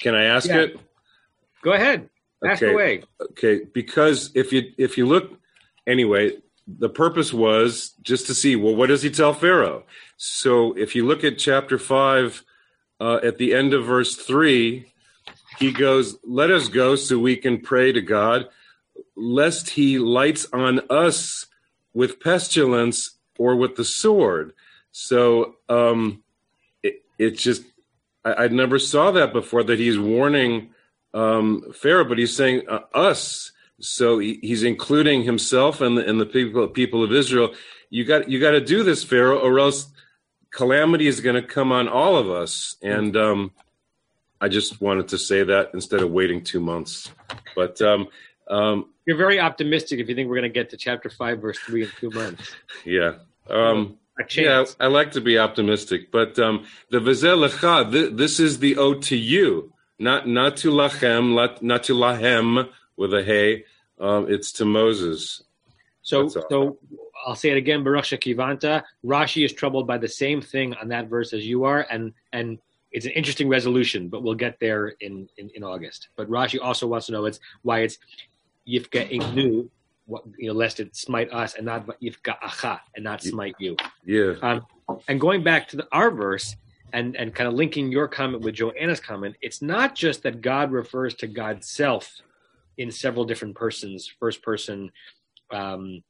can 0.00 0.14
I 0.14 0.24
ask 0.24 0.48
Yeah. 0.48 0.60
it? 0.60 0.80
Go 1.62 1.72
ahead. 1.72 2.08
Ask 2.44 2.62
Okay. 2.62 2.72
away. 2.72 3.02
Okay, 3.20 3.64
because 3.72 4.30
if 4.34 4.52
you 4.52 4.72
if 4.78 4.96
you 4.96 5.06
look 5.06 5.38
anyway, 5.86 6.38
the 6.66 6.88
purpose 6.88 7.32
was 7.32 7.94
just 8.02 8.26
to 8.26 8.34
see 8.34 8.56
well, 8.56 8.74
what 8.76 8.86
does 8.88 9.02
he 9.02 9.10
tell 9.10 9.34
Pharaoh? 9.34 9.84
So 10.16 10.72
if 10.76 10.94
you 10.94 11.06
look 11.06 11.24
at 11.24 11.38
chapter 11.38 11.78
five, 11.78 12.42
uh, 13.00 13.20
at 13.22 13.38
the 13.38 13.54
end 13.54 13.74
of 13.74 13.84
verse 13.84 14.14
three, 14.14 14.92
he 15.58 15.72
goes, 15.72 16.16
"Let 16.24 16.50
us 16.50 16.68
go 16.68 16.96
so 16.96 17.18
we 17.18 17.36
can 17.36 17.60
pray 17.60 17.92
to 17.92 18.00
God, 18.00 18.48
lest 19.16 19.70
He 19.70 19.98
lights 19.98 20.46
on 20.52 20.80
us 20.88 21.46
with 21.94 22.20
pestilence 22.20 23.18
or 23.38 23.56
with 23.56 23.76
the 23.76 23.84
sword." 23.84 24.52
So 24.92 25.56
um, 25.68 26.22
it 27.20 27.36
just 27.36 27.62
I, 28.24 28.44
I 28.44 28.48
never 28.48 28.78
saw 28.78 29.10
that 29.12 29.32
before. 29.32 29.62
That 29.62 29.78
he's 29.78 29.98
warning 29.98 30.70
um, 31.12 31.72
Pharaoh, 31.74 32.06
but 32.06 32.18
he's 32.18 32.34
saying 32.34 32.62
uh, 32.68 32.80
us. 32.94 33.52
So 33.78 34.18
he, 34.18 34.38
he's 34.42 34.62
including 34.62 35.22
himself 35.22 35.80
and 35.80 35.96
the, 35.96 36.08
and 36.08 36.20
the 36.20 36.26
people 36.26 36.66
people 36.68 37.04
of 37.04 37.12
Israel. 37.12 37.54
You 37.90 38.04
got 38.04 38.28
you 38.28 38.40
got 38.40 38.52
to 38.52 38.60
do 38.60 38.82
this, 38.82 39.04
Pharaoh, 39.04 39.38
or 39.38 39.58
else 39.58 39.92
calamity 40.50 41.06
is 41.06 41.20
going 41.20 41.36
to 41.36 41.46
come 41.46 41.72
on 41.72 41.88
all 41.88 42.16
of 42.16 42.30
us. 42.30 42.76
And 42.82 43.16
um, 43.16 43.52
I 44.40 44.48
just 44.48 44.80
wanted 44.80 45.08
to 45.08 45.18
say 45.18 45.44
that 45.44 45.70
instead 45.74 46.00
of 46.00 46.10
waiting 46.10 46.42
two 46.42 46.60
months. 46.60 47.10
But 47.54 47.80
um, 47.82 48.08
um, 48.50 48.90
You're 49.06 49.16
very 49.16 49.40
optimistic 49.40 50.00
if 50.00 50.08
you 50.08 50.14
think 50.14 50.28
we're 50.28 50.36
going 50.36 50.50
to 50.52 50.58
get 50.60 50.70
to 50.70 50.76
chapter 50.76 51.08
five, 51.08 51.40
verse 51.40 51.58
three 51.58 51.84
in 51.84 51.90
two 51.98 52.10
months. 52.10 52.54
yeah. 52.84 53.14
Um, 53.48 53.98
yeah. 54.34 54.64
I 54.78 54.86
like 54.86 55.12
to 55.12 55.20
be 55.20 55.38
optimistic, 55.38 56.10
but 56.12 56.38
um, 56.38 56.66
the 56.90 56.98
V'zeh 56.98 57.48
lecha, 57.48 57.90
th- 57.90 58.12
this 58.14 58.38
is 58.38 58.58
the 58.58 58.76
ode 58.76 59.02
to 59.02 59.16
you, 59.16 59.72
not 59.98 60.28
not 60.28 60.58
to 60.58 60.70
lachem, 60.70 61.34
not, 61.34 61.62
not 61.62 61.84
to 61.84 61.94
lahem 61.94 62.68
with 62.96 63.14
a 63.14 63.22
hey. 63.22 63.64
Um, 63.98 64.30
it's 64.30 64.52
to 64.52 64.64
Moses. 64.64 65.42
So, 66.02 66.28
so 66.28 66.78
I'll 67.26 67.34
say 67.34 67.50
it 67.50 67.56
again. 67.56 67.84
Baruch 67.84 68.04
Shekivanta. 68.04 68.82
Rashi 69.04 69.44
is 69.44 69.52
troubled 69.52 69.86
by 69.86 69.98
the 69.98 70.08
same 70.08 70.40
thing 70.40 70.74
on 70.74 70.88
that 70.88 71.08
verse 71.08 71.32
as 71.32 71.46
you 71.46 71.64
are, 71.64 71.86
and 71.90 72.12
and 72.32 72.58
it's 72.92 73.06
an 73.06 73.12
interesting 73.12 73.48
resolution, 73.48 74.08
but 74.08 74.22
we'll 74.22 74.34
get 74.34 74.58
there 74.58 74.88
in 75.00 75.28
in, 75.36 75.50
in 75.54 75.62
August. 75.62 76.08
But 76.16 76.28
Rashi 76.28 76.58
also 76.60 76.86
wants 76.86 77.06
to 77.06 77.12
know 77.12 77.24
it's 77.26 77.40
why 77.62 77.80
it's 77.80 77.98
Yifka 78.70 79.10
Ignu, 79.10 79.68
what 80.06 80.24
you 80.38 80.48
know, 80.48 80.54
lest 80.54 80.80
it 80.80 80.94
smite 80.96 81.32
us, 81.32 81.54
and 81.54 81.66
not 81.66 81.86
Yifka 82.00 82.38
Acha, 82.40 82.80
and 82.94 83.04
not 83.04 83.22
smite 83.22 83.54
you. 83.58 83.76
Yeah. 84.04 84.34
Um, 84.42 84.66
and 85.08 85.20
going 85.20 85.42
back 85.42 85.68
to 85.68 85.76
the, 85.76 85.88
our 85.92 86.10
verse 86.10 86.56
and, 86.92 87.16
and 87.16 87.34
kind 87.34 87.48
of 87.48 87.54
linking 87.54 87.92
your 87.92 88.08
comment 88.08 88.42
with 88.42 88.54
Joanna's 88.56 89.00
comment, 89.00 89.36
it's 89.40 89.62
not 89.62 89.94
just 89.94 90.22
that 90.24 90.40
God 90.40 90.72
refers 90.72 91.14
to 91.16 91.26
God's 91.26 91.68
self 91.68 92.20
in 92.78 92.90
several 92.90 93.24
different 93.24 93.54
persons, 93.54 94.12
first 94.18 94.42
person 94.42 94.90
um, 95.50 96.02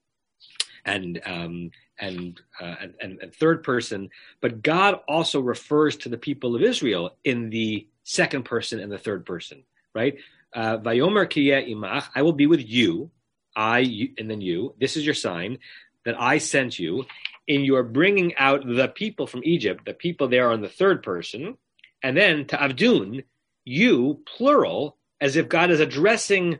and, 0.84 1.20
um, 1.26 1.70
and, 1.98 2.40
uh, 2.60 2.76
and, 2.80 2.94
and 3.02 3.18
and 3.20 3.34
third 3.34 3.62
person, 3.62 4.08
but 4.40 4.62
God 4.62 5.00
also 5.06 5.40
refers 5.40 5.96
to 5.98 6.08
the 6.08 6.16
people 6.16 6.56
of 6.56 6.62
Israel 6.62 7.16
in 7.24 7.50
the 7.50 7.86
second 8.04 8.44
person 8.44 8.80
and 8.80 8.90
the 8.90 8.98
third 8.98 9.26
person, 9.26 9.62
right? 9.94 10.16
Uh, 10.54 10.78
Vayomer 10.78 11.26
imach, 11.26 12.08
I 12.14 12.22
will 12.22 12.32
be 12.32 12.46
with 12.46 12.66
you, 12.66 13.10
I 13.54 14.10
and 14.18 14.30
then 14.30 14.40
you. 14.40 14.74
This 14.78 14.96
is 14.96 15.04
your 15.04 15.14
sign 15.14 15.58
that 16.04 16.20
I 16.20 16.38
sent 16.38 16.78
you 16.78 17.06
in 17.46 17.62
your 17.64 17.82
bringing 17.82 18.34
out 18.36 18.66
the 18.66 18.88
people 18.88 19.26
from 19.26 19.42
Egypt. 19.44 19.84
The 19.84 19.94
people 19.94 20.28
there 20.28 20.50
in 20.52 20.60
the 20.60 20.68
third 20.68 21.02
person, 21.02 21.56
and 22.02 22.16
then 22.16 22.46
to 22.46 22.56
Avdun, 22.56 23.24
you 23.64 24.22
plural, 24.26 24.96
as 25.20 25.36
if 25.36 25.48
God 25.48 25.70
is 25.70 25.80
addressing 25.80 26.58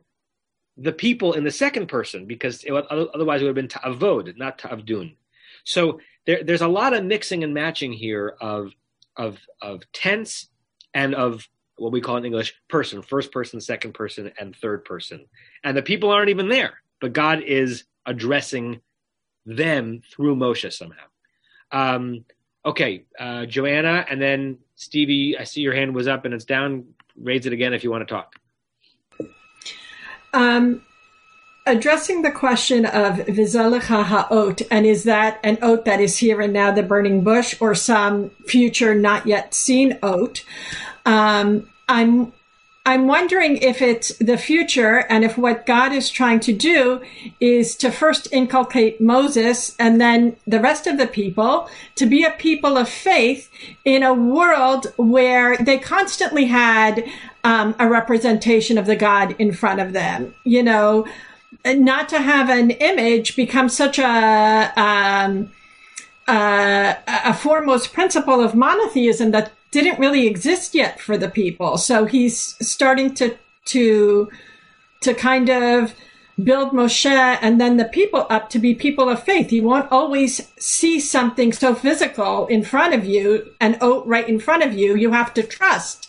the 0.76 0.92
people 0.92 1.32
in 1.34 1.44
the 1.44 1.50
second 1.50 1.88
person, 1.88 2.26
because 2.26 2.64
it, 2.64 2.72
would- 2.72 2.86
otherwise 2.86 3.40
it 3.40 3.44
would 3.44 3.50
have 3.50 3.54
been 3.54 3.68
to 3.68 3.78
Avod, 3.80 4.36
not 4.36 4.58
to 4.60 4.68
Avdun. 4.68 5.16
So 5.64 6.00
there, 6.26 6.42
there's 6.42 6.62
a 6.62 6.68
lot 6.68 6.94
of 6.94 7.04
mixing 7.04 7.44
and 7.44 7.54
matching 7.54 7.92
here 7.92 8.34
of 8.40 8.72
of 9.16 9.38
of 9.60 9.82
tense 9.92 10.46
and 10.94 11.14
of 11.14 11.48
what 11.80 11.92
we 11.92 12.00
call 12.00 12.16
in 12.16 12.24
English 12.24 12.54
person, 12.68 13.00
first 13.00 13.32
person, 13.32 13.60
second 13.60 13.94
person, 13.94 14.30
and 14.38 14.54
third 14.54 14.84
person. 14.84 15.24
And 15.64 15.76
the 15.76 15.82
people 15.82 16.10
aren't 16.10 16.28
even 16.28 16.48
there, 16.48 16.74
but 17.00 17.14
God 17.14 17.42
is 17.42 17.84
addressing 18.04 18.80
them 19.46 20.02
through 20.12 20.36
Moshe 20.36 20.70
somehow. 20.72 21.06
Um, 21.72 22.24
okay, 22.66 23.04
uh, 23.18 23.46
Joanna, 23.46 24.04
and 24.10 24.20
then 24.20 24.58
Stevie. 24.74 25.38
I 25.38 25.44
see 25.44 25.62
your 25.62 25.74
hand 25.74 25.94
was 25.94 26.06
up 26.06 26.24
and 26.24 26.34
it's 26.34 26.44
down. 26.44 26.84
Raise 27.16 27.46
it 27.46 27.52
again 27.52 27.72
if 27.72 27.82
you 27.82 27.90
want 27.90 28.06
to 28.06 28.14
talk. 28.14 28.34
Um, 30.32 30.82
addressing 31.66 32.22
the 32.22 32.30
question 32.30 32.84
of 32.84 33.16
Vizalecha 33.26 34.04
ha'ot, 34.04 34.62
and 34.70 34.86
is 34.86 35.04
that 35.04 35.40
an 35.42 35.58
oat 35.62 35.84
that 35.86 36.00
is 36.00 36.18
here 36.18 36.40
and 36.40 36.52
now, 36.52 36.70
the 36.72 36.82
burning 36.82 37.24
bush, 37.24 37.56
or 37.60 37.74
some 37.74 38.30
future 38.46 38.94
not 38.94 39.26
yet 39.26 39.54
seen 39.54 39.98
oat? 40.02 40.44
Um, 41.06 41.68
I'm 41.88 42.32
I'm 42.86 43.06
wondering 43.06 43.58
if 43.58 43.82
it's 43.82 44.16
the 44.18 44.38
future 44.38 45.04
and 45.10 45.22
if 45.22 45.36
what 45.36 45.66
God 45.66 45.92
is 45.92 46.08
trying 46.08 46.40
to 46.40 46.52
do 46.52 47.02
is 47.38 47.76
to 47.76 47.90
first 47.90 48.26
inculcate 48.32 49.00
Moses 49.00 49.76
and 49.78 50.00
then 50.00 50.36
the 50.46 50.60
rest 50.60 50.86
of 50.86 50.96
the 50.96 51.06
people 51.06 51.68
to 51.96 52.06
be 52.06 52.24
a 52.24 52.30
people 52.30 52.78
of 52.78 52.88
faith 52.88 53.50
in 53.84 54.02
a 54.02 54.14
world 54.14 54.86
where 54.96 55.58
they 55.58 55.76
constantly 55.78 56.46
had 56.46 57.04
um, 57.44 57.74
a 57.78 57.86
representation 57.86 58.78
of 58.78 58.86
the 58.86 58.96
God 58.96 59.36
in 59.38 59.52
front 59.52 59.80
of 59.80 59.92
them. 59.92 60.34
You 60.44 60.62
know, 60.62 61.06
not 61.66 62.08
to 62.08 62.18
have 62.18 62.48
an 62.48 62.70
image 62.70 63.36
become 63.36 63.68
such 63.68 63.98
a 63.98 64.72
um, 64.76 65.52
uh, 66.26 66.94
a 67.06 67.34
foremost 67.34 67.92
principle 67.92 68.40
of 68.42 68.54
monotheism 68.54 69.32
that 69.32 69.52
didn't 69.70 69.98
really 69.98 70.26
exist 70.26 70.74
yet 70.74 71.00
for 71.00 71.16
the 71.16 71.28
people. 71.28 71.78
So 71.78 72.04
he's 72.04 72.56
starting 72.66 73.14
to 73.14 73.36
to 73.66 74.30
to 75.02 75.14
kind 75.14 75.48
of 75.48 75.94
build 76.42 76.70
Moshe 76.70 77.06
and 77.06 77.60
then 77.60 77.76
the 77.76 77.84
people 77.84 78.26
up 78.30 78.48
to 78.50 78.58
be 78.58 78.74
people 78.74 79.08
of 79.08 79.22
faith. 79.22 79.52
You 79.52 79.62
won't 79.62 79.90
always 79.92 80.48
see 80.58 80.98
something 80.98 81.52
so 81.52 81.74
physical 81.74 82.46
in 82.46 82.62
front 82.62 82.94
of 82.94 83.04
you 83.04 83.52
and 83.60 83.76
oh, 83.80 84.04
right 84.04 84.28
in 84.28 84.40
front 84.40 84.62
of 84.62 84.72
you. 84.72 84.96
You 84.96 85.12
have 85.12 85.34
to 85.34 85.42
trust 85.42 86.08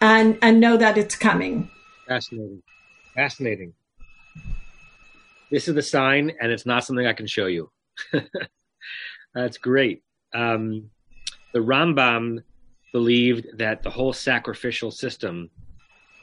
and 0.00 0.38
and 0.42 0.60
know 0.60 0.76
that 0.76 0.98
it's 0.98 1.16
coming. 1.16 1.70
Fascinating, 2.06 2.62
fascinating. 3.14 3.74
This 5.50 5.66
is 5.66 5.74
the 5.74 5.82
sign, 5.82 6.32
and 6.40 6.52
it's 6.52 6.66
not 6.66 6.84
something 6.84 7.06
I 7.06 7.14
can 7.14 7.26
show 7.26 7.46
you. 7.46 7.70
That's 9.34 9.56
great. 9.56 10.02
Um, 10.34 10.90
the 11.54 11.60
Rambam 11.60 12.42
believed 12.92 13.58
that 13.58 13.82
the 13.82 13.90
whole 13.90 14.12
sacrificial 14.12 14.90
system 14.90 15.50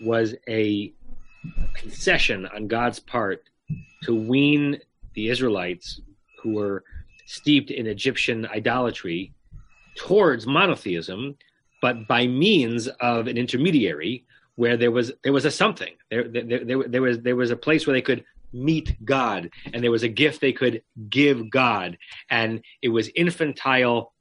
was 0.01 0.35
a 0.47 0.93
concession 1.75 2.47
on 2.47 2.67
God's 2.67 2.99
part 2.99 3.43
to 4.03 4.15
wean 4.15 4.79
the 5.13 5.29
Israelites 5.29 6.01
who 6.41 6.53
were 6.53 6.83
steeped 7.25 7.71
in 7.71 7.87
Egyptian 7.87 8.45
idolatry 8.47 9.33
towards 9.97 10.45
monotheism, 10.45 11.37
but 11.81 12.07
by 12.07 12.27
means 12.27 12.87
of 12.99 13.27
an 13.27 13.37
intermediary 13.37 14.25
where 14.55 14.77
there 14.77 14.91
was 14.91 15.11
there 15.23 15.33
was 15.33 15.45
a 15.45 15.51
something. 15.51 15.93
There 16.09 16.27
there, 16.27 16.63
there, 16.63 16.83
there 16.87 17.01
was 17.01 17.19
there 17.21 17.35
was 17.35 17.51
a 17.51 17.57
place 17.57 17.85
where 17.85 17.93
they 17.93 18.01
could 18.01 18.23
meet 18.53 18.95
God 19.03 19.49
and 19.73 19.83
there 19.83 19.91
was 19.91 20.03
a 20.03 20.07
gift 20.07 20.39
they 20.39 20.53
could 20.53 20.81
give 21.09 21.49
God. 21.49 21.97
And 22.29 22.61
it 22.81 22.89
was 22.89 23.09
infantile 23.09 24.13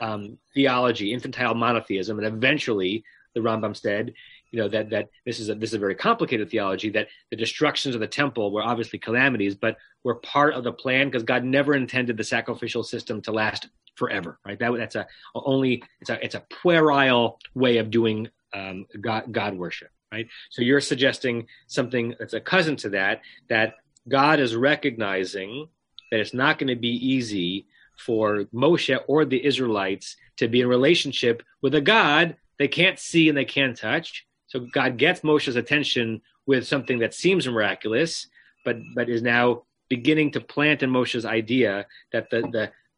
um, 0.00 0.38
theology, 0.54 1.12
infantile 1.12 1.54
monotheism, 1.54 2.18
and 2.18 2.26
eventually 2.26 3.04
the 3.34 3.40
Rambam 3.40 3.76
said, 3.76 4.14
you 4.50 4.60
know, 4.60 4.68
that 4.68 4.90
that 4.90 5.08
this 5.26 5.40
is 5.40 5.48
a 5.48 5.54
this 5.54 5.70
is 5.70 5.74
a 5.74 5.78
very 5.78 5.94
complicated 5.94 6.50
theology. 6.50 6.90
That 6.90 7.08
the 7.30 7.36
destructions 7.36 7.94
of 7.94 8.00
the 8.00 8.06
temple 8.06 8.50
were 8.50 8.62
obviously 8.62 8.98
calamities, 8.98 9.54
but 9.54 9.76
were 10.04 10.16
part 10.16 10.54
of 10.54 10.64
the 10.64 10.72
plan 10.72 11.08
because 11.08 11.22
God 11.22 11.44
never 11.44 11.74
intended 11.74 12.16
the 12.16 12.24
sacrificial 12.24 12.82
system 12.82 13.20
to 13.22 13.32
last 13.32 13.68
forever. 13.96 14.38
Right? 14.46 14.58
That 14.58 14.72
that's 14.76 14.96
a 14.96 15.06
only 15.34 15.82
it's 16.00 16.10
a 16.10 16.24
it's 16.24 16.34
a 16.34 16.44
puerile 16.62 17.38
way 17.54 17.78
of 17.78 17.90
doing 17.90 18.28
um, 18.54 18.86
God, 19.00 19.30
God 19.30 19.56
worship. 19.56 19.90
Right? 20.10 20.28
So 20.50 20.62
you're 20.62 20.80
suggesting 20.80 21.46
something 21.66 22.14
that's 22.18 22.32
a 22.32 22.40
cousin 22.40 22.76
to 22.76 22.90
that. 22.90 23.20
That 23.50 23.74
God 24.08 24.40
is 24.40 24.56
recognizing 24.56 25.68
that 26.10 26.20
it's 26.20 26.32
not 26.32 26.58
going 26.58 26.68
to 26.68 26.76
be 26.76 26.88
easy 26.88 27.66
for 27.98 28.44
Moshe 28.54 28.98
or 29.06 29.24
the 29.24 29.44
Israelites 29.44 30.16
to 30.36 30.48
be 30.48 30.60
in 30.60 30.68
relationship 30.68 31.42
with 31.62 31.74
a 31.74 31.80
God 31.80 32.36
they 32.58 32.68
can't 32.68 32.98
see 32.98 33.28
and 33.28 33.38
they 33.38 33.44
can't 33.44 33.76
touch. 33.76 34.26
So 34.48 34.60
God 34.60 34.98
gets 34.98 35.20
Moshe's 35.20 35.56
attention 35.56 36.20
with 36.46 36.66
something 36.66 36.98
that 36.98 37.14
seems 37.14 37.46
miraculous, 37.46 38.26
but 38.64 38.78
but 38.94 39.08
is 39.08 39.22
now 39.22 39.62
beginning 39.88 40.32
to 40.32 40.40
plant 40.40 40.82
in 40.82 40.90
Moshe's 40.90 41.24
idea 41.24 41.86
that 42.12 42.30
the 42.30 42.40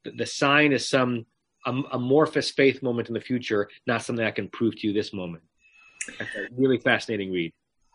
the 0.05 0.13
the 0.17 0.27
sign 0.27 0.73
is 0.73 0.89
some 0.89 1.27
amorphous 1.67 2.51
faith 2.51 2.83
moment 2.83 3.09
in 3.09 3.15
the 3.15 3.21
future, 3.21 3.69
not 3.87 4.03
something 4.03 4.25
I 4.25 4.31
can 4.31 4.49
prove 4.49 4.77
to 4.81 4.87
you 4.87 4.95
this 4.95 5.13
moment. 5.13 5.43
That's 6.19 6.35
a 6.35 6.49
really 6.57 6.79
fascinating 6.79 7.31
read. 7.31 7.53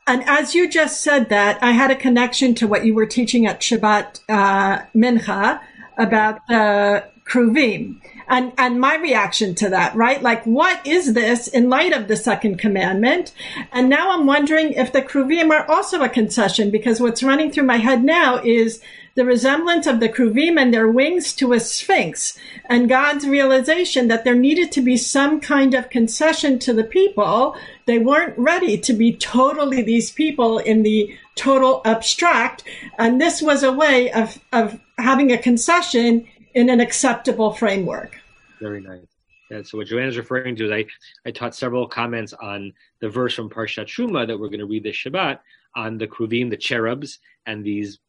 And 0.07 0.23
as 0.27 0.53
you 0.53 0.69
just 0.69 1.01
said 1.01 1.29
that, 1.29 1.57
I 1.63 1.71
had 1.71 1.89
a 1.89 1.95
connection 1.95 2.53
to 2.55 2.67
what 2.67 2.85
you 2.85 2.93
were 2.93 3.07
teaching 3.07 3.47
at 3.47 3.61
Shabbat 3.61 4.19
uh, 4.29 4.85
Mincha 4.95 5.61
about 5.97 6.47
the 6.47 7.05
Kruvim. 7.25 8.01
And, 8.27 8.53
and 8.57 8.79
my 8.79 8.95
reaction 8.95 9.53
to 9.55 9.69
that, 9.69 9.95
right? 9.95 10.21
Like, 10.21 10.43
what 10.45 10.85
is 10.85 11.13
this 11.13 11.47
in 11.47 11.69
light 11.69 11.93
of 11.93 12.07
the 12.07 12.15
second 12.15 12.57
commandment? 12.57 13.33
And 13.71 13.87
now 13.87 14.11
I'm 14.11 14.25
wondering 14.25 14.73
if 14.73 14.91
the 14.91 15.01
Kruvim 15.01 15.51
are 15.51 15.69
also 15.69 16.01
a 16.01 16.09
concession 16.09 16.71
because 16.71 16.99
what's 16.99 17.21
running 17.21 17.51
through 17.51 17.65
my 17.65 17.77
head 17.77 18.03
now 18.03 18.41
is 18.43 18.81
the 19.15 19.25
resemblance 19.25 19.87
of 19.87 20.01
the 20.01 20.09
Kruvim 20.09 20.59
and 20.59 20.73
their 20.73 20.89
wings 20.89 21.33
to 21.35 21.53
a 21.53 21.59
sphinx 21.59 22.37
and 22.65 22.89
God's 22.89 23.25
realization 23.25 24.09
that 24.09 24.25
there 24.25 24.35
needed 24.35 24.73
to 24.73 24.81
be 24.81 24.97
some 24.97 25.39
kind 25.39 25.73
of 25.73 25.89
concession 25.89 26.59
to 26.59 26.73
the 26.73 26.83
people. 26.83 27.55
They 27.85 27.97
weren't 27.97 28.37
ready 28.37 28.77
to 28.79 28.93
be 28.93 29.15
totally 29.15 29.81
these 29.81 30.11
people 30.11 30.57
in 30.57 30.83
the 30.83 31.15
total 31.35 31.81
abstract. 31.85 32.63
And 32.97 33.19
this 33.19 33.41
was 33.41 33.63
a 33.63 33.71
way 33.71 34.11
of, 34.11 34.39
of 34.51 34.79
having 34.97 35.31
a 35.31 35.37
concession 35.37 36.27
in 36.53 36.69
an 36.69 36.79
acceptable 36.79 37.53
framework. 37.53 38.19
Very 38.61 38.81
nice. 38.81 39.05
Yeah, 39.51 39.61
so 39.63 39.77
what 39.77 39.87
Joanna's 39.87 40.17
referring 40.17 40.55
to 40.55 40.65
is 40.65 40.71
I, 40.71 40.85
I 41.27 41.31
taught 41.31 41.53
several 41.53 41.87
comments 41.87 42.33
on 42.33 42.73
the 42.99 43.09
verse 43.09 43.35
from 43.35 43.49
Parshat 43.49 43.85
Truma 43.85 44.25
that 44.25 44.39
we're 44.39 44.49
going 44.49 44.59
to 44.59 44.65
read 44.65 44.83
this 44.83 44.95
Shabbat 44.95 45.39
on 45.75 45.97
the 45.97 46.07
Kruvim, 46.07 46.49
the 46.49 46.57
cherubs, 46.57 47.19
and 47.45 47.63
these, 47.63 47.99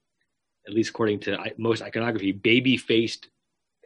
at 0.66 0.72
least 0.72 0.90
according 0.90 1.20
to 1.20 1.36
most 1.58 1.82
iconography, 1.82 2.32
baby-faced 2.32 3.28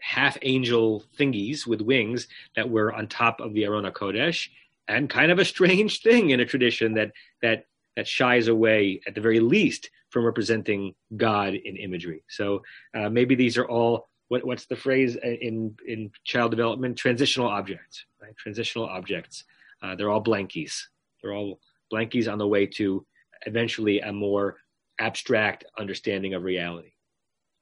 half 0.01 0.39
angel 0.43 1.05
thingies 1.19 1.67
with 1.67 1.81
wings 1.81 2.29
that 2.57 2.71
were 2.71 2.95
on 2.95 3.07
top 3.09 3.41
of 3.41 3.53
the 3.53 3.65
Aron 3.65 3.85
Hakodesh, 3.85 4.49
and 4.87 5.11
kind 5.11 5.33
of 5.33 5.39
a 5.39 5.45
strange 5.45 6.03
thing 6.03 6.31
in 6.31 6.41
a 6.41 6.47
tradition 6.47 6.95
that 6.95 7.13
that 7.43 7.67
that 7.97 8.07
shies 8.07 8.49
away 8.49 9.01
at 9.07 9.15
the 9.15 9.21
very 9.21 9.41
least 9.41 9.91
from 10.11 10.25
representing 10.25 10.95
God 11.17 11.55
in 11.55 11.77
imagery. 11.77 12.25
So 12.29 12.63
uh, 12.95 13.09
maybe 13.09 13.35
these 13.35 13.57
are 13.59 13.69
all 13.69 14.09
what, 14.29 14.45
what's 14.45 14.67
the 14.67 14.77
phrase 14.77 15.17
in 15.17 15.77
in 15.87 16.13
child 16.25 16.53
development? 16.53 16.97
Transitional 16.97 17.49
objects, 17.49 18.05
right? 18.23 18.37
Transitional 18.37 18.87
objects. 18.87 19.45
Uh, 19.83 19.97
they're 19.97 20.11
all 20.11 20.23
blankies. 20.23 20.83
They're 21.21 21.35
all 21.35 21.59
blankies 21.93 22.31
on 22.31 22.39
the 22.39 22.47
way 22.47 22.67
to 22.67 23.05
eventually 23.47 24.01
a 24.01 24.13
more 24.13 24.59
abstract 25.01 25.65
understanding 25.79 26.35
of 26.35 26.45
reality. 26.45 26.93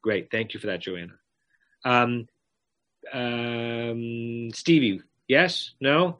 Great, 0.02 0.30
thank 0.30 0.52
you 0.52 0.60
for 0.60 0.66
that, 0.66 0.80
Joanna. 0.80 1.14
Um, 1.84 2.26
um, 3.12 4.50
Stevie, 4.52 5.02
yes, 5.26 5.72
no? 5.80 6.18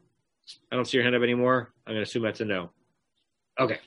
I 0.71 0.75
don't 0.75 0.85
see 0.85 0.97
your 0.97 1.03
hand 1.03 1.15
up 1.15 1.21
anymore. 1.21 1.73
I'm 1.85 1.93
going 1.93 2.03
to 2.03 2.09
assume 2.09 2.23
that's 2.23 2.41
a 2.41 2.45
no. 2.45 2.71
Okay. 3.59 3.79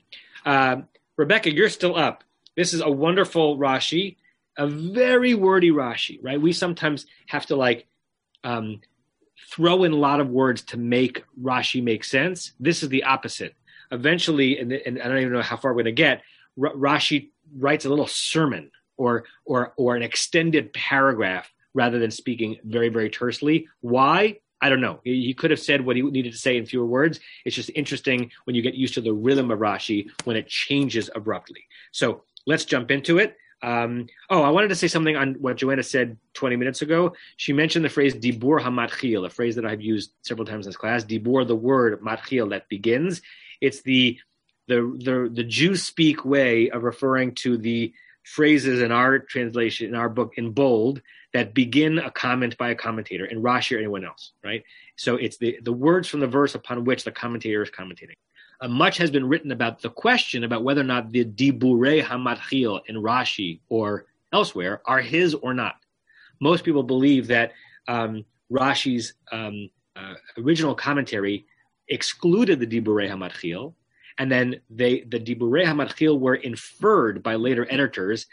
Um, 0.44 0.88
Rebecca, 1.16 1.52
you're 1.52 1.68
still 1.68 1.96
up. 1.96 2.24
This 2.56 2.74
is 2.74 2.80
a 2.80 2.90
wonderful 2.90 3.56
Rashi 3.56 4.16
a 4.56 4.66
very 4.66 5.34
wordy 5.34 5.70
Rashi, 5.70 6.18
right? 6.22 6.40
We 6.40 6.52
sometimes 6.52 7.06
have 7.26 7.46
to 7.46 7.56
like 7.56 7.86
um, 8.44 8.80
throw 9.50 9.84
in 9.84 9.92
a 9.92 9.96
lot 9.96 10.20
of 10.20 10.28
words 10.28 10.62
to 10.62 10.76
make 10.76 11.24
Rashi 11.40 11.82
make 11.82 12.04
sense. 12.04 12.52
This 12.60 12.82
is 12.82 12.88
the 12.88 13.04
opposite. 13.04 13.54
Eventually, 13.90 14.58
and, 14.58 14.72
and 14.72 15.00
I 15.00 15.08
don't 15.08 15.18
even 15.18 15.32
know 15.32 15.42
how 15.42 15.56
far 15.56 15.72
we're 15.72 15.82
going 15.82 15.96
to 15.96 16.02
get. 16.02 16.22
R- 16.60 16.74
Rashi 16.74 17.30
writes 17.56 17.84
a 17.84 17.90
little 17.90 18.06
sermon 18.06 18.70
or 18.96 19.24
or 19.44 19.74
or 19.76 19.96
an 19.96 20.02
extended 20.02 20.72
paragraph 20.72 21.50
rather 21.74 21.98
than 21.98 22.10
speaking 22.10 22.58
very 22.64 22.88
very 22.88 23.10
tersely. 23.10 23.68
Why? 23.80 24.38
I 24.62 24.68
don't 24.68 24.80
know. 24.80 25.00
He 25.02 25.34
could 25.34 25.50
have 25.50 25.60
said 25.60 25.84
what 25.84 25.96
he 25.96 26.02
needed 26.02 26.32
to 26.32 26.38
say 26.38 26.56
in 26.56 26.64
fewer 26.64 26.86
words. 26.86 27.18
It's 27.44 27.56
just 27.56 27.70
interesting 27.74 28.30
when 28.44 28.54
you 28.54 28.62
get 28.62 28.74
used 28.74 28.94
to 28.94 29.00
the 29.00 29.12
rhythm 29.12 29.50
of 29.50 29.58
Rashi 29.58 30.08
when 30.22 30.36
it 30.36 30.46
changes 30.46 31.10
abruptly. 31.14 31.64
So 31.90 32.22
let's 32.46 32.64
jump 32.64 32.92
into 32.92 33.18
it. 33.18 33.36
Um, 33.62 34.06
oh, 34.30 34.42
I 34.42 34.50
wanted 34.50 34.68
to 34.68 34.76
say 34.76 34.88
something 34.88 35.16
on 35.16 35.34
what 35.34 35.56
Joanna 35.56 35.82
said 35.82 36.16
20 36.34 36.56
minutes 36.56 36.82
ago. 36.82 37.14
She 37.36 37.52
mentioned 37.52 37.84
the 37.84 37.88
phrase 37.88 38.14
dibur 38.14 38.60
hamatchil, 38.60 39.26
a 39.26 39.30
phrase 39.30 39.56
that 39.56 39.66
I've 39.66 39.82
used 39.82 40.12
several 40.22 40.46
times 40.46 40.66
in 40.66 40.70
this 40.70 40.76
class. 40.76 41.04
Dibur, 41.04 41.46
the 41.46 41.56
word 41.56 42.00
matchil 42.02 42.48
that 42.50 42.68
begins. 42.68 43.20
It's 43.60 43.82
the 43.82 44.18
the 44.68 44.76
the 45.04 45.30
the 45.32 45.44
Jew 45.44 45.76
speak 45.76 46.24
way 46.24 46.70
of 46.70 46.84
referring 46.84 47.34
to 47.36 47.56
the 47.56 47.92
phrases 48.24 48.80
in 48.80 48.92
our 48.92 49.18
translation 49.18 49.88
in 49.88 49.94
our 49.96 50.08
book 50.08 50.34
in 50.36 50.50
bold 50.50 51.02
that 51.32 51.54
begin 51.54 51.98
a 51.98 52.10
comment 52.10 52.56
by 52.58 52.70
a 52.70 52.74
commentator 52.74 53.24
in 53.24 53.42
Rashi 53.42 53.74
or 53.74 53.78
anyone 53.78 54.04
else, 54.04 54.32
right? 54.44 54.62
So 54.96 55.16
it's 55.16 55.38
the 55.38 55.58
the 55.62 55.72
words 55.72 56.08
from 56.08 56.20
the 56.20 56.26
verse 56.26 56.54
upon 56.54 56.84
which 56.84 57.04
the 57.04 57.12
commentator 57.12 57.62
is 57.62 57.70
commentating 57.70 58.16
uh, 58.62 58.68
much 58.68 58.96
has 58.96 59.10
been 59.10 59.28
written 59.28 59.50
about 59.50 59.82
the 59.82 59.90
question 59.90 60.44
about 60.44 60.62
whether 60.62 60.80
or 60.80 60.84
not 60.84 61.10
the 61.10 61.24
Diburei 61.24 62.02
Hamatchil 62.02 62.80
in 62.86 62.96
Rashi 62.96 63.60
or 63.68 64.06
elsewhere 64.32 64.80
are 64.86 65.00
his 65.00 65.34
or 65.34 65.52
not. 65.52 65.76
Most 66.40 66.64
people 66.64 66.84
believe 66.84 67.26
that 67.26 67.52
um, 67.88 68.24
Rashi's 68.50 69.14
um, 69.32 69.68
uh, 69.96 70.14
original 70.38 70.74
commentary 70.74 71.46
excluded 71.88 72.60
the 72.60 72.66
Diburei 72.66 73.10
Hamatchil, 73.10 73.74
and 74.18 74.30
then 74.30 74.60
they 74.70 75.00
the 75.00 75.18
Diburei 75.18 75.64
Hamatchil 75.64 76.18
were 76.18 76.36
inferred 76.36 77.22
by 77.22 77.34
later 77.34 77.66
editors, 77.68 78.26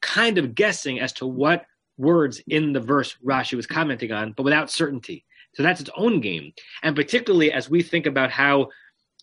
kind 0.00 0.36
of 0.36 0.54
guessing 0.54 0.98
as 0.98 1.12
to 1.14 1.26
what 1.26 1.64
words 1.96 2.40
in 2.48 2.72
the 2.72 2.80
verse 2.80 3.16
Rashi 3.24 3.54
was 3.54 3.66
commenting 3.66 4.12
on, 4.12 4.32
but 4.32 4.42
without 4.42 4.70
certainty. 4.70 5.24
So 5.54 5.62
that's 5.62 5.80
its 5.80 5.90
own 5.96 6.20
game. 6.20 6.52
And 6.82 6.96
particularly 6.96 7.52
as 7.52 7.70
we 7.70 7.82
think 7.82 8.06
about 8.06 8.30
how 8.30 8.68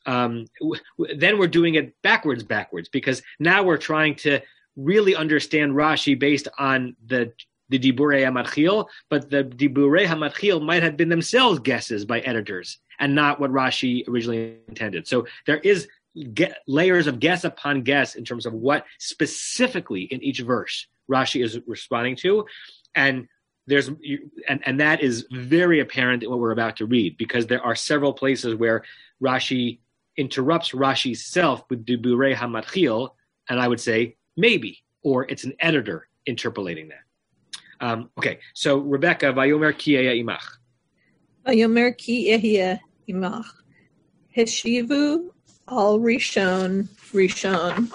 um, 0.05 0.45
w- 0.59 0.82
then 1.17 1.38
we're 1.38 1.47
doing 1.47 1.76
it 1.76 1.93
backwards, 2.01 2.43
backwards, 2.43 2.89
because 2.89 3.22
now 3.39 3.63
we're 3.63 3.78
trying 3.78 4.15
to 4.15 4.39
really 4.76 5.15
understand 5.15 5.74
Rashi 5.74 6.17
based 6.17 6.47
on 6.57 6.95
the 7.05 7.34
the 7.69 7.80
Diburei 7.80 8.26
Hamatchil, 8.26 8.86
but 9.09 9.30
the 9.30 9.45
Diburei 9.45 10.05
Hamatchil 10.05 10.61
might 10.61 10.84
have 10.84 10.97
been 10.97 11.07
themselves 11.07 11.59
guesses 11.59 12.03
by 12.03 12.19
editors 12.19 12.80
and 12.99 13.15
not 13.15 13.39
what 13.39 13.49
Rashi 13.49 14.05
originally 14.09 14.57
intended. 14.67 15.07
So 15.07 15.26
there 15.45 15.59
is 15.59 15.88
layers 16.67 17.07
of 17.07 17.22
guess 17.22 17.45
upon 17.45 17.84
guess 17.84 18.15
in 18.15 18.26
terms 18.26 18.45
of 18.45 18.51
what 18.51 18.86
specifically 18.99 20.01
in 20.03 20.22
each 20.22 20.41
verse 20.41 20.88
Rashi 21.09 21.43
is 21.43 21.59
responding 21.67 22.15
to, 22.17 22.45
and 22.95 23.27
there's 23.67 23.89
and 24.49 24.61
and 24.65 24.79
that 24.79 25.01
is 25.01 25.25
very 25.31 25.79
apparent 25.79 26.23
in 26.23 26.29
what 26.29 26.39
we're 26.39 26.51
about 26.51 26.77
to 26.77 26.85
read 26.85 27.17
because 27.17 27.47
there 27.47 27.61
are 27.61 27.75
several 27.75 28.13
places 28.13 28.55
where 28.55 28.83
Rashi 29.21 29.79
interrupts 30.17 30.71
Rashi's 30.71 31.25
self 31.25 31.63
with 31.69 31.85
Diburei 31.85 32.35
Hamatchil, 32.35 33.11
and 33.49 33.59
I 33.59 33.67
would 33.67 33.79
say 33.79 34.17
maybe, 34.35 34.83
or 35.03 35.25
it's 35.29 35.43
an 35.43 35.53
editor 35.59 36.07
interpolating 36.25 36.89
that. 36.89 37.03
Um, 37.79 38.09
okay, 38.17 38.39
so 38.53 38.77
Rebecca, 38.77 39.27
Vayomer 39.27 39.73
Kiyeya 39.73 40.23
Imach. 40.23 40.57
Vayomer 41.45 41.97
Kiyeya 41.97 42.79
Imach. 43.09 43.45
Heshivu 44.35 45.29
al 45.67 45.99
Rishon 45.99 46.87
Rishon. 47.13 47.91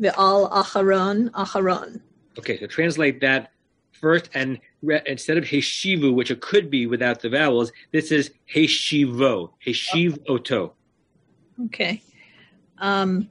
Ve'al 0.00 0.50
Acharon 0.50 1.30
Acharon. 1.30 2.00
Okay, 2.38 2.58
so 2.58 2.66
translate 2.66 3.20
that 3.20 3.50
first, 3.92 4.30
and 4.34 4.58
re- 4.82 5.02
instead 5.06 5.36
of 5.36 5.44
Heshivu, 5.44 6.14
which 6.14 6.30
it 6.30 6.40
could 6.40 6.70
be 6.70 6.86
without 6.86 7.20
the 7.20 7.28
vowels, 7.28 7.72
this 7.92 8.12
is 8.12 8.30
Heshivo, 8.52 9.50
Heshiv 9.64 10.22
Oto. 10.28 10.74
Okay. 11.66 12.02
Um, 12.78 13.28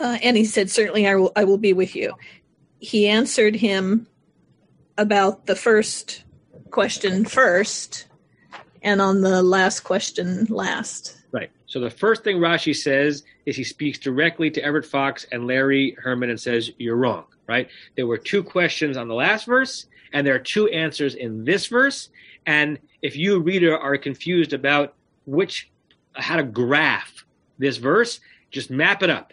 uh, 0.00 0.18
and 0.22 0.36
he 0.36 0.44
said, 0.44 0.70
Certainly 0.70 1.06
I 1.06 1.16
will, 1.16 1.32
I 1.36 1.44
will 1.44 1.58
be 1.58 1.72
with 1.72 1.94
you. 1.94 2.14
He 2.80 3.08
answered 3.08 3.56
him 3.56 4.06
about 4.96 5.46
the 5.46 5.56
first 5.56 6.24
question 6.70 7.24
first, 7.24 8.06
and 8.82 9.00
on 9.00 9.20
the 9.20 9.42
last 9.42 9.80
question 9.80 10.46
last. 10.48 11.16
Right. 11.32 11.50
So 11.66 11.80
the 11.80 11.90
first 11.90 12.24
thing 12.24 12.38
Rashi 12.38 12.74
says 12.74 13.24
is 13.44 13.56
he 13.56 13.64
speaks 13.64 13.98
directly 13.98 14.50
to 14.52 14.62
Everett 14.62 14.86
Fox 14.86 15.26
and 15.32 15.46
Larry 15.46 15.96
Herman 16.02 16.30
and 16.30 16.40
says, 16.40 16.70
You're 16.78 16.96
wrong, 16.96 17.24
right? 17.48 17.68
There 17.96 18.06
were 18.06 18.18
two 18.18 18.44
questions 18.44 18.96
on 18.96 19.08
the 19.08 19.14
last 19.14 19.46
verse, 19.46 19.86
and 20.12 20.26
there 20.26 20.34
are 20.34 20.40
two 20.40 20.68
answers 20.68 21.14
in 21.14 21.44
this 21.44 21.66
verse. 21.66 22.10
And 22.46 22.78
if 23.02 23.16
you, 23.16 23.40
reader, 23.40 23.76
are 23.76 23.96
confused 23.96 24.52
about 24.52 24.94
which, 25.26 25.70
how 26.12 26.36
to 26.36 26.42
graph 26.42 27.24
this 27.58 27.78
verse, 27.78 28.20
just 28.50 28.70
map 28.70 29.02
it 29.02 29.10
up. 29.10 29.32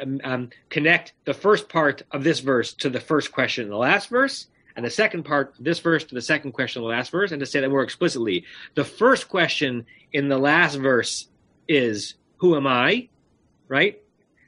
Um, 0.00 0.20
um, 0.24 0.50
connect 0.70 1.12
the 1.26 1.34
first 1.34 1.68
part 1.68 2.02
of 2.12 2.24
this 2.24 2.40
verse 2.40 2.72
to 2.74 2.88
the 2.88 3.00
first 3.00 3.30
question 3.30 3.64
in 3.64 3.70
the 3.70 3.76
last 3.76 4.08
verse, 4.08 4.46
and 4.74 4.86
the 4.86 4.90
second 4.90 5.24
part 5.24 5.54
this 5.60 5.80
verse 5.80 6.02
to 6.04 6.14
the 6.14 6.22
second 6.22 6.52
question 6.52 6.80
in 6.80 6.84
the 6.84 6.94
last 6.94 7.10
verse, 7.10 7.30
and 7.30 7.40
to 7.40 7.46
say 7.46 7.60
that 7.60 7.68
more 7.68 7.82
explicitly, 7.82 8.46
the 8.74 8.84
first 8.84 9.28
question 9.28 9.84
in 10.12 10.28
the 10.28 10.38
last 10.38 10.76
verse 10.76 11.28
is, 11.68 12.14
Who 12.38 12.56
am 12.56 12.66
I? 12.66 13.08
Right? 13.68 14.00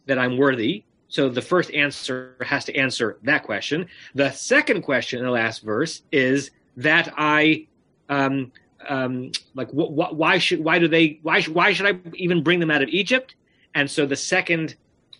That 0.06 0.18
I'm 0.18 0.38
worthy. 0.38 0.84
So 1.14 1.28
the 1.28 1.42
first 1.42 1.72
answer 1.72 2.34
has 2.44 2.64
to 2.64 2.74
answer 2.74 3.18
that 3.22 3.44
question. 3.44 3.86
The 4.16 4.32
second 4.32 4.82
question 4.82 5.20
in 5.20 5.24
the 5.24 5.30
last 5.30 5.62
verse 5.62 6.02
is 6.10 6.50
that 6.78 7.14
I, 7.16 7.68
um, 8.08 8.50
um, 8.88 9.30
like, 9.54 9.70
wh- 9.70 9.94
wh- 9.94 10.12
why 10.12 10.38
should, 10.38 10.58
why 10.58 10.80
do 10.80 10.88
they, 10.88 11.20
why, 11.22 11.38
sh- 11.38 11.50
why 11.50 11.72
should 11.72 11.86
I 11.86 12.00
even 12.14 12.42
bring 12.42 12.58
them 12.58 12.72
out 12.72 12.82
of 12.82 12.88
Egypt? 12.88 13.36
And 13.76 13.88
so 13.88 14.06
the 14.06 14.16
second 14.16 14.74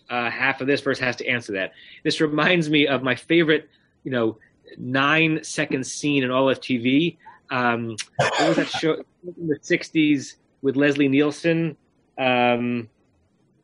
uh, 0.09 0.29
half 0.29 0.59
of 0.59 0.67
this 0.67 0.81
verse 0.81 0.99
has 0.99 1.15
to 1.15 1.27
answer 1.29 1.53
that. 1.53 1.71
This 2.03 2.19
reminds 2.19 2.69
me 2.69 2.87
of 2.87 3.01
my 3.01 3.15
favorite, 3.15 3.69
you 4.03 4.11
know, 4.11 4.37
nine 4.77 5.45
second 5.45 5.87
scene 5.87 6.25
in 6.25 6.29
all 6.29 6.49
of 6.49 6.59
TV. 6.59 7.15
Um, 7.51 7.95
what 8.17 8.49
was 8.49 8.57
that 8.57 8.67
show 8.67 8.95
in 9.23 9.47
the 9.47 9.59
'60s 9.59 10.35
with 10.61 10.75
Leslie 10.75 11.07
Nielsen, 11.07 11.77
um, 12.17 12.89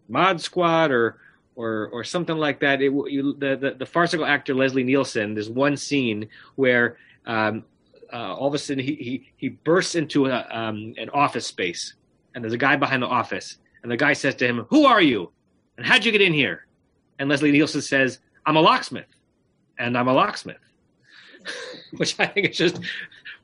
Mod 0.07 0.39
Squad, 0.39 0.91
or 0.91 1.17
or 1.55 1.89
or 1.91 2.03
something 2.03 2.37
like 2.37 2.59
that? 2.61 2.81
It, 2.81 2.91
you, 2.91 3.33
the, 3.33 3.55
the 3.55 3.75
the 3.79 3.85
farcical 3.85 4.25
actor 4.25 4.53
Leslie 4.53 4.83
Nielsen. 4.83 5.33
There's 5.33 5.49
one 5.49 5.77
scene 5.77 6.27
where 6.55 6.97
um, 7.25 7.63
uh, 8.11 8.35
all 8.35 8.47
of 8.47 8.53
a 8.53 8.57
sudden 8.57 8.83
he 8.83 8.95
he, 8.95 9.31
he 9.37 9.49
bursts 9.49 9.95
into 9.95 10.27
a, 10.27 10.47
um, 10.51 10.93
an 10.97 11.09
office 11.09 11.47
space, 11.47 11.93
and 12.33 12.43
there's 12.43 12.53
a 12.53 12.57
guy 12.57 12.75
behind 12.75 13.03
the 13.03 13.07
office, 13.07 13.57
and 13.83 13.91
the 13.91 13.97
guy 13.97 14.13
says 14.13 14.35
to 14.35 14.47
him, 14.47 14.65
"Who 14.69 14.85
are 14.85 15.01
you?" 15.01 15.31
And 15.77 15.85
how'd 15.85 16.05
you 16.05 16.11
get 16.11 16.21
in 16.21 16.33
here? 16.33 16.67
And 17.17 17.29
Leslie 17.29 17.51
Nielsen 17.51 17.81
says, 17.81 18.19
I'm 18.45 18.55
a 18.55 18.61
locksmith. 18.61 19.07
And 19.79 19.97
I'm 19.97 20.07
a 20.07 20.13
locksmith. 20.13 20.57
Which 21.97 22.19
I 22.19 22.27
think 22.27 22.49
is 22.49 22.57
just 22.57 22.79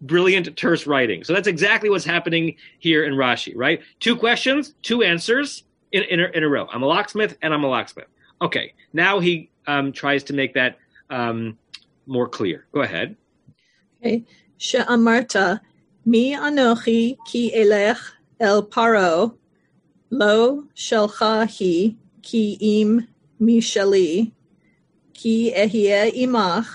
brilliant, 0.01 0.55
terse 0.55 0.86
writing. 0.86 1.24
So 1.24 1.34
that's 1.34 1.47
exactly 1.47 1.89
what's 1.89 2.05
happening 2.05 2.55
here 2.80 3.05
in 3.05 3.14
Rashi, 3.14 3.53
right? 3.55 3.82
Two 3.99 4.16
questions, 4.16 4.76
two 4.84 5.03
answers 5.03 5.64
in, 5.91 6.03
in, 6.03 6.19
a, 6.19 6.27
in 6.33 6.43
a 6.43 6.49
row. 6.49 6.67
I'm 6.71 6.83
a 6.83 6.88
locksmith 6.88 7.38
and 7.41 7.53
I'm 7.53 7.63
a 7.63 7.67
locksmith. 7.67 8.07
Okay, 8.41 8.73
now 8.93 9.19
he 9.19 9.49
um, 9.65 9.91
tries 9.91 10.23
to 10.25 10.33
make 10.33 10.53
that 10.53 10.77
um, 11.09 11.57
more 12.05 12.27
clear. 12.27 12.65
Go 12.71 12.81
ahead. 12.81 13.15
Okay. 13.99 14.23
She'amarta, 14.57 15.59
mi 16.05 16.35
anochi 16.35 17.17
ki 17.25 17.51
elech 17.55 17.99
el 18.39 18.63
paro, 18.63 19.35
lo 20.09 20.65
shelcha 20.75 21.47
hi 21.47 21.95
ki 22.21 22.57
im 22.81 23.07
mishali, 23.41 24.31
ki 25.13 25.53
ehie 25.55 26.11
imach. 26.23 26.67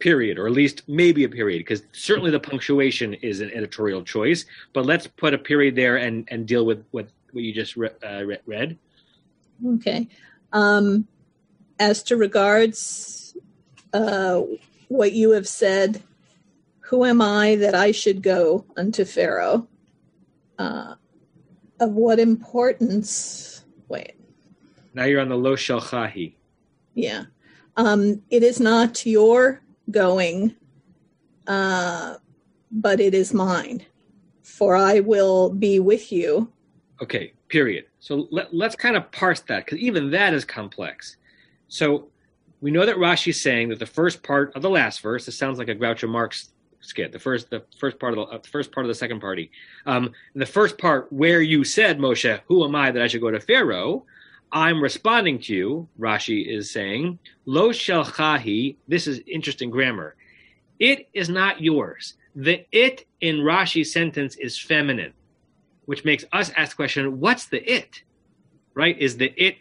Period, 0.00 0.38
or 0.38 0.46
at 0.46 0.52
least 0.52 0.82
maybe 0.86 1.24
a 1.24 1.28
period, 1.28 1.60
because 1.60 1.84
certainly 1.92 2.30
the 2.30 2.40
punctuation 2.40 3.14
is 3.14 3.40
an 3.40 3.50
editorial 3.52 4.02
choice. 4.02 4.44
But 4.74 4.84
let's 4.84 5.06
put 5.06 5.32
a 5.32 5.38
period 5.38 5.76
there 5.76 5.96
and, 5.96 6.28
and 6.30 6.46
deal 6.46 6.66
with 6.66 6.84
what, 6.90 7.08
what 7.34 7.42
you 7.42 7.52
just 7.52 7.76
re- 7.76 7.90
uh, 8.02 8.24
read. 8.46 8.78
Okay. 9.66 10.08
Um, 10.52 11.06
as 11.78 12.02
to 12.04 12.16
regards 12.16 13.36
uh, 13.92 14.42
what 14.88 15.12
you 15.12 15.32
have 15.32 15.48
said, 15.48 16.02
who 16.80 17.04
am 17.04 17.20
I 17.20 17.56
that 17.56 17.74
I 17.74 17.92
should 17.92 18.22
go 18.22 18.64
unto 18.76 19.04
Pharaoh? 19.04 19.68
Uh, 20.58 20.94
of 21.80 21.90
what 21.90 22.20
importance? 22.20 23.64
Wait. 23.88 24.14
Now 24.94 25.04
you're 25.04 25.20
on 25.20 25.28
the 25.28 25.36
Lo 25.36 25.56
Shalchahi. 25.56 26.34
Yeah. 26.94 27.24
Um, 27.76 28.22
it 28.30 28.44
is 28.44 28.60
not 28.60 29.04
your 29.04 29.60
going, 29.90 30.54
uh, 31.48 32.16
but 32.70 33.00
it 33.00 33.14
is 33.14 33.34
mine. 33.34 33.84
For 34.42 34.76
I 34.76 35.00
will 35.00 35.50
be 35.50 35.80
with 35.80 36.12
you. 36.12 36.52
Okay, 37.02 37.32
period. 37.48 37.86
So 38.00 38.28
let, 38.30 38.54
let's 38.54 38.76
kind 38.76 38.96
of 38.96 39.10
parse 39.10 39.40
that 39.40 39.64
because 39.64 39.78
even 39.78 40.10
that 40.12 40.32
is 40.32 40.44
complex. 40.44 41.16
So 41.68 42.08
we 42.60 42.70
know 42.70 42.86
that 42.86 42.96
Rashi 42.96 43.28
is 43.28 43.40
saying 43.40 43.68
that 43.70 43.78
the 43.78 43.86
first 43.86 44.22
part 44.22 44.54
of 44.54 44.62
the 44.62 44.70
last 44.70 45.00
verse, 45.00 45.26
this 45.26 45.36
sounds 45.36 45.58
like 45.58 45.68
a 45.68 45.74
Groucho 45.74 46.08
Marx 46.08 46.50
skit. 46.80 47.12
The 47.12 47.18
first, 47.18 47.50
the 47.50 47.64
first 47.78 47.98
part 47.98 48.16
of 48.16 48.28
the 48.28 48.36
uh, 48.36 48.38
first 48.50 48.70
part 48.72 48.86
of 48.86 48.88
the 48.88 48.94
second 48.94 49.20
party. 49.20 49.50
Um, 49.86 50.12
the 50.34 50.46
first 50.46 50.78
part 50.78 51.12
where 51.12 51.40
you 51.40 51.64
said, 51.64 51.98
Moshe, 51.98 52.40
"Who 52.46 52.64
am 52.64 52.74
I 52.74 52.90
that 52.90 53.02
I 53.02 53.06
should 53.06 53.20
go 53.20 53.30
to 53.30 53.40
Pharaoh?" 53.40 54.04
I'm 54.52 54.80
responding 54.80 55.40
to 55.40 55.54
you. 55.54 55.88
Rashi 55.98 56.46
is 56.46 56.70
saying, 56.70 57.18
"Lo 57.44 57.70
shelchahi." 57.70 58.76
This 58.86 59.06
is 59.06 59.20
interesting 59.26 59.70
grammar. 59.70 60.14
It 60.78 61.08
is 61.12 61.28
not 61.28 61.60
yours. 61.60 62.14
The 62.36 62.66
it 62.72 63.06
in 63.20 63.38
Rashi's 63.38 63.92
sentence 63.92 64.36
is 64.36 64.58
feminine, 64.58 65.12
which 65.86 66.04
makes 66.04 66.24
us 66.32 66.50
ask 66.56 66.72
the 66.72 66.76
question: 66.76 67.20
What's 67.20 67.46
the 67.46 67.62
it? 67.70 68.02
Right? 68.74 68.98
Is 68.98 69.16
the 69.16 69.32
it? 69.36 69.56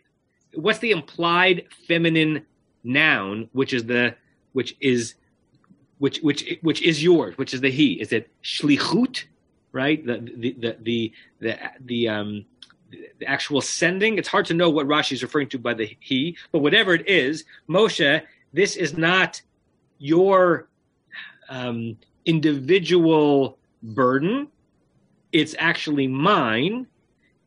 What's 0.56 0.80
the 0.80 0.92
implied 0.92 1.66
feminine 1.88 2.46
noun, 2.84 3.50
which 3.54 3.74
is 3.74 3.86
the 3.86 4.16
which 4.54 4.76
is 4.80 5.16
which 6.00 6.20
which 6.20 6.58
which 6.62 6.82
is 6.82 7.04
yours, 7.04 7.38
which 7.38 7.54
is 7.54 7.62
the 7.62 7.72
he. 7.72 7.94
Is 7.94 8.12
it 8.12 8.30
shlichut, 8.44 9.24
right? 9.72 10.06
The 10.06 10.18
the 10.20 10.56
the 10.60 10.78
the 10.82 11.14
the, 11.40 11.60
the 11.86 12.10
um 12.10 12.46
the 13.20 13.26
actual 13.26 13.62
sending. 13.62 14.18
It's 14.18 14.28
hard 14.28 14.46
to 14.48 14.54
know 14.54 14.70
what 14.70 14.88
Rashi 14.88 15.14
is 15.14 15.24
referring 15.24 15.50
to 15.50 15.60
by 15.60 15.74
the 15.74 15.96
he, 16.00 16.38
but 16.52 16.60
whatever 16.60 16.94
it 16.94 17.08
is, 17.08 17.46
Moshe, 17.68 18.22
this 18.52 18.76
is 18.76 18.98
not 18.98 19.42
your 19.98 20.68
um, 21.50 21.98
individual 22.26 23.58
burden. 23.82 24.48
It's 25.34 25.56
actually 25.58 26.08
mine. 26.08 26.88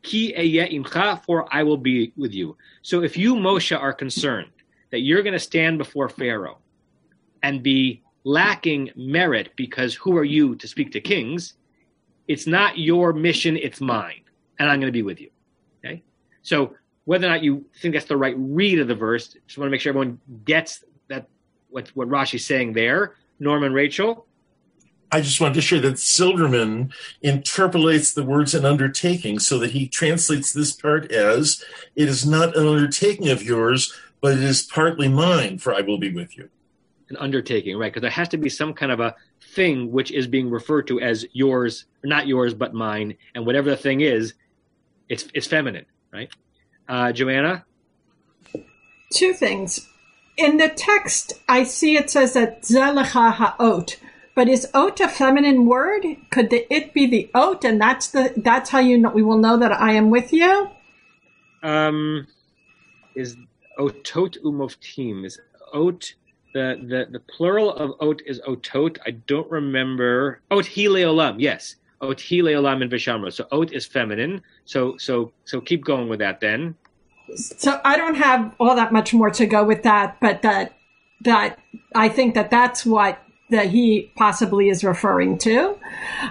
ki 0.03 0.35
imcha, 0.37 1.25
for 1.25 1.49
I 1.51 1.63
will 1.63 1.79
be 1.79 2.13
with 2.17 2.35
you. 2.35 2.57
So 2.83 3.03
if 3.03 3.17
you, 3.17 3.35
Moshe, 3.35 3.77
are 3.77 3.93
concerned 3.93 4.51
that 4.91 5.01
you're 5.01 5.23
going 5.23 5.33
to 5.33 5.39
stand 5.39 5.79
before 5.79 6.09
Pharaoh 6.09 6.59
and 7.43 7.63
be 7.63 8.03
lacking 8.25 8.91
merit 8.97 9.51
because 9.57 9.95
who 9.95 10.17
are 10.17 10.25
you 10.25 10.57
to 10.57 10.69
speak 10.69 10.93
to 10.93 11.01
kings? 11.01 11.55
It's 12.29 12.47
not 12.47 12.77
your 12.77 13.13
mission, 13.13 13.57
it's 13.57 13.81
mine, 13.81 14.23
and 14.59 14.69
I'm 14.69 14.81
going 14.81 14.93
to 14.93 14.99
be 15.01 15.03
with 15.03 15.21
you. 15.21 15.31
Okay? 15.85 16.03
So 16.43 16.75
whether 17.05 17.27
or 17.27 17.31
not 17.31 17.43
you 17.43 17.65
think 17.81 17.95
that's 17.95 18.07
the 18.07 18.17
right 18.17 18.35
read 18.37 18.81
of 18.81 18.89
the 18.89 18.95
verse, 18.97 19.37
just 19.47 19.59
want 19.59 19.69
to 19.69 19.71
make 19.71 19.81
sure 19.81 19.91
everyone 19.91 20.21
gets 20.45 20.85
that 21.09 21.29
what 21.71 21.89
what 21.95 22.09
Rashi's 22.09 22.45
saying 22.45 22.73
there. 22.73 23.15
Norm 23.39 23.63
and, 23.63 23.75
Rachel. 23.75 24.27
I 25.13 25.21
just 25.21 25.41
wanted 25.41 25.55
to 25.55 25.61
share 25.61 25.81
that 25.81 25.99
Silverman 25.99 26.93
interpolates 27.23 28.13
the 28.13 28.25
words 28.25 28.55
an 28.55 28.65
undertaking 28.65 29.39
so 29.39 29.59
that 29.59 29.71
he 29.71 29.87
translates 29.87 30.53
this 30.53 30.73
part 30.73 31.13
as 31.13 31.65
it 31.95 32.09
is 32.09 32.27
not 32.27 32.57
an 32.57 32.67
undertaking 32.67 33.29
of 33.29 33.43
yours, 33.43 33.95
but 34.21 34.33
it 34.33 34.43
is 34.43 34.63
partly 34.63 35.09
mine, 35.09 35.59
for 35.59 35.75
I 35.75 35.83
will 35.83 35.99
be 35.99 36.13
with 36.13 36.37
you. 36.37 36.49
An 37.09 37.17
undertaking, 37.19 37.79
right? 37.79 37.93
Because 37.93 38.03
there 38.03 38.11
has 38.11 38.29
to 38.31 38.37
be 38.37 38.49
some 38.49 38.75
kind 38.75 38.91
of 38.91 38.99
a 38.99 39.15
thing 39.55 39.93
which 39.93 40.11
is 40.11 40.27
being 40.27 40.51
referred 40.51 40.89
to 40.89 41.01
as 41.01 41.25
yours, 41.33 41.85
not 42.03 42.27
yours, 42.27 42.53
but 42.53 42.75
mine, 42.75 43.17
and 43.35 43.47
whatever 43.47 43.71
the 43.71 43.77
thing 43.77 44.01
is, 44.01 44.35
it's 45.09 45.29
it's 45.33 45.47
feminine, 45.47 45.87
right? 46.13 46.31
Uh, 46.89 47.13
Joanna. 47.13 47.65
Two 49.13 49.33
things. 49.33 49.87
In 50.37 50.57
the 50.57 50.69
text, 50.69 51.35
I 51.49 51.63
see 51.63 51.97
it 51.97 52.11
says 52.11 52.35
that 52.35 52.63
zelecha 52.63 53.33
ha'ot, 53.35 53.97
but 54.37 54.51
is 54.51 54.69
ot 54.75 55.01
a 55.01 55.09
feminine 55.09 55.65
word? 55.65 56.05
Could 56.31 56.51
the 56.51 56.73
it 56.73 56.93
be 56.93 57.07
the 57.07 57.31
ot, 57.35 57.65
and 57.65 57.81
that's 57.81 58.09
the 58.09 58.35
that's 58.37 58.71
how 58.71 58.79
you 58.79 58.99
know 58.99 59.11
we 59.11 59.23
will 59.23 59.39
know 59.39 59.57
that 59.57 59.73
I 59.73 59.93
am 59.93 60.11
with 60.11 60.33
you? 60.33 60.69
Um, 61.63 62.29
is 63.17 63.37
otot 63.79 64.37
umoftim? 64.45 65.25
Is 65.25 65.41
ot 65.73 66.15
the 66.53 66.79
the 66.87 67.07
the 67.11 67.21
plural 67.21 67.73
of 67.73 67.93
ot 67.99 68.21
is 68.27 68.41
otot? 68.47 68.99
I 69.07 69.13
don't 69.13 69.51
remember. 69.51 70.43
Ot 70.51 70.67
hileolam, 70.67 71.37
yes. 71.39 71.77
Ot 72.03 72.19
hileolam 72.19 72.83
in 72.83 72.91
Vishamra. 72.91 73.33
So 73.33 73.47
ot 73.51 73.73
is 73.73 73.87
feminine. 73.87 74.43
So 74.67 74.99
so 74.99 75.33
so 75.47 75.63
keep 75.63 75.83
going 75.83 76.11
with 76.11 76.19
that 76.19 76.41
then. 76.41 76.75
So 77.35 77.81
I 77.85 77.97
don't 77.97 78.17
have 78.17 78.55
all 78.61 78.77
that 78.77 78.93
much 78.93 79.15
more 79.15 79.31
to 79.31 79.47
go 79.47 79.65
with 79.65 79.83
that, 79.85 80.19
but 80.21 80.43
that 80.43 80.75
that 81.23 81.59
I 81.95 82.11
think 82.11 82.35
that 82.35 82.51
that's 82.51 82.85
what 82.85 83.19
that 83.51 83.69
he 83.71 84.11
possibly 84.17 84.69
is 84.69 84.83
referring 84.83 85.39
to. 85.39 85.77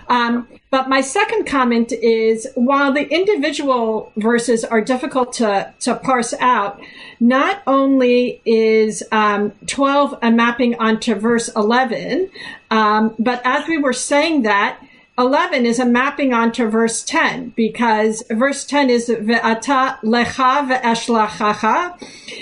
Um, 0.09 0.47
but 0.69 0.89
my 0.89 0.99
second 0.99 1.47
comment 1.47 1.93
is 1.93 2.47
while 2.55 2.91
the 2.91 3.07
individual 3.07 4.11
verses 4.17 4.65
are 4.65 4.81
difficult 4.81 5.31
to, 5.33 5.73
to 5.81 5.95
parse 5.95 6.33
out, 6.41 6.81
not 7.19 7.61
only 7.65 8.41
is 8.43 9.01
um, 9.13 9.51
12 9.67 10.19
a 10.21 10.31
mapping 10.31 10.75
onto 10.75 11.15
verse 11.15 11.49
11, 11.55 12.29
um, 12.71 13.15
but 13.17 13.41
as 13.45 13.67
we 13.67 13.77
were 13.77 13.93
saying 13.93 14.41
that, 14.41 14.79
11 15.17 15.65
is 15.65 15.79
a 15.79 15.85
mapping 15.85 16.33
onto 16.33 16.67
verse 16.67 17.01
10 17.03 17.53
because 17.55 18.23
verse 18.29 18.65
10 18.65 18.89
is 18.89 19.07
ve'ata 19.07 19.97
lecha 20.01 20.67
ve'eshlachacha. 20.67 21.97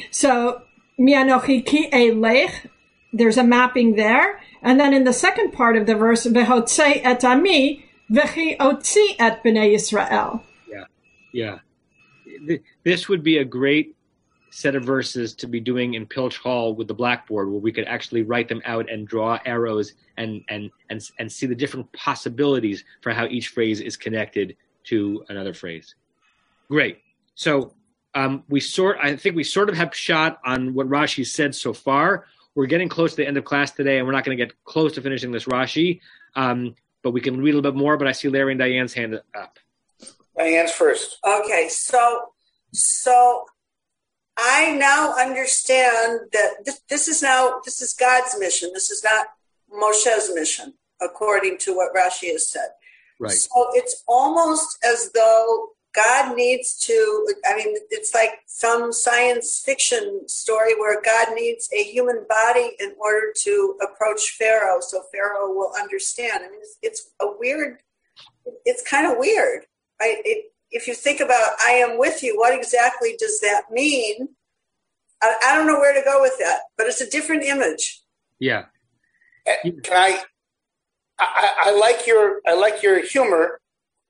So 0.09 0.63
mianochi 0.99 1.63
ki 1.63 1.91
elech, 1.91 2.67
there's 3.11 3.37
a 3.37 3.43
mapping 3.43 3.95
there. 3.95 4.41
And 4.63 4.79
then 4.79 4.93
in 4.93 5.03
the 5.03 5.13
second 5.13 5.51
part 5.51 5.75
of 5.75 5.85
the 5.85 5.95
verse, 5.95 6.25
ve'hotzei 6.25 7.01
et 7.03 7.23
ami 7.23 7.85
ve'chi 8.09 8.57
otzi 8.57 9.15
et 9.19 9.43
b'nei 9.43 9.73
Yisrael. 9.73 10.41
Yeah, 10.67 10.85
yeah. 11.33 12.59
This 12.83 13.09
would 13.09 13.23
be 13.23 13.37
a 13.37 13.45
great 13.45 13.95
set 14.49 14.75
of 14.75 14.85
verses 14.85 15.33
to 15.33 15.47
be 15.47 15.59
doing 15.59 15.95
in 15.95 16.05
Pilch 16.05 16.37
Hall 16.37 16.75
with 16.75 16.87
the 16.87 16.93
blackboard, 16.93 17.49
where 17.49 17.59
we 17.59 17.71
could 17.71 17.85
actually 17.85 18.21
write 18.21 18.47
them 18.47 18.61
out 18.65 18.89
and 18.89 19.07
draw 19.07 19.37
arrows 19.45 19.93
and 20.17 20.43
and 20.47 20.71
and 20.89 21.09
and 21.19 21.31
see 21.31 21.45
the 21.45 21.55
different 21.55 21.91
possibilities 21.91 22.83
for 23.01 23.11
how 23.11 23.25
each 23.25 23.49
phrase 23.49 23.81
is 23.81 23.97
connected 23.97 24.55
to 24.85 25.25
another 25.29 25.53
phrase. 25.53 25.95
Great. 26.69 26.99
So 27.35 27.73
um, 28.15 28.43
we 28.47 28.59
sort. 28.59 28.97
I 29.01 29.15
think 29.15 29.35
we 29.35 29.43
sort 29.43 29.69
of 29.69 29.75
have 29.75 29.93
shot 29.95 30.39
on 30.45 30.73
what 30.73 30.87
Rashi 30.87 31.25
said 31.25 31.53
so 31.53 31.73
far. 31.73 32.25
We're 32.55 32.67
getting 32.67 32.89
close 32.89 33.11
to 33.11 33.17
the 33.17 33.27
end 33.27 33.37
of 33.37 33.45
class 33.45 33.71
today, 33.71 33.97
and 33.97 34.05
we're 34.05 34.13
not 34.13 34.23
going 34.23 34.37
to 34.37 34.45
get 34.45 34.53
close 34.63 34.93
to 34.93 35.01
finishing 35.01 35.31
this 35.31 35.45
Rashi. 35.45 36.01
Um, 36.35 36.75
but 37.01 37.11
we 37.11 37.21
can 37.21 37.37
read 37.37 37.51
a 37.51 37.57
little 37.57 37.71
bit 37.71 37.77
more. 37.77 37.97
But 37.97 38.07
I 38.07 38.11
see 38.11 38.29
Larry 38.29 38.53
and 38.53 38.59
Diane's 38.59 38.93
hand 38.93 39.19
up. 39.35 39.57
Diane's 40.37 40.71
first. 40.71 41.17
Okay, 41.25 41.67
so 41.69 42.33
so 42.71 43.45
I 44.37 44.73
now 44.73 45.13
understand 45.17 46.21
that 46.31 46.65
this, 46.65 46.81
this 46.89 47.07
is 47.07 47.21
now 47.21 47.61
this 47.65 47.81
is 47.81 47.93
God's 47.93 48.35
mission. 48.39 48.71
This 48.73 48.89
is 48.89 49.03
not 49.03 49.27
Moshe's 49.71 50.31
mission, 50.33 50.73
according 51.01 51.57
to 51.59 51.75
what 51.75 51.93
Rashi 51.93 52.31
has 52.31 52.49
said. 52.49 52.69
Right. 53.19 53.31
So 53.31 53.67
it's 53.73 54.03
almost 54.07 54.77
as 54.83 55.11
though 55.13 55.69
God 55.93 56.35
needs 56.35 56.75
to. 56.85 57.27
I 57.45 57.55
mean, 57.55 57.75
it's 57.91 58.13
like 58.13 58.31
some 58.47 58.91
science 58.91 59.61
fiction 59.63 60.27
story 60.27 60.73
where 60.75 61.01
God 61.01 61.35
needs 61.35 61.69
a 61.73 61.83
human 61.83 62.25
body 62.27 62.71
in 62.79 62.93
order 62.99 63.31
to 63.41 63.77
approach 63.81 64.35
Pharaoh, 64.37 64.79
so 64.81 65.03
Pharaoh 65.11 65.53
will 65.53 65.71
understand. 65.79 66.43
I 66.43 66.49
mean, 66.49 66.59
it's, 66.61 66.77
it's 66.81 67.11
a 67.21 67.27
weird. 67.37 67.77
It's 68.65 68.87
kind 68.87 69.11
of 69.11 69.17
weird. 69.17 69.65
I, 70.01 70.21
it, 70.25 70.51
if 70.71 70.87
you 70.87 70.95
think 70.95 71.19
about 71.19 71.51
I 71.63 71.71
am 71.71 71.99
with 71.99 72.23
you, 72.23 72.37
what 72.37 72.57
exactly 72.57 73.15
does 73.19 73.39
that 73.41 73.65
mean? 73.71 74.29
I, 75.21 75.35
I, 75.45 75.55
don't 75.55 75.67
know 75.67 75.79
where 75.79 75.93
to 75.93 76.03
go 76.03 76.19
with 76.21 76.37
that, 76.39 76.61
but 76.77 76.87
it's 76.87 76.99
a 76.99 77.09
different 77.09 77.43
image. 77.43 78.01
Yeah. 78.39 78.65
Eh, 79.45 79.71
can 79.83 79.95
I, 79.95 80.19
I, 81.19 81.53
I 81.65 81.79
like 81.79 82.07
your 82.07 82.41
I 82.47 82.55
like 82.55 82.81
your 82.81 83.05
humor 83.05 83.59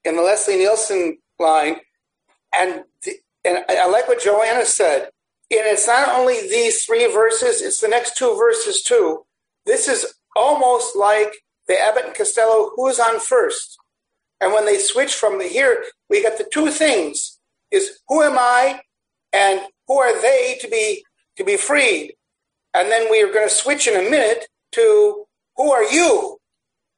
in 0.06 0.16
the 0.16 0.22
Leslie 0.22 0.58
Nielsen 0.58 1.18
line, 1.40 1.78
and 2.56 2.84
the, 3.04 3.14
and 3.46 3.60
I 3.70 3.88
like 3.88 4.08
what 4.08 4.22
Joanna 4.22 4.66
said. 4.66 5.10
And 5.52 5.68
it's 5.68 5.88
not 5.88 6.10
only 6.10 6.42
these 6.42 6.84
three 6.84 7.12
verses; 7.12 7.62
it's 7.62 7.82
the 7.82 7.88
next 7.88 8.18
two 8.18 8.36
verses 8.38 8.82
too. 8.82 9.26
This 9.66 9.88
is 9.88 10.14
almost 10.36 10.96
like 10.96 11.34
the 11.68 11.80
Abbott 11.80 12.06
and 12.06 12.16
Costello. 12.16 12.72
Who's 12.76 13.00
on 13.00 13.20
first? 13.20 13.78
And 14.42 14.54
when 14.54 14.66
they 14.66 14.78
switch 14.78 15.14
from 15.14 15.38
the 15.38 15.46
here, 15.46 15.84
we 16.10 16.24
got 16.24 16.38
the 16.38 16.50
two 16.52 16.72
things: 16.72 17.40
is 17.72 18.00
who 18.08 18.24
am 18.24 18.38
I, 18.38 18.82
and 19.32 19.62
who 19.88 20.00
are 20.00 20.22
they 20.22 20.58
to 20.62 20.68
be 20.68 21.06
to 21.38 21.44
be 21.44 21.58
freed? 21.58 22.16
And 22.74 22.90
then 22.90 23.10
we 23.12 23.22
are 23.22 23.32
going 23.32 23.48
to 23.48 23.54
switch 23.54 23.88
in 23.88 23.96
a 23.96 24.10
minute 24.10 24.48
to 24.74 25.26
who 25.56 25.72
are 25.72 25.84
you, 25.84 26.40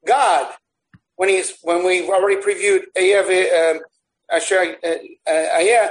God? 0.06 0.52
When 1.16 1.28
he's 1.28 1.58
when 1.62 1.84
we've 1.84 2.08
already 2.08 2.40
previewed 2.40 2.84
um, 2.96 3.80
Asher 4.30 4.76
Ayah, 5.28 5.90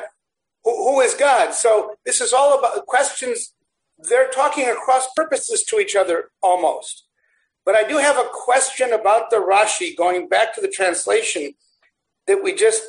who 0.64 1.02
is 1.02 1.14
God? 1.14 1.54
So 1.54 1.96
this 2.06 2.22
is 2.22 2.34
all 2.34 2.58
about 2.58 2.86
questions. 2.86 3.54
They're 3.98 4.30
talking 4.30 4.68
across 4.68 5.08
purposes 5.16 5.64
to 5.66 5.80
each 5.80 5.96
other 5.96 6.32
almost. 6.42 7.06
But 7.66 7.76
I 7.76 7.88
do 7.88 7.98
have 7.98 8.18
a 8.18 8.30
question 8.32 8.94
about 8.94 9.32
the 9.32 9.38
Rashi, 9.38 9.98
going 9.98 10.28
back 10.28 10.54
to 10.56 10.62
the 10.62 10.68
translation 10.68 11.54
that 12.28 12.44
we 12.44 12.54
just, 12.54 12.84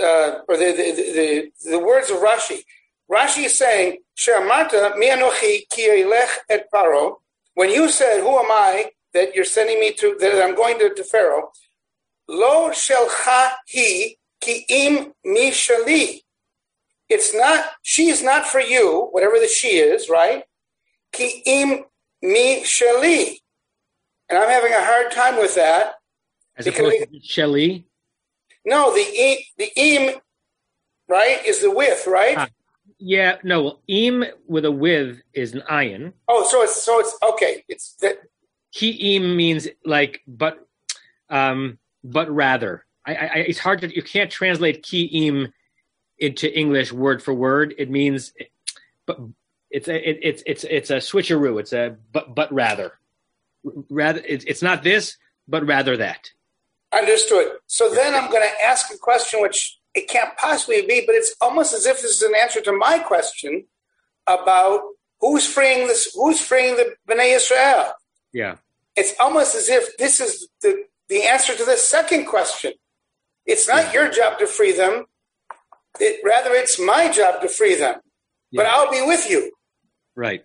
uh, 0.00 0.40
or 0.48 0.56
the, 0.56 0.72
the, 0.72 1.50
the, 1.62 1.70
the, 1.70 1.78
words 1.78 2.10
of 2.10 2.18
Rashi. 2.18 2.60
Rashi 3.10 3.44
is 3.44 3.56
saying, 3.56 3.98
She'amarta 4.14 4.96
mi'anochi 4.96 5.68
ki 5.70 6.02
elech 6.02 6.38
et 6.50 6.66
paro. 6.74 7.16
When 7.54 7.70
you 7.70 7.88
said, 7.88 8.20
who 8.20 8.36
am 8.38 8.50
I 8.50 8.90
that 9.14 9.34
you're 9.34 9.44
sending 9.44 9.78
me 9.78 9.92
to, 9.94 10.16
that 10.20 10.44
I'm 10.44 10.56
going 10.56 10.78
to, 10.80 10.92
to 10.92 11.04
Pharaoh, 11.04 11.50
lo 12.28 12.70
shelcha 12.70 13.52
hi 13.72 14.16
ki 14.40 14.64
im 14.68 15.12
mi 15.24 15.50
shali. 15.50 16.22
It's 17.08 17.34
not, 17.34 17.64
she 17.82 18.08
is 18.08 18.22
not 18.22 18.46
for 18.46 18.60
you, 18.60 19.08
whatever 19.12 19.38
the 19.38 19.46
she 19.46 19.78
is, 19.78 20.08
right? 20.08 20.44
Ki 21.12 21.42
im 21.46 21.84
mi 22.22 22.62
shali. 22.62 23.38
And 24.28 24.38
I'm 24.38 24.48
having 24.48 24.72
a 24.72 24.84
hard 24.84 25.12
time 25.12 25.36
with 25.38 25.54
that. 25.54 25.94
As 26.56 26.66
opposed 26.66 27.12
to 27.12 27.20
Shelley? 27.22 27.86
No, 28.64 28.92
the 28.92 29.38
the 29.58 29.70
im, 29.76 30.16
right, 31.08 31.44
is 31.46 31.60
the 31.60 31.70
with, 31.70 32.06
right? 32.06 32.36
Ah, 32.36 32.48
yeah, 32.98 33.36
no, 33.44 33.78
im 33.86 34.24
with 34.48 34.64
a 34.64 34.70
with 34.72 35.20
is 35.32 35.54
an 35.54 35.62
ayin. 35.70 36.12
Oh, 36.26 36.48
so 36.48 36.62
it's 36.62 36.82
so 36.82 36.98
it's 36.98 37.16
okay. 37.22 37.64
It's 37.68 37.94
that 38.00 38.18
he 38.70 39.16
im 39.16 39.36
means 39.36 39.68
like 39.84 40.22
but 40.26 40.58
um 41.30 41.78
but 42.02 42.28
rather. 42.30 42.84
I, 43.06 43.14
I 43.14 43.38
it's 43.48 43.58
hard 43.58 43.80
to 43.82 43.94
you 43.94 44.02
can't 44.02 44.30
translate 44.30 44.82
ki 44.82 45.04
im 45.04 45.52
into 46.18 46.52
English 46.58 46.92
word 46.92 47.22
for 47.22 47.34
word. 47.34 47.74
It 47.78 47.90
means 47.90 48.32
but 49.06 49.20
it's 49.70 49.88
a 49.88 50.10
it, 50.10 50.18
it's 50.22 50.42
it's 50.46 50.64
it's 50.64 50.90
a 50.90 50.96
switcheroo. 50.96 51.60
It's 51.60 51.72
a 51.72 51.96
but 52.12 52.34
but 52.34 52.52
rather 52.52 52.98
rather 53.90 54.22
it's, 54.26 54.44
it's 54.44 54.62
not 54.62 54.82
this, 54.82 55.16
but 55.48 55.66
rather 55.66 55.96
that. 55.96 56.30
Understood. 56.92 57.52
So 57.66 57.92
then 57.92 58.14
I'm 58.14 58.30
going 58.30 58.42
to 58.48 58.64
ask 58.64 58.92
a 58.94 58.98
question 58.98 59.40
which 59.42 59.78
it 59.94 60.08
can't 60.08 60.36
possibly 60.36 60.82
be, 60.86 61.02
but 61.06 61.14
it's 61.14 61.34
almost 61.40 61.74
as 61.74 61.86
if 61.86 62.00
this 62.02 62.16
is 62.16 62.22
an 62.22 62.34
answer 62.40 62.60
to 62.60 62.72
my 62.72 62.98
question 62.98 63.64
about 64.26 64.82
who's 65.20 65.46
freeing 65.46 65.86
this, 65.86 66.12
who's 66.14 66.40
freeing 66.40 66.76
the 66.76 66.94
Bnei 67.08 67.34
Israel. 67.34 67.92
Yeah. 68.32 68.56
It's 68.94 69.14
almost 69.20 69.54
as 69.54 69.68
if 69.68 69.96
this 69.96 70.20
is 70.20 70.48
the, 70.62 70.84
the 71.08 71.22
answer 71.26 71.54
to 71.54 71.64
the 71.64 71.76
second 71.76 72.26
question. 72.26 72.72
It's 73.46 73.68
not 73.68 73.92
your 73.94 74.10
job 74.10 74.38
to 74.38 74.46
free 74.46 74.72
them. 74.72 75.04
It, 76.00 76.20
rather, 76.24 76.50
it's 76.50 76.78
my 76.78 77.10
job 77.10 77.40
to 77.40 77.48
free 77.48 77.74
them. 77.74 78.00
But 78.52 78.66
I'll 78.66 78.90
be 78.90 79.02
with 79.02 79.28
you. 79.28 79.52
Right. 80.14 80.44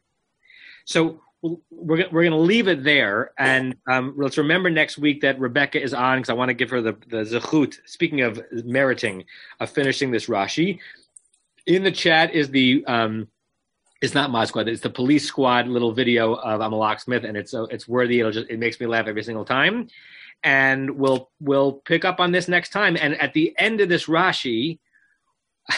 So 0.86 1.22
we're 1.41 2.08
we're 2.12 2.24
going 2.24 2.32
to 2.32 2.38
leave 2.38 2.68
it 2.68 2.84
there, 2.84 3.32
and 3.38 3.76
um, 3.88 4.14
let's 4.18 4.38
remember 4.38 4.70
next 4.70 4.97
week 4.97 5.22
that 5.22 5.39
Rebecca 5.39 5.82
is 5.82 5.93
on 5.93 6.20
because 6.20 6.30
I 6.30 6.34
want 6.34 6.49
to 6.49 6.54
give 6.54 6.70
her 6.70 6.82
the 6.82 6.93
the 7.08 7.24
zechut. 7.24 7.78
Speaking 7.86 8.22
of 8.22 8.41
meriting 8.52 9.26
of 9.60 9.70
finishing 9.70 10.12
this 10.12 10.28
Rashi, 10.28 10.80
in 11.66 11.84
the 11.84 11.91
chat 11.91 12.34
is 12.34 12.49
the 12.49 12.84
um, 12.86 13.28
it's 14.02 14.14
not 14.14 14.30
Mod 14.30 14.47
Squad, 14.47 14.68
it's 14.68 14.82
the 14.82 14.89
Police 14.89 15.26
Squad 15.26 15.68
little 15.68 15.91
video 15.91 16.34
of 16.34 16.62
I'm 16.62 16.74
a 16.74 16.78
locksmith, 16.78 17.24
and 17.24 17.36
it's 17.36 17.54
uh, 17.54 17.64
it's 17.64 17.88
worthy. 17.88 18.20
It'll 18.20 18.32
just 18.32 18.49
it 18.49 18.60
makes 18.60 18.80
me 18.80 18.86
laugh 18.86 19.08
every 19.08 19.24
single 19.24 19.45
time, 19.45 19.88
and 20.43 20.91
we'll 20.91 21.29
we'll 21.39 21.73
pick 21.73 22.05
up 22.05 22.19
on 22.19 22.31
this 22.31 22.47
next 22.47 22.69
time. 22.69 22.97
And 22.99 23.19
at 23.21 23.33
the 23.33 23.53
end 23.57 23.81
of 23.81 23.89
this 23.89 24.05
Rashi, 24.05 24.79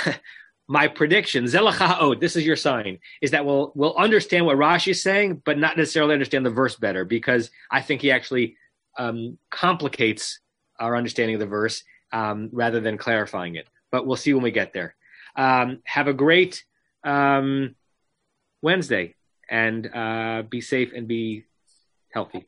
my 0.67 0.87
prediction, 0.87 1.45
Zelacha'od, 1.45 2.19
this 2.19 2.35
is 2.35 2.45
your 2.45 2.55
sign, 2.55 2.99
is 3.21 3.31
that 3.31 3.45
we'll 3.45 3.71
we'll 3.75 3.95
understand 3.95 4.45
what 4.45 4.57
Rashi 4.57 4.91
is 4.91 5.01
saying, 5.01 5.41
but 5.45 5.57
not 5.57 5.77
necessarily 5.77 6.13
understand 6.13 6.45
the 6.45 6.51
verse 6.51 6.75
better, 6.75 7.05
because 7.05 7.51
I 7.69 7.81
think 7.81 8.01
he 8.01 8.11
actually 8.11 8.57
um, 8.97 9.37
complicates 9.49 10.39
our 10.79 10.95
understanding 10.95 11.35
of 11.35 11.39
the 11.39 11.45
verse 11.45 11.83
um, 12.11 12.49
rather 12.51 12.79
than 12.79 12.97
clarifying 12.97 13.55
it. 13.55 13.67
But 13.91 14.07
we'll 14.07 14.15
see 14.15 14.33
when 14.33 14.43
we 14.43 14.51
get 14.51 14.73
there. 14.73 14.95
Um, 15.35 15.81
have 15.83 16.07
a 16.07 16.13
great 16.13 16.63
um, 17.03 17.75
Wednesday, 18.61 19.15
and 19.49 19.89
uh, 19.93 20.43
be 20.49 20.61
safe 20.61 20.93
and 20.95 21.07
be 21.07 21.45
healthy. 22.11 22.47